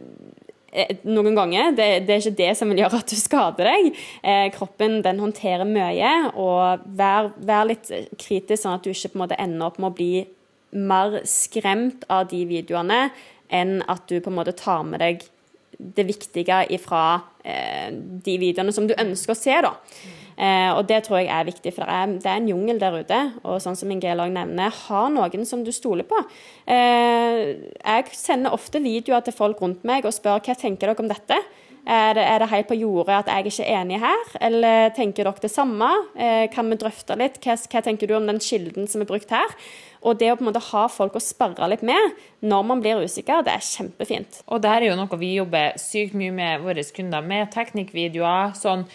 noen 1.04 1.36
ganger. 1.36 1.72
Det, 1.76 1.88
det, 2.06 2.14
er 2.14 2.22
ikke 2.22 2.38
det 2.38 2.52
som 2.58 2.70
vil 2.72 2.82
gjøre 2.82 3.02
at 3.02 3.12
du 3.12 3.18
skader 3.18 3.68
deg. 3.68 3.90
Eh, 4.24 4.46
kroppen 4.54 5.00
den 5.04 5.20
håndterer 5.22 5.68
mye, 5.68 6.12
og 6.40 6.86
vær, 6.98 7.32
vær, 7.36 7.66
litt 7.68 7.90
kritisk, 8.20 8.62
sånn 8.62 8.78
at 8.78 8.86
du 8.86 8.92
ikke 8.92 9.12
på 9.12 9.20
en 9.20 9.24
måte 9.26 9.40
ender 9.42 9.68
opp 9.68 9.78
med 9.82 9.92
å 9.92 9.96
bli 9.98 10.12
mer 10.72 11.20
skremt 11.28 12.06
av 12.12 12.30
de 12.30 12.46
videoene 12.48 13.04
enn 13.52 13.82
at 13.92 14.06
du 14.08 14.16
på 14.24 14.32
en 14.32 14.38
måte 14.38 14.56
tar 14.56 14.86
med 14.88 15.02
deg 15.04 15.26
det 15.76 16.04
viktige 16.08 16.62
ifra 16.72 17.20
eh, 17.44 17.92
de 17.92 18.36
videoene 18.40 18.72
som 18.72 18.86
du 18.88 18.94
ønsker 18.96 19.34
å 19.34 19.38
se. 19.38 19.58
da. 19.64 19.74
Eh, 20.36 20.70
og 20.72 20.86
det 20.88 21.02
tror 21.06 21.20
jeg 21.20 21.30
er 21.32 21.48
viktig, 21.48 21.74
for 21.76 21.88
det 21.88 22.26
er, 22.26 22.36
en 22.36 22.48
jungel 22.48 22.80
der 22.80 23.00
ute. 23.02 23.20
Og 23.42 23.60
sånn 23.64 23.78
som 23.78 23.90
Ingela 23.92 24.28
nevner, 24.32 24.72
ha 24.88 25.02
noen 25.12 25.48
som 25.48 25.64
du 25.64 25.72
stoler 25.74 26.08
på. 26.08 26.20
Eh, 26.66 27.42
jeg 27.78 28.16
sender 28.16 28.54
ofte 28.54 28.82
videoer 28.82 29.24
til 29.26 29.36
folk 29.36 29.60
rundt 29.62 29.84
meg 29.88 30.06
og 30.08 30.14
spør 30.16 30.42
hva 30.42 30.56
tenker 30.58 30.88
dere 30.88 31.04
om 31.04 31.12
dette. 31.12 31.38
Er 31.82 32.14
det, 32.14 32.22
er 32.22 32.38
det 32.38 32.50
helt 32.52 32.68
på 32.70 32.76
jordet 32.78 33.14
at 33.16 33.30
jeg 33.32 33.50
ikke 33.50 33.64
er 33.64 33.80
enig 33.80 33.96
her, 33.98 34.28
eller 34.46 34.92
tenker 34.94 35.26
dere 35.26 35.42
det 35.42 35.50
samme? 35.50 35.88
Eh, 36.14 36.44
kan 36.54 36.68
vi 36.70 36.78
drøfte 36.78 37.16
litt? 37.18 37.40
Hva, 37.42 37.56
hva, 37.58 37.82
tenker 37.82 38.06
du 38.06 38.14
om 38.14 38.28
den 38.30 38.38
kilden 38.38 38.86
som 38.86 39.02
er 39.02 39.08
brukt 39.08 39.34
her? 39.34 39.56
Og 40.06 40.18
det 40.18 40.30
å 40.30 40.36
på 40.38 40.44
en 40.44 40.48
måte 40.52 40.62
ha 40.62 40.84
folk 40.90 41.18
å 41.18 41.22
sparre 41.22 41.66
litt 41.70 41.82
med 41.86 42.14
når 42.46 42.62
man 42.68 42.82
blir 42.82 43.02
usikker, 43.02 43.42
det 43.46 43.56
er 43.56 43.66
kjempefint. 43.66 44.40
Og 44.46 44.62
det 44.62 44.70
her 44.70 44.86
er 44.86 44.92
jo 44.92 44.98
noe 44.98 45.18
vi 45.18 45.34
jobber 45.34 45.74
sykt 45.78 46.14
mye 46.18 46.34
med 46.34 46.62
våre 46.62 46.86
kunder, 46.94 47.26
med 47.26 47.50
teknikkvideoer. 47.54 48.54
sånn 48.58 48.86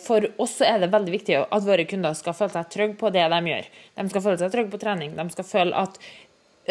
for 0.00 0.26
oss 0.42 0.58
er 0.64 0.80
det 0.82 0.90
veldig 0.92 1.12
viktig 1.14 1.36
at 1.44 1.66
våre 1.66 1.86
kunder 1.86 2.16
skal 2.18 2.36
føle 2.36 2.54
seg 2.56 2.70
trygge 2.72 2.98
på 3.00 3.10
det 3.14 3.24
de 3.30 3.40
gjør. 3.50 3.68
De 4.00 4.06
skal 4.10 4.24
føle 4.24 4.40
seg 4.40 4.54
trygge 4.54 4.72
på 4.72 4.80
trening. 4.82 5.14
De 5.14 5.26
skal 5.30 5.46
føle 5.46 5.84
at 5.84 5.98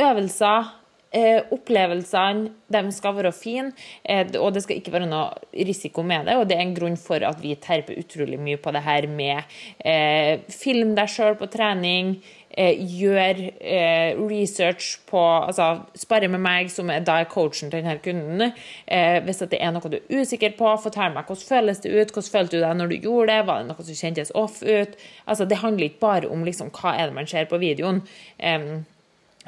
øvelser 0.03 0.71
Eh, 1.14 1.43
opplevelsene 1.53 2.49
de 2.74 2.80
skal 2.89 3.14
være 3.14 3.32
fine, 3.38 3.70
eh, 4.01 4.26
og 4.39 4.55
det 4.55 4.64
skal 4.66 4.80
ikke 4.80 4.95
være 4.95 5.05
noe 5.05 5.28
risiko 5.53 6.01
med 6.01 6.26
det. 6.26 6.38
og 6.39 6.47
Det 6.49 6.57
er 6.57 6.64
en 6.66 6.74
grunn 6.74 6.97
for 6.97 7.22
at 7.22 7.38
vi 7.41 7.53
terper 7.55 7.99
utrolig 8.01 8.39
mye 8.39 8.57
på 8.57 8.72
det 8.74 8.82
her 8.82 9.05
med 9.07 9.43
eh, 9.86 10.39
film 10.49 10.95
deg 10.97 11.11
sjøl 11.14 11.38
på 11.38 11.51
trening. 11.53 12.16
Eh, 12.57 12.78
gjør 12.97 13.39
eh, 13.61 14.18
research 14.30 14.99
på 15.09 15.22
altså 15.22 15.86
spare 15.97 16.28
med 16.30 16.41
meg, 16.41 16.70
som 16.70 16.89
er 16.89 17.05
da 17.05 17.20
coachen 17.26 17.70
til 17.70 17.82
denne 17.82 17.97
kunden. 18.01 18.51
Eh, 18.86 19.18
hvis 19.26 19.41
det 19.49 19.57
er 19.57 19.74
noe 19.74 19.89
du 19.89 19.97
er 19.97 20.22
usikker 20.22 20.53
på, 20.57 20.70
fortell 20.82 21.14
meg 21.14 21.30
hvordan 21.30 21.49
føles 21.49 21.82
det 21.82 21.93
ut. 21.93 22.14
Hvordan 22.14 22.34
følte 22.38 22.57
du 22.57 22.66
deg 22.66 22.78
når 22.78 22.93
du 22.93 22.97
gjorde 23.07 23.30
det? 23.34 23.47
Var 23.49 23.61
det 23.61 23.70
noe 23.70 23.86
som 23.86 24.01
kjentes 24.01 24.34
off 24.34 24.61
ut? 24.61 24.97
Altså, 25.26 25.45
det 25.45 25.61
handler 25.61 25.89
ikke 25.91 26.03
bare 26.05 26.34
om 26.34 26.45
liksom, 26.45 26.74
hva 26.74 26.93
er 26.97 27.09
det 27.09 27.18
man 27.18 27.30
ser 27.30 27.49
på 27.49 27.61
videoen. 27.61 28.03
Um, 28.38 28.84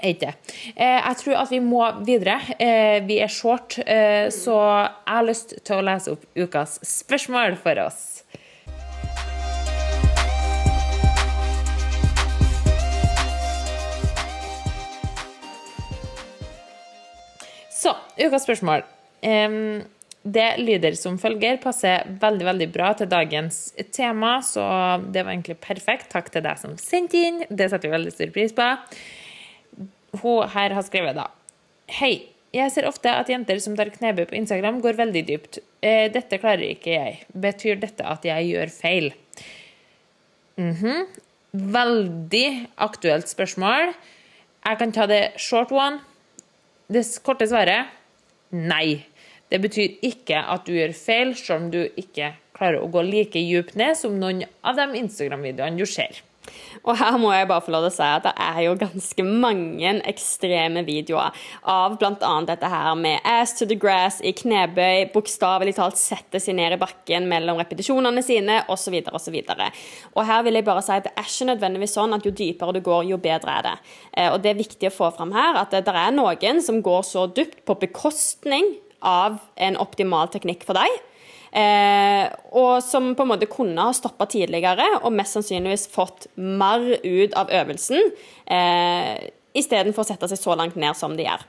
ikke. 0.04 0.34
Eh, 0.76 1.00
jeg 1.00 1.18
tror 1.22 1.40
at 1.44 1.52
vi 1.52 1.62
må 1.64 1.84
videre. 2.06 2.40
Eh, 2.60 3.00
vi 3.08 3.20
er 3.24 3.32
short, 3.32 3.78
eh, 3.86 4.28
så 4.34 4.58
jeg 4.58 5.14
har 5.14 5.28
lyst 5.28 5.56
til 5.64 5.80
å 5.80 5.86
lese 5.86 6.16
opp 6.16 6.26
ukas 6.36 6.80
spørsmål 6.84 7.56
for 7.62 7.80
oss. 7.86 8.04
Så, 17.72 17.94
ukas 18.18 18.44
spørsmål. 18.48 18.84
Det 20.26 20.46
lyder 20.58 20.96
som 20.98 21.20
følger. 21.22 21.60
Passer 21.62 22.02
veldig 22.22 22.46
veldig 22.48 22.68
bra 22.74 22.94
til 22.98 23.10
dagens 23.12 23.76
tema, 23.94 24.40
så 24.42 24.64
det 25.14 25.22
var 25.22 25.36
egentlig 25.36 25.60
perfekt. 25.62 26.10
Takk 26.10 26.32
til 26.34 26.42
deg 26.42 26.58
som 26.58 26.74
sendte 26.82 27.22
inn. 27.22 27.44
Det 27.50 27.70
setter 27.70 27.92
vi 27.92 27.94
veldig 27.94 28.14
stor 28.16 28.34
pris 28.34 28.56
på 28.58 28.72
hun 30.22 30.50
her 30.56 30.76
har 30.78 30.86
skrevet 30.88 31.18
da 31.18 31.30
Hei. 32.00 32.32
Jeg 32.56 32.72
ser 32.72 32.88
ofte 32.88 33.12
at 33.12 33.28
jenter 33.30 33.60
som 33.60 33.76
tar 33.76 33.92
knebøy 33.92 34.24
på 34.30 34.38
Instagram, 34.40 34.80
går 34.82 34.96
veldig 34.96 35.22
dypt. 35.28 35.60
Eh, 35.84 36.08
dette 36.12 36.40
klarer 36.40 36.64
ikke 36.70 36.94
jeg. 36.94 37.18
Betyr 37.36 37.82
dette 37.82 38.06
at 38.08 38.24
jeg 38.26 38.48
gjør 38.48 38.72
feil? 38.72 39.10
Mm 40.58 40.74
-hmm. 40.74 41.06
Veldig 41.54 42.68
aktuelt 42.78 43.28
spørsmål. 43.28 43.94
Jeg 44.66 44.78
kan 44.78 44.92
ta 44.92 45.06
det 45.06 45.34
short 45.38 45.72
one. 45.72 46.00
Det 46.88 47.20
korte 47.24 47.48
svaret 47.48 47.86
nei. 48.52 49.06
Det 49.52 49.62
betyr 49.62 50.00
ikke 50.02 50.38
at 50.38 50.66
du 50.66 50.74
gjør 50.74 50.94
feil, 50.94 51.36
selv 51.36 51.64
om 51.64 51.72
du 51.72 51.88
ikke 51.98 52.34
klarer 52.54 52.82
å 52.82 52.90
gå 52.92 53.02
like 53.02 53.40
djupt 53.40 53.76
ned 53.76 53.98
som 53.98 54.20
noen 54.20 54.44
av 54.64 54.76
de 54.76 54.88
Instagram-videoene 55.02 55.78
du 55.78 55.86
ser. 55.86 56.22
Og 56.86 56.98
her 57.00 57.18
må 57.22 57.32
jeg 57.34 57.48
bare 57.50 57.64
få 57.66 57.74
lov 57.74 57.86
til 57.88 57.94
å 57.94 57.96
si 57.96 58.06
at 58.06 58.26
det 58.28 58.34
er 58.46 58.60
jo 58.66 58.76
ganske 58.80 59.26
mange 59.26 59.94
ekstreme 60.10 60.84
videoer 60.86 61.34
av 61.72 61.98
bl.a. 62.02 62.34
dette 62.46 62.70
her 62.70 62.92
med 63.00 63.26
ass 63.26 63.56
to 63.58 63.68
the 63.70 63.78
grass 63.80 64.20
i 64.22 64.36
knebøy, 64.38 65.10
bokstavelig 65.16 65.76
talt 65.80 66.00
sette 66.00 66.42
seg 66.42 66.58
ned 66.60 66.76
i 66.76 66.82
bakken 66.82 67.30
mellom 67.32 67.60
repetisjonene 67.62 68.24
sine 68.26 68.62
osv. 68.72 69.00
osv. 69.12 69.40
Og 70.14 70.22
her 70.30 70.46
vil 70.46 70.60
jeg 70.60 70.68
bare 70.68 70.86
si 70.86 70.94
at 70.96 71.10
det 71.10 71.16
er 71.16 71.30
ikke 71.30 71.50
nødvendigvis 71.52 71.98
sånn 71.98 72.18
at 72.18 72.28
jo 72.28 72.34
dypere 72.36 72.76
du 72.76 72.82
går, 72.86 73.10
jo 73.10 73.22
bedre 73.22 73.58
er 73.60 73.68
det. 73.70 73.76
Eh, 74.14 74.30
og 74.32 74.42
det 74.44 74.54
er 74.54 74.62
viktig 74.62 74.92
å 74.92 74.96
få 74.96 75.12
fram 75.16 75.34
her 75.36 75.62
at 75.64 75.74
det 75.76 75.84
er 75.90 76.16
noen 76.16 76.62
som 76.64 76.82
går 76.86 77.04
så 77.08 77.26
dypt 77.32 77.64
på 77.66 77.78
bekostning 77.82 78.76
av 79.06 79.40
en 79.56 79.78
optimal 79.82 80.30
teknikk 80.34 80.66
for 80.68 80.78
deg. 80.78 81.02
Eh, 81.56 82.26
og 82.52 82.84
som 82.84 83.14
på 83.16 83.24
en 83.24 83.32
måte 83.32 83.48
kunne 83.48 83.80
ha 83.88 83.96
stoppa 83.96 84.28
tidligere 84.28 84.98
og 84.98 85.14
mest 85.16 85.38
sannsynligvis 85.38 85.88
fått 85.94 86.28
mer 86.36 86.84
ut 87.00 87.36
av 87.40 87.52
øvelsen, 87.54 88.12
eh, 88.52 89.32
istedenfor 89.56 90.04
å 90.04 90.10
sette 90.10 90.28
seg 90.28 90.42
så 90.42 90.58
langt 90.60 90.76
ned 90.76 90.98
som 91.00 91.16
de 91.16 91.24
gjør. 91.24 91.46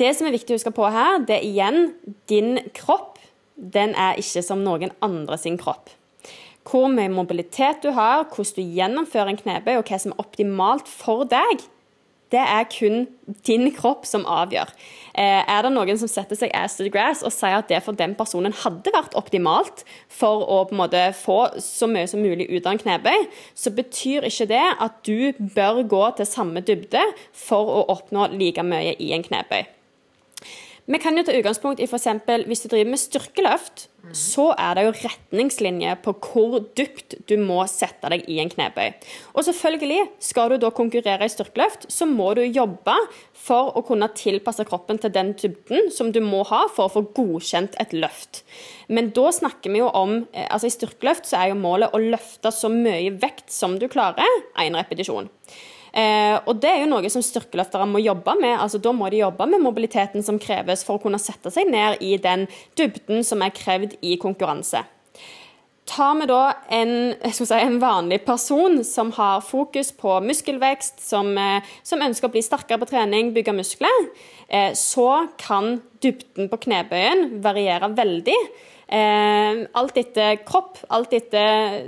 Det 0.00 0.10
som 0.16 0.26
er 0.26 0.34
viktig 0.34 0.54
å 0.54 0.58
huske 0.58 0.74
på 0.74 0.90
her, 0.90 1.20
det 1.22 1.38
er 1.38 1.46
igjen 1.46 1.94
din 2.26 2.58
kropp. 2.74 3.20
Den 3.54 3.94
er 3.94 4.18
ikke 4.18 4.42
som 4.42 4.64
noen 4.64 4.90
andre 5.04 5.38
sin 5.38 5.58
kropp. 5.60 5.92
Hvor 6.66 6.88
mye 6.90 7.10
mobilitet 7.10 7.82
du 7.82 7.92
har, 7.94 8.24
hvordan 8.24 8.56
du 8.56 8.74
gjennomfører 8.78 9.28
en 9.28 9.38
knebøy, 9.38 9.76
og 9.76 9.86
hva 9.86 9.98
som 10.00 10.14
er 10.14 10.22
optimalt 10.22 10.90
for 10.90 11.26
deg, 11.30 11.62
det 12.32 12.40
er 12.40 12.68
kun 12.72 13.06
din 13.46 13.68
kropp 13.76 14.06
som 14.08 14.24
avgjør. 14.26 14.70
Eh, 15.14 15.42
er 15.44 15.64
det 15.64 15.72
noen 15.74 15.98
som 16.00 16.08
setter 16.08 16.38
seg 16.38 16.54
ass 16.56 16.78
to 16.78 16.86
the 16.86 16.92
grass 16.92 17.20
og 17.26 17.34
sier 17.34 17.58
at 17.58 17.68
det 17.68 17.82
for 17.84 17.98
den 17.98 18.14
personen 18.18 18.54
hadde 18.62 18.94
vært 18.94 19.16
optimalt 19.18 19.84
for 20.08 20.46
å 20.46 20.62
på 20.68 20.76
en 20.76 20.82
måte 20.84 21.04
få 21.18 21.38
så 21.60 21.88
mye 21.90 22.08
som 22.08 22.22
mulig 22.24 22.48
ut 22.48 22.64
av 22.64 22.72
en 22.72 22.82
knebøy, 22.82 23.28
så 23.54 23.74
betyr 23.76 24.28
ikke 24.28 24.48
det 24.54 24.64
at 24.72 25.02
du 25.04 25.36
bør 25.36 25.82
gå 25.84 26.02
til 26.16 26.28
samme 26.28 26.64
dybde 26.64 27.04
for 27.36 27.76
å 27.80 27.86
oppnå 27.92 28.30
like 28.38 28.64
mye 28.64 28.96
i 28.96 29.12
en 29.16 29.26
knebøy. 29.26 29.81
Vi 30.90 30.98
kan 30.98 31.14
jo 31.14 31.22
ta 31.22 31.34
utgangspunkt 31.36 31.78
i 31.78 31.86
f.eks. 31.86 32.08
hvis 32.48 32.64
du 32.64 32.68
driver 32.72 32.90
med 32.90 32.98
styrkeløft, 32.98 33.84
mm. 34.02 34.14
så 34.18 34.48
er 34.58 34.74
det 34.74 34.82
jo 34.82 34.94
retningslinjer 34.96 36.00
på 36.02 36.14
hvor 36.18 36.56
dypt 36.74 37.14
du 37.30 37.36
må 37.38 37.60
sette 37.70 38.10
deg 38.10 38.24
i 38.26 38.40
en 38.42 38.50
knebøy. 38.50 38.90
Og 39.36 39.46
selvfølgelig, 39.46 40.00
skal 40.18 40.50
du 40.50 40.56
da 40.64 40.72
konkurrere 40.74 41.28
i 41.28 41.30
styrkeløft, 41.30 41.86
så 41.86 42.08
må 42.10 42.32
du 42.34 42.42
jobbe 42.42 42.96
for 43.38 43.70
å 43.78 43.84
kunne 43.86 44.10
tilpasse 44.18 44.66
kroppen 44.66 44.98
til 44.98 45.14
den 45.14 45.30
dybden 45.38 45.92
som 45.94 46.10
du 46.10 46.18
må 46.24 46.42
ha 46.50 46.64
for 46.66 46.88
å 46.88 46.94
få 46.96 47.04
godkjent 47.14 47.78
et 47.82 47.94
løft. 47.94 48.42
Men 48.90 49.12
da 49.14 49.30
snakker 49.30 49.70
vi 49.70 49.84
jo 49.84 49.90
om 49.94 50.24
eh, 50.32 50.48
altså 50.48 50.66
I 50.66 50.74
styrkeløft 50.74 51.30
så 51.30 51.44
er 51.44 51.52
jo 51.52 51.60
målet 51.62 51.94
å 51.94 52.02
løfte 52.02 52.50
så 52.50 52.72
mye 52.72 53.14
vekt 53.22 53.54
som 53.54 53.78
du 53.78 53.86
klarer, 53.92 54.42
én 54.58 54.74
repetisjon. 54.74 55.30
Eh, 55.92 56.38
og 56.48 56.56
det 56.62 56.70
er 56.70 56.80
jo 56.82 56.88
noe 56.88 57.10
som 57.12 57.24
styrkeløftere 57.24 57.84
må 57.88 58.00
jobbe 58.00 58.34
med. 58.40 58.56
altså 58.56 58.80
Da 58.80 58.94
må 58.96 59.10
de 59.12 59.20
jobbe 59.20 59.46
med 59.50 59.60
mobiliteten 59.60 60.24
som 60.24 60.40
kreves 60.40 60.86
for 60.86 60.96
å 60.96 61.02
kunne 61.02 61.20
sette 61.20 61.52
seg 61.52 61.68
ned 61.68 62.00
i 62.00 62.16
den 62.16 62.46
dybden 62.78 63.24
som 63.26 63.44
er 63.44 63.54
krevd 63.56 63.98
i 64.00 64.16
konkurranse. 64.20 64.84
Tar 65.92 66.14
vi 66.20 66.26
da 66.30 66.42
en, 66.72 66.92
si, 67.34 67.44
en, 67.52 67.80
vanlig 67.82 68.20
person 68.24 68.78
som 68.86 69.10
har 69.16 69.42
fokus 69.44 69.90
på 69.98 70.20
muskelvekst, 70.24 71.02
som, 71.02 71.34
eh, 71.36 71.72
som, 71.84 72.00
ønsker 72.00 72.30
å 72.30 72.32
bli 72.32 72.44
sterkere 72.44 72.80
på 72.80 72.88
trening, 72.94 73.32
bygge 73.34 73.52
muskler, 73.56 74.06
eh, 74.48 74.70
så 74.78 75.26
kan 75.42 75.82
dybden 76.00 76.48
på 76.48 76.60
knebøyen 76.68 77.42
variere 77.44 77.90
veldig. 77.98 78.38
Eh, 78.92 79.62
alt 79.72 79.96
etter 79.96 80.42
kropp, 80.44 80.82
alt 80.92 81.14
etter 81.16 81.78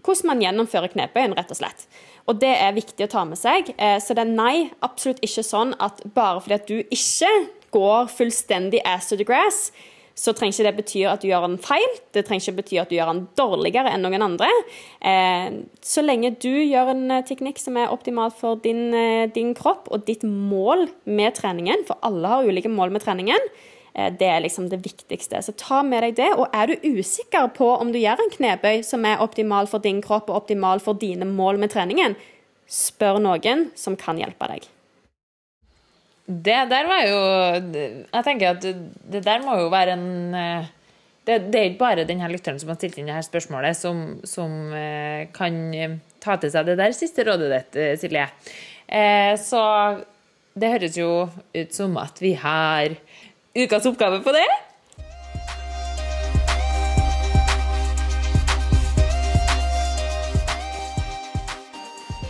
hvordan 0.00 0.30
man 0.30 0.44
gjennomfører 0.44 0.94
knebøyen, 0.94 1.34
rett 1.36 1.52
og 1.52 1.58
slett. 1.58 1.84
Og 2.26 2.38
det 2.40 2.54
er 2.56 2.76
viktig 2.76 3.04
å 3.04 3.10
ta 3.12 3.26
med 3.28 3.38
seg. 3.38 3.74
Eh, 3.76 3.98
så 4.02 4.16
det 4.16 4.24
er 4.24 4.32
nei, 4.38 4.70
absolutt 4.84 5.20
ikke 5.24 5.44
sånn 5.44 5.74
at 5.82 6.00
bare 6.16 6.40
fordi 6.40 6.56
at 6.56 6.70
du 6.70 6.78
ikke 6.80 7.34
går 7.76 8.08
fullstendig 8.08 8.80
ass 8.88 9.10
to 9.10 9.20
the 9.20 9.28
grass, 9.28 9.68
så 10.16 10.32
trenger 10.32 10.54
ikke 10.54 10.64
det 10.64 10.76
bety 10.78 11.02
at 11.04 11.20
du 11.20 11.28
gjør 11.28 11.44
den 11.44 11.58
feil. 11.60 11.90
Det 12.16 12.22
trenger 12.24 12.46
ikke 12.46 12.62
bety 12.62 12.80
at 12.80 12.88
du 12.88 12.96
gjør 12.96 13.12
den 13.12 13.24
dårligere 13.36 13.92
enn 13.92 14.06
noen 14.06 14.24
andre. 14.24 14.48
Eh, 15.04 15.60
så 15.84 16.06
lenge 16.06 16.32
du 16.40 16.54
gjør 16.54 16.94
en 16.94 17.18
eh, 17.18 17.24
teknikk 17.28 17.60
som 17.60 17.76
er 17.76 17.92
optimal 17.92 18.32
for 18.32 18.56
din, 18.64 18.88
din 19.36 19.52
kropp 19.58 19.92
og 19.92 20.08
ditt 20.08 20.24
mål 20.24 20.88
med 21.04 21.36
treningen, 21.36 21.84
for 21.84 22.00
alle 22.06 22.32
har 22.32 22.48
ulike 22.48 22.72
mål 22.72 22.96
med 22.96 23.04
treningen, 23.04 23.44
Eh, 23.44 23.75
det 23.96 24.28
er 24.28 24.42
liksom 24.44 24.68
det 24.68 24.82
viktigste. 24.84 25.40
Så 25.40 25.54
ta 25.56 25.80
med 25.86 26.04
deg 26.04 26.18
det. 26.18 26.28
Og 26.36 26.52
er 26.52 26.68
du 26.68 26.88
usikker 26.98 27.48
på 27.56 27.70
om 27.78 27.92
du 27.92 27.98
gjør 28.00 28.20
en 28.20 28.32
knebøy 28.34 28.82
som 28.84 29.06
er 29.08 29.22
optimal 29.24 29.68
for 29.70 29.80
din 29.84 30.02
kropp 30.04 30.28
og 30.28 30.42
optimal 30.42 30.82
for 30.84 30.98
dine 31.00 31.28
mål 31.28 31.60
med 31.62 31.72
treningen, 31.72 32.16
spør 32.68 33.20
noen 33.22 33.70
som 33.78 33.96
kan 33.96 34.20
hjelpe 34.20 34.48
deg. 34.52 34.66
Det 36.26 36.58
der 36.66 36.88
var 36.90 37.04
jo 37.06 37.18
Jeg 37.70 38.24
tenker 38.26 38.56
at 38.56 38.64
det 38.66 39.20
der 39.22 39.44
må 39.46 39.60
jo 39.60 39.68
være 39.70 39.94
en 39.94 40.34
eh, 40.34 40.72
det, 41.26 41.36
det 41.52 41.60
er 41.60 41.68
ikke 41.70 41.84
bare 41.84 42.06
denne 42.06 42.28
lytteren 42.30 42.58
som 42.58 42.70
har 42.70 42.78
stilt 42.78 42.98
inn 42.98 43.08
dette 43.10 43.24
spørsmålet, 43.26 43.78
som, 43.78 44.02
som 44.26 44.74
eh, 44.74 45.26
kan 45.34 45.56
ta 46.22 46.36
til 46.38 46.52
seg 46.54 46.68
det 46.68 46.76
der 46.78 46.94
siste 46.94 47.24
rådet 47.26 47.48
ditt, 47.50 47.78
Silje. 48.02 48.28
Så 49.42 49.62
det 50.54 50.70
høres 50.70 50.94
jo 50.98 51.10
ut 51.26 51.74
som 51.74 51.96
at 51.98 52.22
vi 52.22 52.36
har 52.38 52.94
ukas 53.56 53.86
oppgave 53.88 54.20
på 54.24 54.32
det. 54.36 54.46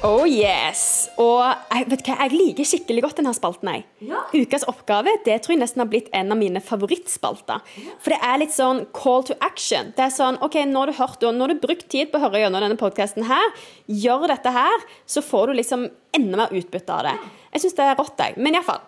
Oh 0.06 0.22
yes! 0.28 1.08
Og 1.18 1.40
jeg, 1.42 1.86
vet 1.90 2.02
hva, 2.06 2.14
jeg 2.20 2.32
liker 2.36 2.66
skikkelig 2.68 3.02
godt 3.02 3.18
denne 3.18 3.32
spalten. 3.34 3.70
Jeg. 3.72 3.86
Ja. 4.06 4.20
Ukas 4.36 4.66
oppgave 4.70 5.16
det 5.24 5.38
tror 5.42 5.56
jeg 5.56 5.62
nesten 5.64 5.82
har 5.82 5.88
blitt 5.90 6.12
en 6.14 6.30
av 6.30 6.38
mine 6.38 6.60
favorittspalter. 6.62 7.64
For 8.04 8.14
det 8.14 8.20
er 8.22 8.38
litt 8.42 8.54
sånn 8.54 8.84
call 8.94 9.24
to 9.26 9.34
action. 9.42 9.90
Det 9.96 10.04
er 10.06 10.12
sånn, 10.14 10.38
ok, 10.44 10.60
Nå 10.68 10.84
har 10.84 10.92
du 10.92 10.98
hørt, 11.00 11.24
og 11.26 11.34
nå 11.34 11.46
har 11.46 11.54
du 11.54 11.62
brukt 11.64 11.88
tid 11.90 12.12
på 12.12 12.20
å 12.20 12.26
høre 12.26 12.44
gjennom 12.44 12.62
denne 12.62 12.78
podkasten 12.78 13.26
her. 13.26 13.54
Gjør 13.90 14.28
dette 14.30 14.52
her, 14.54 14.84
så 15.10 15.24
får 15.24 15.50
du 15.50 15.58
liksom 15.58 15.88
enda 16.14 16.44
mer 16.44 16.54
utbytte 16.54 17.00
av 17.00 17.08
det. 17.08 17.16
Jeg 17.56 17.64
syns 17.64 17.78
det 17.80 17.88
er 17.88 17.98
rått, 17.98 18.20
jeg. 18.20 18.38
Men 18.38 18.60
iallfall. 18.60 18.84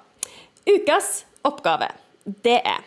Ukas 0.68 1.24
oppgave, 1.48 1.88
det 2.44 2.60
er 2.64 2.86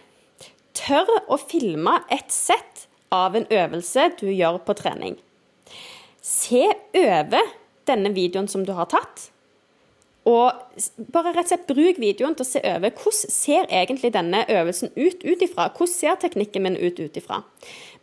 Tør 0.77 1.09
å 1.27 1.35
filme 1.35 1.97
et 2.09 2.31
sett 2.31 2.85
av 3.11 3.35
en 3.35 3.45
øvelse 3.51 4.07
du 4.21 4.29
gjør 4.31 4.61
på 4.65 4.75
trening. 4.79 5.17
Se 6.23 6.63
over 6.95 7.49
denne 7.89 8.13
videoen 8.15 8.47
som 8.49 8.63
du 8.65 8.71
har 8.77 8.87
tatt. 8.91 9.27
Og 10.29 10.53
bare 11.11 11.33
rett 11.33 11.47
og 11.47 11.51
slett 11.51 11.67
bruk 11.69 11.99
videoen 12.01 12.35
til 12.37 12.45
å 12.45 12.49
se 12.51 12.61
over 12.61 12.93
hvordan 12.93 13.33
ser 13.33 13.67
egentlig 13.73 14.13
denne 14.13 14.43
øvelsen 14.47 14.93
ut 14.95 15.25
ut 15.25 15.43
ifra. 15.43 15.67
Hvordan 15.73 15.93
ser 15.93 16.21
teknikken 16.21 16.65
min 16.65 16.77
ut 16.77 17.01
ut 17.01 17.17
ifra. 17.17 17.41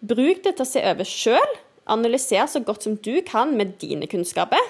Bruk 0.02 0.42
det 0.44 0.56
til 0.58 0.66
å 0.66 0.68
se 0.68 0.84
over 0.90 1.08
sjøl. 1.08 1.56
Analyser 1.88 2.50
så 2.50 2.60
godt 2.60 2.84
som 2.84 2.98
du 3.00 3.14
kan 3.26 3.54
med 3.56 3.78
dine 3.80 4.10
kunnskaper. 4.10 4.60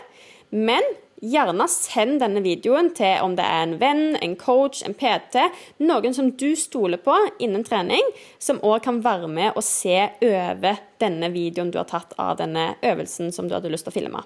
Men 0.55 0.85
gjerne 1.23 1.67
send 1.71 2.21
denne 2.23 2.43
videoen 2.45 2.91
til 2.97 3.23
om 3.25 3.35
det 3.39 3.45
er 3.47 3.65
en 3.65 3.77
venn, 3.81 4.17
en 4.23 4.37
coach, 4.39 4.83
en 4.87 4.97
PT, 4.97 5.41
noen 5.83 6.15
som 6.15 6.31
du 6.39 6.53
stoler 6.59 7.01
på 7.03 7.17
innen 7.43 7.65
trening, 7.67 8.05
som 8.43 8.61
òg 8.63 8.83
kan 8.87 9.03
være 9.05 9.31
med 9.31 9.59
og 9.59 9.65
se 9.67 9.99
over 10.25 10.81
denne 11.03 11.31
videoen 11.35 11.73
du 11.75 11.79
har 11.81 11.89
tatt 11.91 12.15
av 12.21 12.39
denne 12.41 12.73
øvelsen 12.83 13.33
som 13.35 13.49
du 13.49 13.57
hadde 13.57 13.73
lyst 13.73 13.89
til 13.89 13.95
å 13.95 13.99
filme. 13.99 14.25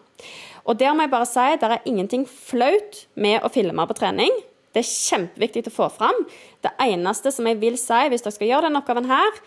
Og 0.68 0.78
der 0.78 0.94
må 0.94 1.06
jeg 1.06 1.14
bare 1.14 1.28
si 1.28 1.48
det 1.58 1.68
er 1.68 1.90
ingenting 1.90 2.26
flaut 2.28 3.04
med 3.14 3.42
å 3.42 3.50
filme 3.52 3.86
på 3.88 3.98
trening. 3.98 4.32
Det 4.72 4.80
er 4.80 4.88
kjempeviktig 4.88 5.66
å 5.68 5.74
få 5.74 5.88
fram. 5.92 6.22
Det 6.64 6.72
eneste 6.80 7.32
som 7.34 7.48
jeg 7.48 7.60
vil 7.60 7.76
si 7.80 7.98
hvis 8.08 8.24
dere 8.24 8.36
skal 8.36 8.48
gjøre 8.48 8.68
denne 8.68 8.80
oppgaven 8.80 9.10
her, 9.10 9.42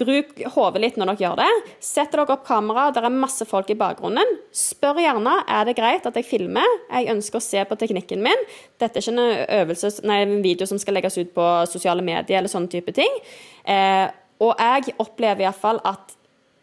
bruk 0.00 0.34
hodet 0.54 0.82
litt 0.82 0.98
når 1.00 1.12
dere 1.12 1.24
gjør 1.24 1.38
det. 1.40 1.48
Setter 1.82 2.20
dere 2.20 2.36
opp 2.36 2.44
kamera, 2.46 2.88
det 2.94 3.02
er 3.02 3.14
masse 3.14 3.46
folk 3.48 3.70
i 3.72 3.78
bakgrunnen. 3.78 4.36
Spør 4.54 5.00
gjerne 5.02 5.38
er 5.48 5.66
det 5.68 5.76
greit 5.78 6.06
at 6.08 6.18
jeg 6.18 6.28
filmer. 6.28 6.76
Jeg 6.90 7.10
ønsker 7.14 7.40
å 7.40 7.44
se 7.44 7.64
på 7.66 7.78
teknikken 7.80 8.24
min. 8.24 8.46
Dette 8.80 9.00
er 9.00 9.04
ikke 9.04 9.16
en, 9.16 9.42
øvelse, 9.60 9.92
nei, 10.08 10.20
en 10.26 10.38
video 10.44 10.68
som 10.68 10.80
skal 10.80 10.98
legges 10.98 11.18
ut 11.20 11.34
på 11.36 11.50
sosiale 11.70 12.04
medier 12.04 12.40
eller 12.40 12.52
sånne 12.52 12.72
type 12.72 12.94
ting. 12.96 13.20
Eh, 13.64 14.06
og 14.40 14.56
jeg 14.56 14.96
opplever 15.02 15.44
iallfall 15.44 15.82
at 15.88 16.16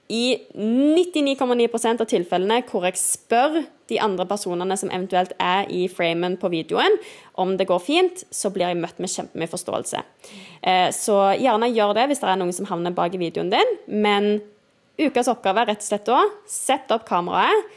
i 0.08 0.38
99,9% 0.56 2.04
av 2.04 2.08
tilfellene 2.08 2.62
hvor 2.70 2.86
jeg 2.88 3.00
spør 3.00 3.58
de 3.92 4.00
andre 4.04 4.26
personene 4.28 4.76
som 4.80 4.92
eventuelt 4.92 5.34
er 5.40 5.68
i 5.72 5.86
framen 5.92 6.38
på 6.40 6.52
videoen, 6.52 6.96
om 7.40 7.56
det 7.60 7.68
går 7.70 7.82
fint, 7.84 8.24
så 8.32 8.52
blir 8.52 8.70
jeg 8.70 8.80
møtt 8.80 9.00
med 9.04 9.12
kjempemye 9.12 9.52
forståelse. 9.52 10.04
Eh, 10.62 10.90
så 10.96 11.18
gjerne 11.40 11.72
gjør 11.72 11.96
det 11.98 12.08
hvis 12.12 12.24
det 12.24 12.30
er 12.32 12.40
noen 12.40 12.56
som 12.56 12.68
havner 12.72 12.96
bak 12.96 13.16
i 13.16 13.22
videoen 13.22 13.52
din. 13.52 13.74
Men 13.88 14.38
ukas 15.00 15.32
oppgave 15.32 15.64
er 15.64 15.74
rett 15.74 15.84
og 15.84 15.90
slett 15.90 16.08
da 16.08 16.22
sett 16.52 16.94
opp 16.96 17.08
kameraet, 17.08 17.68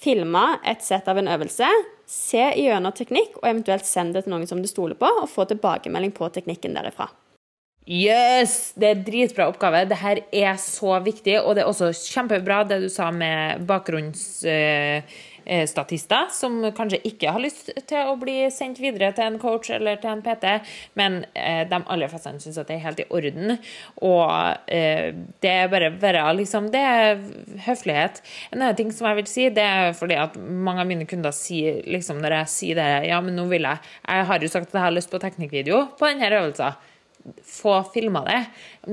filme 0.00 0.44
et 0.64 0.82
sett 0.82 1.08
av 1.10 1.18
en 1.20 1.28
øvelse, 1.28 1.66
se 2.10 2.46
gjennom 2.56 2.94
teknikk, 2.96 3.36
og 3.38 3.50
eventuelt 3.50 3.86
send 3.86 4.16
det 4.16 4.24
til 4.24 4.32
noen 4.32 4.48
som 4.48 4.62
du 4.62 4.70
stoler 4.70 4.98
på, 4.98 5.10
og 5.22 5.28
få 5.30 5.44
tilbakemelding 5.50 6.14
på 6.16 6.30
teknikken 6.34 6.74
derifra. 6.78 7.10
Yes! 7.88 8.74
Det 8.76 8.86
er 8.86 8.98
dritbra 9.06 9.46
oppgave. 9.48 9.86
Det 9.88 9.96
her 10.02 10.18
er 10.36 10.56
så 10.60 10.98
viktig, 11.00 11.40
og 11.40 11.54
det 11.56 11.62
er 11.62 11.68
også 11.70 11.92
kjempebra 11.96 12.64
det 12.68 12.76
du 12.82 12.88
sa 12.92 13.10
med 13.10 13.64
bakgrunnsstatister, 13.66 16.28
som 16.30 16.72
kanskje 16.76 17.00
ikke 17.08 17.30
har 17.32 17.40
lyst 17.40 17.70
til 17.88 17.98
å 18.04 18.16
bli 18.20 18.50
sendt 18.52 18.80
videre 18.84 19.12
til 19.16 19.24
en 19.24 19.38
coach 19.40 19.70
eller 19.72 19.96
til 20.02 20.10
en 20.12 20.22
PT, 20.22 20.44
men 21.00 21.24
eh, 21.32 21.64
de 21.70 21.78
aller 21.80 22.08
fleste 22.12 22.40
syns 22.44 22.58
at 22.60 22.68
det 22.68 22.76
er 22.76 22.84
helt 22.84 23.00
i 23.00 23.08
orden. 23.16 23.56
Og 24.04 24.28
eh, 24.68 25.16
det 25.40 25.52
er 25.54 25.72
bare, 25.72 25.88
bare 26.04 26.36
liksom, 26.36 26.68
Det 26.70 26.84
er 26.84 27.16
høflighet. 27.64 28.20
En 28.52 28.60
annen 28.60 28.76
ting 28.76 28.92
som 28.92 29.08
jeg 29.08 29.16
vil 29.22 29.30
si, 29.32 29.48
det 29.56 29.64
er 29.64 29.96
fordi 29.96 30.20
at 30.20 30.36
mange 30.36 30.84
av 30.84 30.88
mine 30.92 31.08
kunder 31.08 31.32
sier 31.32 31.80
liksom 31.88 32.20
når 32.20 32.32
jeg 32.42 32.52
sier 32.58 32.76
det 32.76 33.08
Ja, 33.08 33.24
men 33.24 33.40
nå 33.40 33.48
vil 33.48 33.64
jeg 33.64 33.80
Jeg 34.04 34.28
har 34.28 34.38
jo 34.44 34.48
sagt 34.52 34.68
at 34.68 34.76
jeg 34.76 34.84
har 34.84 34.94
lyst 34.94 35.10
på 35.10 35.22
teknikkvideo 35.24 35.96
på 35.96 36.04
denne 36.12 36.28
øvelsen 36.28 36.76
få 37.44 37.74
filma 37.92 38.22
det. 38.26 38.38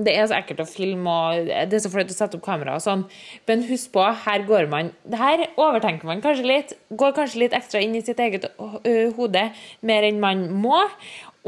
Det 0.05 0.13
er 0.13 0.27
så 0.27 0.37
ekkelt 0.37 0.61
å 0.63 0.67
filme, 0.67 1.07
og 1.07 1.47
det 1.47 1.77
er 1.77 1.83
så 1.83 1.91
flaut 1.91 2.11
å 2.11 2.15
sette 2.15 2.37
opp 2.37 2.45
kamera 2.45 2.75
og 2.77 2.83
sånn. 2.83 3.05
Men 3.47 3.65
husk 3.69 3.93
på, 3.95 4.03
her 4.25 4.43
går 4.47 4.69
man 4.71 4.91
her 5.15 5.45
overtenker 5.55 6.09
man 6.09 6.23
kanskje 6.23 6.49
litt. 6.49 6.75
Går 6.89 7.15
kanskje 7.17 7.45
litt 7.45 7.57
ekstra 7.57 7.81
inn 7.83 7.95
i 7.97 8.03
sitt 8.05 8.19
eget 8.23 8.49
hode 9.17 9.47
mer 9.87 10.07
enn 10.07 10.21
man 10.23 10.47
må. 10.51 10.83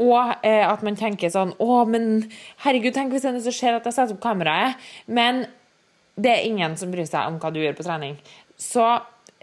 Og 0.00 0.34
eh, 0.46 0.64
at 0.64 0.80
man 0.86 0.96
tenker 0.96 1.28
sånn 1.32 1.52
Å, 1.60 1.82
men 1.84 2.30
herregud, 2.64 2.94
tenk 2.96 3.12
hvis 3.12 3.26
det 3.26 3.32
er 3.32 3.36
noe 3.36 3.44
som 3.44 3.56
skjer 3.56 3.76
at 3.76 3.88
jeg 3.88 3.98
setter 3.98 4.16
opp 4.16 4.24
kameraet. 4.24 4.80
Men 5.12 5.44
det 6.20 6.32
er 6.32 6.46
ingen 6.48 6.76
som 6.80 6.92
bryr 6.92 7.08
seg 7.08 7.28
om 7.28 7.36
hva 7.40 7.52
du 7.52 7.60
gjør 7.60 7.76
på 7.76 7.84
trening. 7.86 8.16
Så 8.60 8.86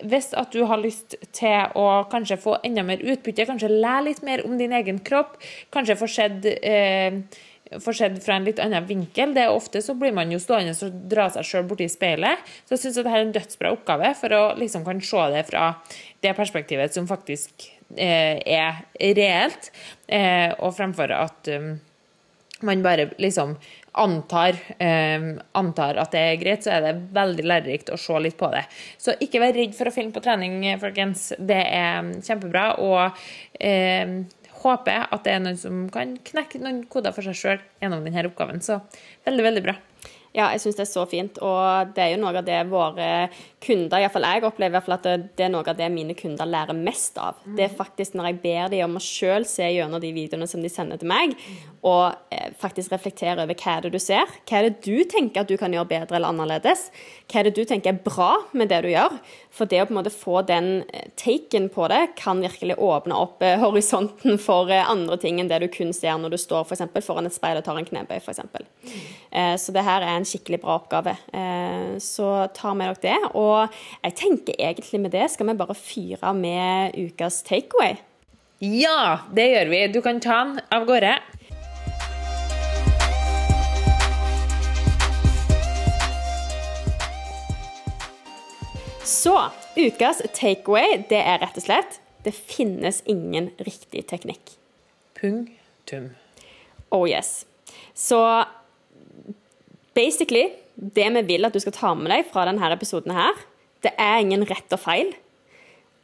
hvis 0.06 0.30
at 0.38 0.54
du 0.54 0.62
har 0.70 0.82
lyst 0.82 1.16
til 1.34 1.78
å 1.78 1.88
kanskje 2.12 2.38
få 2.42 2.58
enda 2.68 2.84
mer 2.86 3.02
utbytte, 3.02 3.48
kanskje 3.50 3.72
lære 3.74 4.08
litt 4.12 4.24
mer 4.26 4.44
om 4.46 4.58
din 4.60 4.76
egen 4.78 5.00
kropp, 5.06 5.40
kanskje 5.74 5.98
få 5.98 6.10
sett 6.12 6.46
eh, 6.46 7.24
fra 7.82 8.36
en 8.36 8.46
litt 8.46 8.60
annen 8.64 8.86
vinkel. 8.88 9.34
Det 9.36 9.44
er 9.44 9.56
Ofte 9.56 9.82
så 9.84 9.96
blir 9.98 10.14
man 10.16 10.32
jo 10.32 10.40
stående 10.40 10.76
og 10.86 11.00
dra 11.10 11.28
seg 11.34 11.48
sjøl 11.48 11.66
borti 11.68 11.90
speilet. 11.92 12.46
Så 12.66 12.76
jeg 12.76 12.86
syns 12.86 13.00
dette 13.00 13.16
er 13.16 13.26
en 13.26 13.34
dødsbra 13.36 13.74
oppgave 13.76 14.14
for 14.20 14.38
å 14.38 14.44
liksom 14.60 14.86
kan 14.88 15.02
se 15.04 15.26
det 15.34 15.44
fra 15.50 15.72
det 16.24 16.36
perspektivet 16.38 16.96
som 16.96 17.10
faktisk 17.10 17.68
eh, 17.98 18.38
er 18.38 18.86
reelt, 19.02 19.72
eh, 20.08 20.54
og 20.62 20.78
fremfor 20.78 21.14
at 21.16 21.52
um, 21.58 21.76
man 22.66 22.86
bare 22.86 23.12
liksom 23.22 23.58
antar, 23.98 24.58
eh, 24.80 25.28
antar, 25.58 26.00
at 26.02 26.14
det 26.14 26.24
er 26.24 26.42
greit, 26.42 26.66
så 26.66 26.76
er 26.78 26.86
det 26.86 26.96
veldig 27.18 27.46
lærerikt 27.48 27.92
å 27.94 28.00
se 28.02 28.20
litt 28.24 28.38
på 28.40 28.52
det. 28.54 28.64
Så 29.02 29.18
ikke 29.24 29.42
vær 29.44 29.58
redd 29.58 29.76
for 29.78 29.90
å 29.90 29.96
filme 29.96 30.16
på 30.16 30.24
trening, 30.26 30.62
folkens. 30.82 31.32
Det 31.40 31.62
er 31.66 32.14
kjempebra. 32.26 32.70
Og 32.84 33.22
eh, 33.60 34.18
håper 34.64 35.06
at 35.12 35.26
det 35.26 35.36
er 35.36 35.44
noen 35.44 35.60
som 35.60 35.86
kan 35.94 36.16
knekke 36.26 36.62
noen 36.64 36.86
koder 36.92 37.16
for 37.16 37.26
seg 37.26 37.38
sjøl 37.38 37.62
gjennom 37.82 38.06
denne 38.06 38.26
oppgaven. 38.30 38.64
Så 38.64 38.80
veldig, 39.28 39.46
veldig 39.52 39.66
bra. 39.68 39.78
Ja, 40.38 40.52
jeg 40.54 40.62
syns 40.62 40.78
det 40.78 40.84
er 40.84 40.90
så 40.92 41.04
fint. 41.10 41.40
Og 41.42 41.94
det 41.96 42.04
er 42.04 42.12
jo 42.14 42.20
noe 42.22 42.36
av 42.36 42.46
det 42.46 42.60
våre 42.70 43.08
kunder, 43.64 44.04
iallfall 44.04 44.28
jeg 44.28 44.44
opplever 44.46 44.70
i 44.70 44.76
hvert 44.76 44.86
fall 44.86 44.98
at 44.98 45.08
det 45.38 45.46
er 45.48 45.50
noe 45.54 45.66
av 45.66 45.80
det 45.80 45.88
mine 45.94 46.14
kunder 46.18 46.50
lærer 46.50 46.78
mest 46.78 47.18
av. 47.22 47.40
Det 47.58 47.66
er 47.66 47.74
faktisk 47.74 48.18
når 48.18 48.32
jeg 48.32 48.40
ber 48.44 48.74
dem 48.74 48.86
om 48.86 49.00
å 49.00 49.04
sjøl 49.04 49.48
se 49.50 49.66
gjennom 49.72 50.04
de 50.04 50.14
videoene 50.14 50.50
som 50.50 50.62
de 50.62 50.70
sender 50.70 51.02
til 51.02 51.10
meg, 51.10 51.34
og 51.88 52.34
eh, 52.34 52.52
faktisk 52.60 52.92
reflektere 52.92 53.44
over 53.44 53.56
hva 53.56 53.78
er 53.78 53.86
det 53.86 53.94
du 53.94 54.00
ser. 54.02 54.28
Hva 54.48 54.60
er 54.60 54.68
det 54.68 54.86
du 54.86 55.04
tenker 55.08 55.44
at 55.44 55.52
du 55.52 55.56
kan 55.60 55.74
gjøre 55.74 55.90
bedre 55.90 56.18
eller 56.18 56.34
annerledes? 56.34 56.88
Hva 57.30 57.42
er 57.42 57.48
det 57.48 57.56
du 57.58 57.64
tenker 57.68 57.94
er 57.94 58.02
bra 58.04 58.34
med 58.58 58.72
det 58.72 58.82
du 58.84 58.90
gjør? 58.92 59.16
For 59.54 59.70
det 59.70 59.82
å 59.82 59.88
på 59.88 59.96
en 59.96 60.00
måte 60.00 60.14
få 60.14 60.42
den 60.48 60.70
eh, 60.92 61.08
taken 61.20 61.70
på 61.74 61.88
det, 61.92 62.02
kan 62.20 62.42
virkelig 62.44 62.78
åpne 62.84 63.18
opp 63.18 63.46
eh, 63.46 63.58
horisonten 63.62 64.40
for 64.42 64.72
andre 64.78 65.20
ting 65.22 65.40
enn 65.42 65.52
det 65.52 65.62
du 65.64 65.70
kun 65.72 65.94
ser 65.96 66.20
når 66.20 66.36
du 66.36 66.40
står 66.42 66.68
for 66.68 66.78
eksempel, 66.78 67.06
foran 67.06 67.30
et 67.30 67.36
speil 67.36 67.60
og 67.60 67.66
tar 67.66 67.80
en 67.80 67.88
knebøy, 67.88 68.18
f.eks. 68.20 68.44
Så 69.62 69.74
det 69.76 69.84
her 69.86 70.04
er 70.04 70.18
en 70.18 70.26
skikkelig 70.28 70.60
bra 70.64 70.78
oppgave. 70.80 71.14
Så 72.04 72.28
ta 72.56 72.74
med 72.78 72.90
dere 72.90 73.02
det. 73.04 73.32
Og 73.38 73.80
jeg 74.04 74.16
tenker 74.18 74.58
egentlig 74.58 75.02
med 75.04 75.14
det 75.14 75.28
skal 75.34 75.50
vi 75.50 75.58
bare 75.60 75.78
fyre 75.78 76.34
med 76.38 76.98
ukas 76.98 77.42
takeaway. 77.48 77.98
Ja, 78.60 79.20
det 79.38 79.52
gjør 79.52 79.70
vi. 79.70 79.80
Du 79.94 80.00
kan 80.02 80.20
ta 80.20 80.40
den 80.42 80.62
av 80.74 80.88
gårde. 80.90 81.12
Så 89.08 89.38
ukas 89.78 90.20
takeaway 90.36 90.98
det 91.08 91.20
er 91.22 91.40
rett 91.40 91.56
og 91.56 91.64
slett 91.64 92.02
det 92.26 92.34
finnes 92.36 93.00
ingen 93.08 93.54
riktig 93.64 94.04
teknikk. 94.10 94.58
Punktum. 95.16 96.10
Oh 96.92 97.06
yes. 97.08 97.46
Så 97.96 98.20
basically, 99.96 100.50
det 100.76 101.08
vi 101.16 101.24
vil 101.30 101.48
at 101.48 101.56
du 101.56 101.62
skal 101.64 101.76
ta 101.78 101.94
med 101.96 102.12
deg 102.12 102.28
fra 102.34 102.44
denne 102.50 102.72
episoden 102.76 103.16
her, 103.16 103.40
det 103.86 103.94
er 103.96 104.20
ingen 104.20 104.44
rett 104.50 104.76
og 104.76 104.84
feil. 104.84 105.14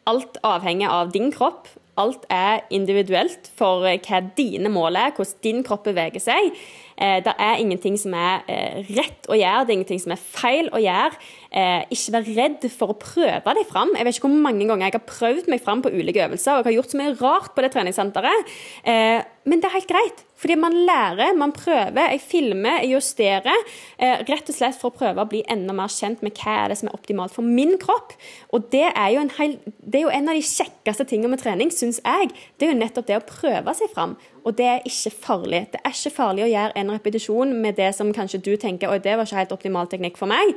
Alt 0.07 0.39
avhenger 0.47 0.91
av 0.91 1.11
din 1.11 1.31
kropp. 1.35 1.67
Alt 1.99 2.23
er 2.33 2.63
individuelt 2.73 3.51
for 3.53 3.83
hva 3.83 4.21
dine 4.37 4.71
mål 4.73 4.95
er, 4.97 5.11
hvordan 5.13 5.43
din 5.45 5.61
kropp 5.65 5.83
beveger 5.85 6.23
seg. 6.23 6.55
Eh, 6.97 7.19
det 7.25 7.35
er 7.37 7.59
ingenting 7.61 7.99
som 8.01 8.15
er 8.17 8.41
eh, 8.49 8.79
rett 8.97 9.29
å 9.29 9.37
gjøre, 9.37 9.67
det 9.67 9.73
er 9.73 9.77
ingenting 9.77 10.01
som 10.01 10.15
er 10.15 10.23
feil 10.23 10.71
å 10.73 10.81
gjøre. 10.81 11.19
Eh, 11.53 11.85
ikke 11.93 12.15
være 12.17 12.35
redd 12.37 12.67
for 12.73 12.93
å 12.93 12.97
prøve 12.99 13.55
deg 13.57 13.69
fram. 13.69 13.93
Jeg 13.97 14.07
vet 14.07 14.17
ikke 14.17 14.29
hvor 14.29 14.43
mange 14.47 14.67
ganger 14.67 14.87
jeg 14.89 14.97
har 14.97 15.05
prøvd 15.09 15.49
meg 15.53 15.63
fram 15.63 15.83
på 15.85 15.93
ulike 15.93 16.25
øvelser, 16.25 16.57
og 16.57 16.63
jeg 16.63 16.71
har 16.71 16.77
gjort 16.79 16.95
så 16.95 17.01
mye 17.01 17.15
rart 17.21 17.53
på 17.53 17.63
det 17.63 17.71
treningssenteret. 17.75 18.53
Eh, 18.83 19.21
men 19.43 19.59
det 19.59 19.67
er 19.67 19.75
helt 19.75 19.89
greit, 19.89 20.21
fordi 20.39 20.55
man 20.55 20.75
lærer, 20.87 21.33
man 21.35 21.51
prøver. 21.51 22.13
Jeg 22.13 22.21
filmer, 22.23 22.77
jeg 22.79 22.93
justerer. 22.95 23.65
Eh, 23.99 24.23
rett 24.29 24.49
og 24.49 24.55
slett 24.55 24.77
for 24.79 24.91
å 24.91 24.95
prøve 24.95 25.23
å 25.23 25.29
bli 25.29 25.41
enda 25.51 25.75
mer 25.75 25.91
kjent 25.91 26.23
med 26.23 26.37
hva 26.39 26.55
er 26.61 26.71
det 26.71 26.77
som 26.79 26.89
er 26.89 26.95
optimalt 26.95 27.35
for 27.35 27.43
min 27.43 27.75
kropp. 27.81 28.15
Og 28.55 28.69
det 28.71 28.85
er 28.89 29.09
jo 29.15 29.23
en, 29.23 29.33
hel, 29.37 29.57
er 29.91 30.05
jo 30.05 30.13
en 30.13 30.31
av 30.31 30.39
de 30.39 30.45
kjekkeste 30.47 31.07
tingene 31.11 31.35
med 31.35 31.43
trening, 31.43 31.73
syns 31.75 31.99
jeg. 32.03 32.31
Det 32.55 32.67
er 32.67 32.73
jo 32.73 32.79
nettopp 32.79 33.09
det 33.09 33.19
å 33.19 33.25
prøve 33.27 33.75
seg 33.75 33.91
fram. 33.91 34.15
Og 34.43 34.55
det 34.59 34.67
er 34.67 34.87
ikke 34.87 35.11
farlig. 35.25 35.61
Det 35.75 35.83
er 35.83 35.95
ikke 35.95 36.15
farlig 36.15 36.47
å 36.47 36.51
gjøre 36.51 36.79
en 36.79 36.95
repetisjon 36.95 37.53
med 37.63 37.79
det 37.79 37.91
som 37.95 38.11
kanskje 38.15 38.41
du 38.43 38.53
tenker 38.59 38.91
oi, 38.91 38.99
det 39.03 39.15
var 39.15 39.27
ikke 39.27 39.43
helt 39.43 39.55
optimal 39.55 39.91
teknikk 39.91 40.19
for 40.19 40.31
meg. 40.31 40.55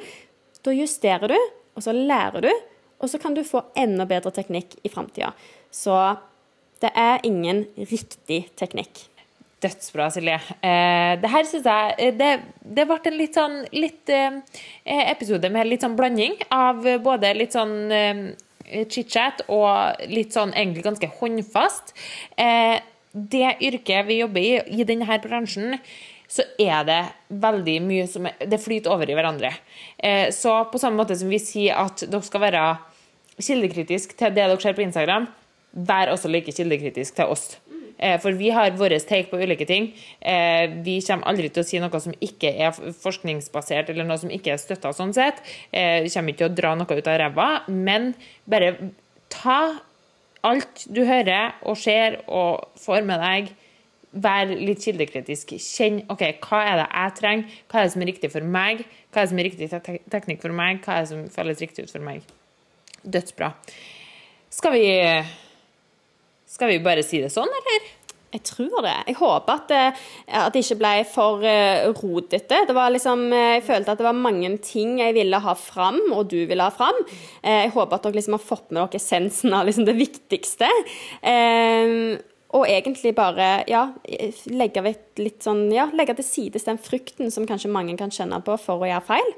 Da 0.66 0.74
justerer 0.74 1.30
du, 1.30 1.36
og 1.76 1.84
så 1.84 1.94
lærer 1.94 2.42
du, 2.42 2.52
og 2.98 3.10
så 3.10 3.20
kan 3.22 3.36
du 3.36 3.44
få 3.46 3.62
enda 3.78 4.06
bedre 4.08 4.32
teknikk 4.34 4.74
i 4.82 4.90
framtida. 4.90 5.30
Så 5.70 5.94
det 6.82 6.90
er 6.98 7.22
ingen 7.28 7.66
riktig 7.78 8.46
teknikk. 8.58 9.04
Dødsbra, 9.62 10.08
Silje. 10.12 10.36
Eh, 10.60 11.12
det 11.22 11.30
her 11.32 11.46
syns 11.48 11.64
jeg 11.64 11.94
eh, 12.02 12.10
det, 12.18 12.32
det, 12.60 12.84
ble 12.88 12.98
en 13.08 13.16
litt 13.16 13.38
sånn 13.38 13.54
litt, 13.72 14.10
eh, 14.12 14.42
episode 15.06 15.48
med 15.52 15.70
litt 15.70 15.86
sånn 15.86 15.96
blanding 15.96 16.36
av 16.52 16.82
både 17.04 17.30
litt 17.38 17.56
sånn 17.56 17.78
eh, 17.94 18.20
chit-chat 18.90 19.46
og 19.48 20.04
litt 20.12 20.36
sånn 20.36 20.52
egentlig 20.52 20.84
ganske 20.84 21.08
håndfast. 21.20 21.94
Eh, 22.36 22.76
det 23.16 23.56
yrket 23.64 24.10
vi 24.10 24.20
jobber 24.20 24.44
i, 24.44 24.82
i 24.82 24.84
denne 24.84 25.18
bransjen, 25.24 25.78
så 26.28 26.44
er 26.58 26.86
det 26.88 27.00
veldig 27.28 27.76
mye 27.86 28.06
som 28.10 28.26
er, 28.26 28.34
Det 28.46 28.58
flyter 28.62 28.92
over 28.92 29.10
i 29.10 29.16
hverandre. 29.16 29.52
Eh, 29.98 30.30
så 30.34 30.64
på 30.70 30.80
samme 30.82 30.98
måte 31.00 31.16
som 31.18 31.30
vi 31.30 31.40
sier 31.42 31.78
at 31.78 32.06
dere 32.06 32.26
skal 32.26 32.44
være 32.46 32.64
kildekritiske 33.36 34.16
til 34.16 34.34
det 34.34 34.42
dere 34.42 34.60
ser 34.60 34.76
på 34.76 34.84
Instagram, 34.84 35.28
vær 35.76 36.12
også 36.12 36.30
like 36.32 36.52
kildekritisk 36.56 37.16
til 37.18 37.32
oss. 37.32 37.56
Eh, 37.98 38.18
for 38.20 38.36
vi 38.36 38.50
har 38.52 38.76
vår 38.76 38.98
take 39.08 39.30
på 39.30 39.40
ulike 39.40 39.66
ting. 39.68 39.88
Eh, 40.20 40.68
vi 40.84 40.98
kommer 41.04 41.28
aldri 41.30 41.48
til 41.48 41.64
å 41.64 41.66
si 41.66 41.80
noe 41.80 42.00
som 42.02 42.14
ikke 42.20 42.52
er 42.52 42.76
forskningsbasert, 42.76 43.90
eller 43.92 44.08
noe 44.08 44.20
som 44.20 44.32
ikke 44.32 44.52
er 44.54 44.60
støtta 44.60 44.92
sånn 44.96 45.14
sett. 45.16 45.40
Eh, 45.72 46.02
vi 46.04 46.12
kommer 46.12 46.34
ikke 46.34 46.44
til 46.44 46.50
å 46.50 46.56
dra 46.60 46.74
noe 46.76 46.98
ut 46.98 47.12
av 47.12 47.20
ræva, 47.22 47.50
men 47.68 48.14
bare 48.48 48.74
ta 49.32 49.60
alt 50.46 50.84
du 50.92 51.02
hører 51.08 51.56
og 51.66 51.78
ser 51.80 52.20
og 52.28 52.68
får 52.80 53.06
med 53.06 53.22
deg. 53.24 53.54
Vær 54.22 54.52
litt 54.52 54.84
kildekritisk. 54.84 55.56
Kjenn 55.60 56.02
ok, 56.12 56.24
hva 56.46 56.62
er 56.64 56.80
det 56.80 56.86
jeg 56.88 57.16
trenger, 57.20 57.58
hva 57.68 57.80
er 57.80 57.88
det 57.88 57.94
som 57.94 58.04
er 58.04 58.10
riktig 58.12 58.32
for 58.32 58.52
meg, 58.56 58.86
hva 59.12 59.20
er 59.20 59.26
det 59.26 59.32
som 59.32 59.42
er 59.42 59.50
riktig 59.50 59.70
teknikk 60.14 60.40
for 60.44 60.56
meg, 60.56 60.80
hva 60.84 60.96
er 60.96 61.04
det 61.04 61.12
som 61.12 61.26
føles 61.34 61.62
riktig 61.64 61.86
ut 61.86 61.92
for 61.92 62.06
meg. 62.06 62.24
Dødsbra. 63.04 63.52
Skal 64.56 64.72
vi 64.72 64.86
skal 66.46 66.70
vi 66.70 66.80
bare 66.80 67.02
si 67.04 67.18
det 67.20 67.32
sånn, 67.34 67.50
eller? 67.50 67.88
Jeg 68.36 68.42
tror 68.44 68.82
det. 68.84 68.94
Jeg 69.08 69.16
håper 69.16 69.52
at 69.54 69.68
det, 69.70 69.82
at 70.40 70.54
det 70.54 70.62
ikke 70.62 70.78
ble 70.80 70.92
for 71.08 71.44
uh, 71.46 71.88
rodete. 71.96 72.58
Det 72.68 72.74
var 72.76 72.92
liksom, 72.92 73.24
eh, 73.32 73.56
jeg 73.56 73.64
følte 73.68 73.94
at 73.94 74.00
det 74.00 74.06
var 74.06 74.18
mange 74.18 74.50
ting 74.64 74.98
jeg 75.00 75.14
ville 75.16 75.40
ha 75.40 75.54
fram, 75.56 76.00
og 76.12 76.26
du 76.32 76.38
ville 76.48 76.66
ha 76.66 76.74
fram. 76.74 76.98
Jeg 77.42 77.72
håper 77.74 77.96
at 77.96 78.06
dere 78.08 78.18
liksom 78.18 78.36
har 78.36 78.44
fått 78.44 78.68
med 78.70 78.82
dere 78.82 79.00
essensen 79.00 79.56
av 79.56 79.68
liksom 79.68 79.86
det 79.88 79.96
viktigste. 79.96 80.68
Og 82.54 82.66
egentlig 82.70 83.14
bare 83.16 83.64
ja, 83.66 83.88
legge, 84.46 84.94
sånn, 85.42 85.66
ja, 85.74 85.88
legge 85.98 86.14
til 86.18 86.26
sides 86.28 86.68
den 86.68 86.78
frykten 86.78 87.32
som 87.34 87.48
kanskje 87.48 87.72
mange 87.74 87.96
kan 87.98 88.12
kjenne 88.14 88.38
på 88.46 88.54
for 88.62 88.84
å 88.84 88.90
gjøre 88.90 89.06
feil. 89.08 89.32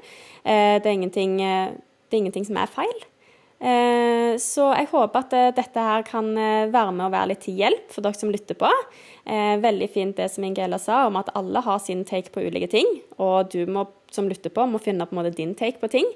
det, 0.45 0.85
er 0.85 0.93
det 2.09 2.17
er 2.17 2.21
ingenting 2.21 2.45
som 2.45 2.61
er 2.61 2.69
feil. 2.73 3.08
Eh, 3.59 4.37
så 4.39 4.69
jeg 4.71 4.87
håper 4.87 5.19
at 5.19 5.33
eh, 5.35 5.49
dette 5.51 5.83
her 5.83 6.03
kan 6.07 6.29
eh, 6.39 6.69
være 6.71 6.93
med 6.95 7.09
å 7.09 7.11
være 7.11 7.33
litt 7.33 7.41
til 7.43 7.57
hjelp 7.59 7.89
for 7.91 8.05
dere 8.05 8.15
som 8.15 8.31
lytter 8.31 8.59
på. 8.59 8.71
Veldig 9.29 9.85
fint 9.93 10.17
det 10.17 10.25
som 10.33 10.41
Ingela 10.47 10.79
sa 10.81 11.03
om 11.05 11.19
at 11.19 11.27
alle 11.37 11.61
har 11.61 11.77
sin 11.83 11.99
take 12.07 12.31
på 12.33 12.41
ulike 12.41 12.65
ting. 12.71 12.87
Og 13.21 13.51
du 13.53 13.59
må, 13.69 13.83
som 14.09 14.25
lytter 14.25 14.49
på, 14.49 14.63
må 14.65 14.79
finne 14.81 15.05
på 15.05 15.13
en 15.13 15.19
måte 15.19 15.35
din 15.37 15.51
take 15.53 15.77
på 15.77 15.85
ting. 15.93 16.07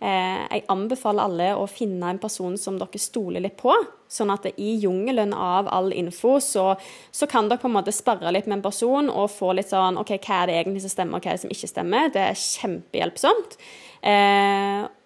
Jeg 0.00 0.62
anbefaler 0.72 1.26
alle 1.26 1.50
å 1.60 1.66
finne 1.68 2.14
en 2.14 2.20
person 2.22 2.56
som 2.56 2.78
dere 2.80 3.02
stoler 3.02 3.44
litt 3.44 3.58
på. 3.60 3.74
Sånn 4.08 4.32
at 4.32 4.48
i 4.54 4.70
jungelen 4.80 5.36
av 5.36 5.68
all 5.68 5.92
info, 5.92 6.38
så, 6.40 6.70
så 7.12 7.28
kan 7.28 7.52
dere 7.52 7.60
på 7.60 7.68
en 7.68 7.76
måte 7.76 7.92
sparre 7.92 8.32
litt 8.32 8.48
med 8.48 8.62
en 8.62 8.64
person 8.70 9.12
og 9.12 9.28
få 9.36 9.52
litt 9.58 9.68
sånn 9.68 10.00
OK, 10.00 10.14
hva 10.24 10.40
er 10.40 10.48
det 10.48 10.58
egentlig 10.62 10.86
som 10.86 10.96
stemmer, 10.96 11.20
og 11.20 11.28
hva 11.28 11.34
er 11.34 11.42
det 11.42 11.44
som 11.44 11.52
ikke 11.58 11.72
stemmer? 11.74 12.08
Det 12.16 12.24
er 12.30 12.42
kjempehjelpsomt. 12.46 13.60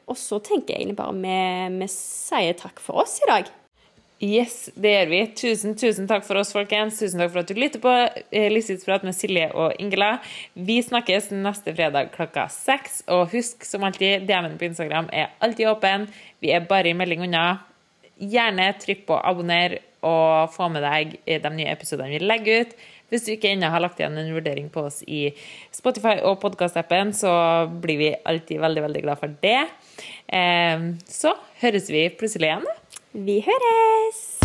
Eh, 0.06 0.10
og 0.10 0.16
så 0.18 0.38
tenker 0.38 0.74
jeg 0.74 0.82
egentlig 0.82 0.96
bare 0.96 1.14
vi, 1.14 1.78
vi 1.80 1.88
sier 1.92 2.54
takk 2.58 2.80
for 2.80 3.02
oss 3.02 3.18
i 3.24 3.30
dag. 3.30 3.54
Yes, 4.16 4.70
det 4.80 4.94
gjør 4.94 5.10
vi. 5.10 5.18
Tusen, 5.36 5.74
tusen 5.76 6.06
takk 6.08 6.24
for 6.24 6.40
oss, 6.40 6.54
folkens. 6.54 6.96
Tusen 7.02 7.20
takk 7.20 7.34
for 7.34 7.42
at 7.42 7.50
du 7.50 7.58
lytter 7.58 7.82
på 7.82 7.92
eh, 7.92 8.46
Livsstilsprat 8.48 9.04
med 9.04 9.12
Silje 9.12 9.50
og 9.52 9.74
Ingela. 9.82 10.22
Vi 10.54 10.78
snakkes 10.80 11.28
neste 11.34 11.74
fredag 11.76 12.14
klokka 12.14 12.46
seks. 12.48 13.02
Og 13.12 13.28
husk 13.34 13.66
som 13.68 13.84
alltid, 13.84 14.24
DM-en 14.24 14.56
på 14.56 14.70
Instagram 14.70 15.10
er 15.12 15.34
alltid 15.44 15.68
åpen. 15.68 16.08
Vi 16.40 16.54
er 16.56 16.64
bare 16.64 16.94
i 16.94 16.96
melding 16.96 17.26
unna. 17.26 17.58
Gjerne 18.16 18.70
trykk 18.80 19.04
på 19.10 19.20
abonner 19.20 19.76
og 20.06 20.48
få 20.54 20.70
med 20.72 20.86
deg 20.86 21.18
de 21.26 21.50
nye 21.52 21.72
episodene 21.74 22.14
vi 22.14 22.22
legger 22.24 22.64
ut. 22.64 22.72
Hvis 23.12 23.26
du 23.26 23.34
ikke 23.34 23.52
ennå 23.52 23.68
har 23.70 23.82
lagt 23.84 24.00
igjen 24.00 24.16
en 24.18 24.32
vurdering 24.34 24.70
på 24.72 24.86
oss 24.88 25.02
i 25.06 25.28
Spotify 25.74 26.16
og 26.26 26.40
podkastappen, 26.42 27.12
så 27.14 27.30
blir 27.84 28.00
vi 28.00 28.14
alltid 28.24 28.64
veldig, 28.64 28.86
veldig 28.88 29.04
glad 29.04 29.20
for 29.20 29.36
det. 29.44 29.60
Så 31.08 31.36
høres 31.62 31.90
vi 31.92 32.08
plutselig 32.18 32.50
igjen. 32.52 32.66
Vi 33.26 33.40
høres! 33.46 34.35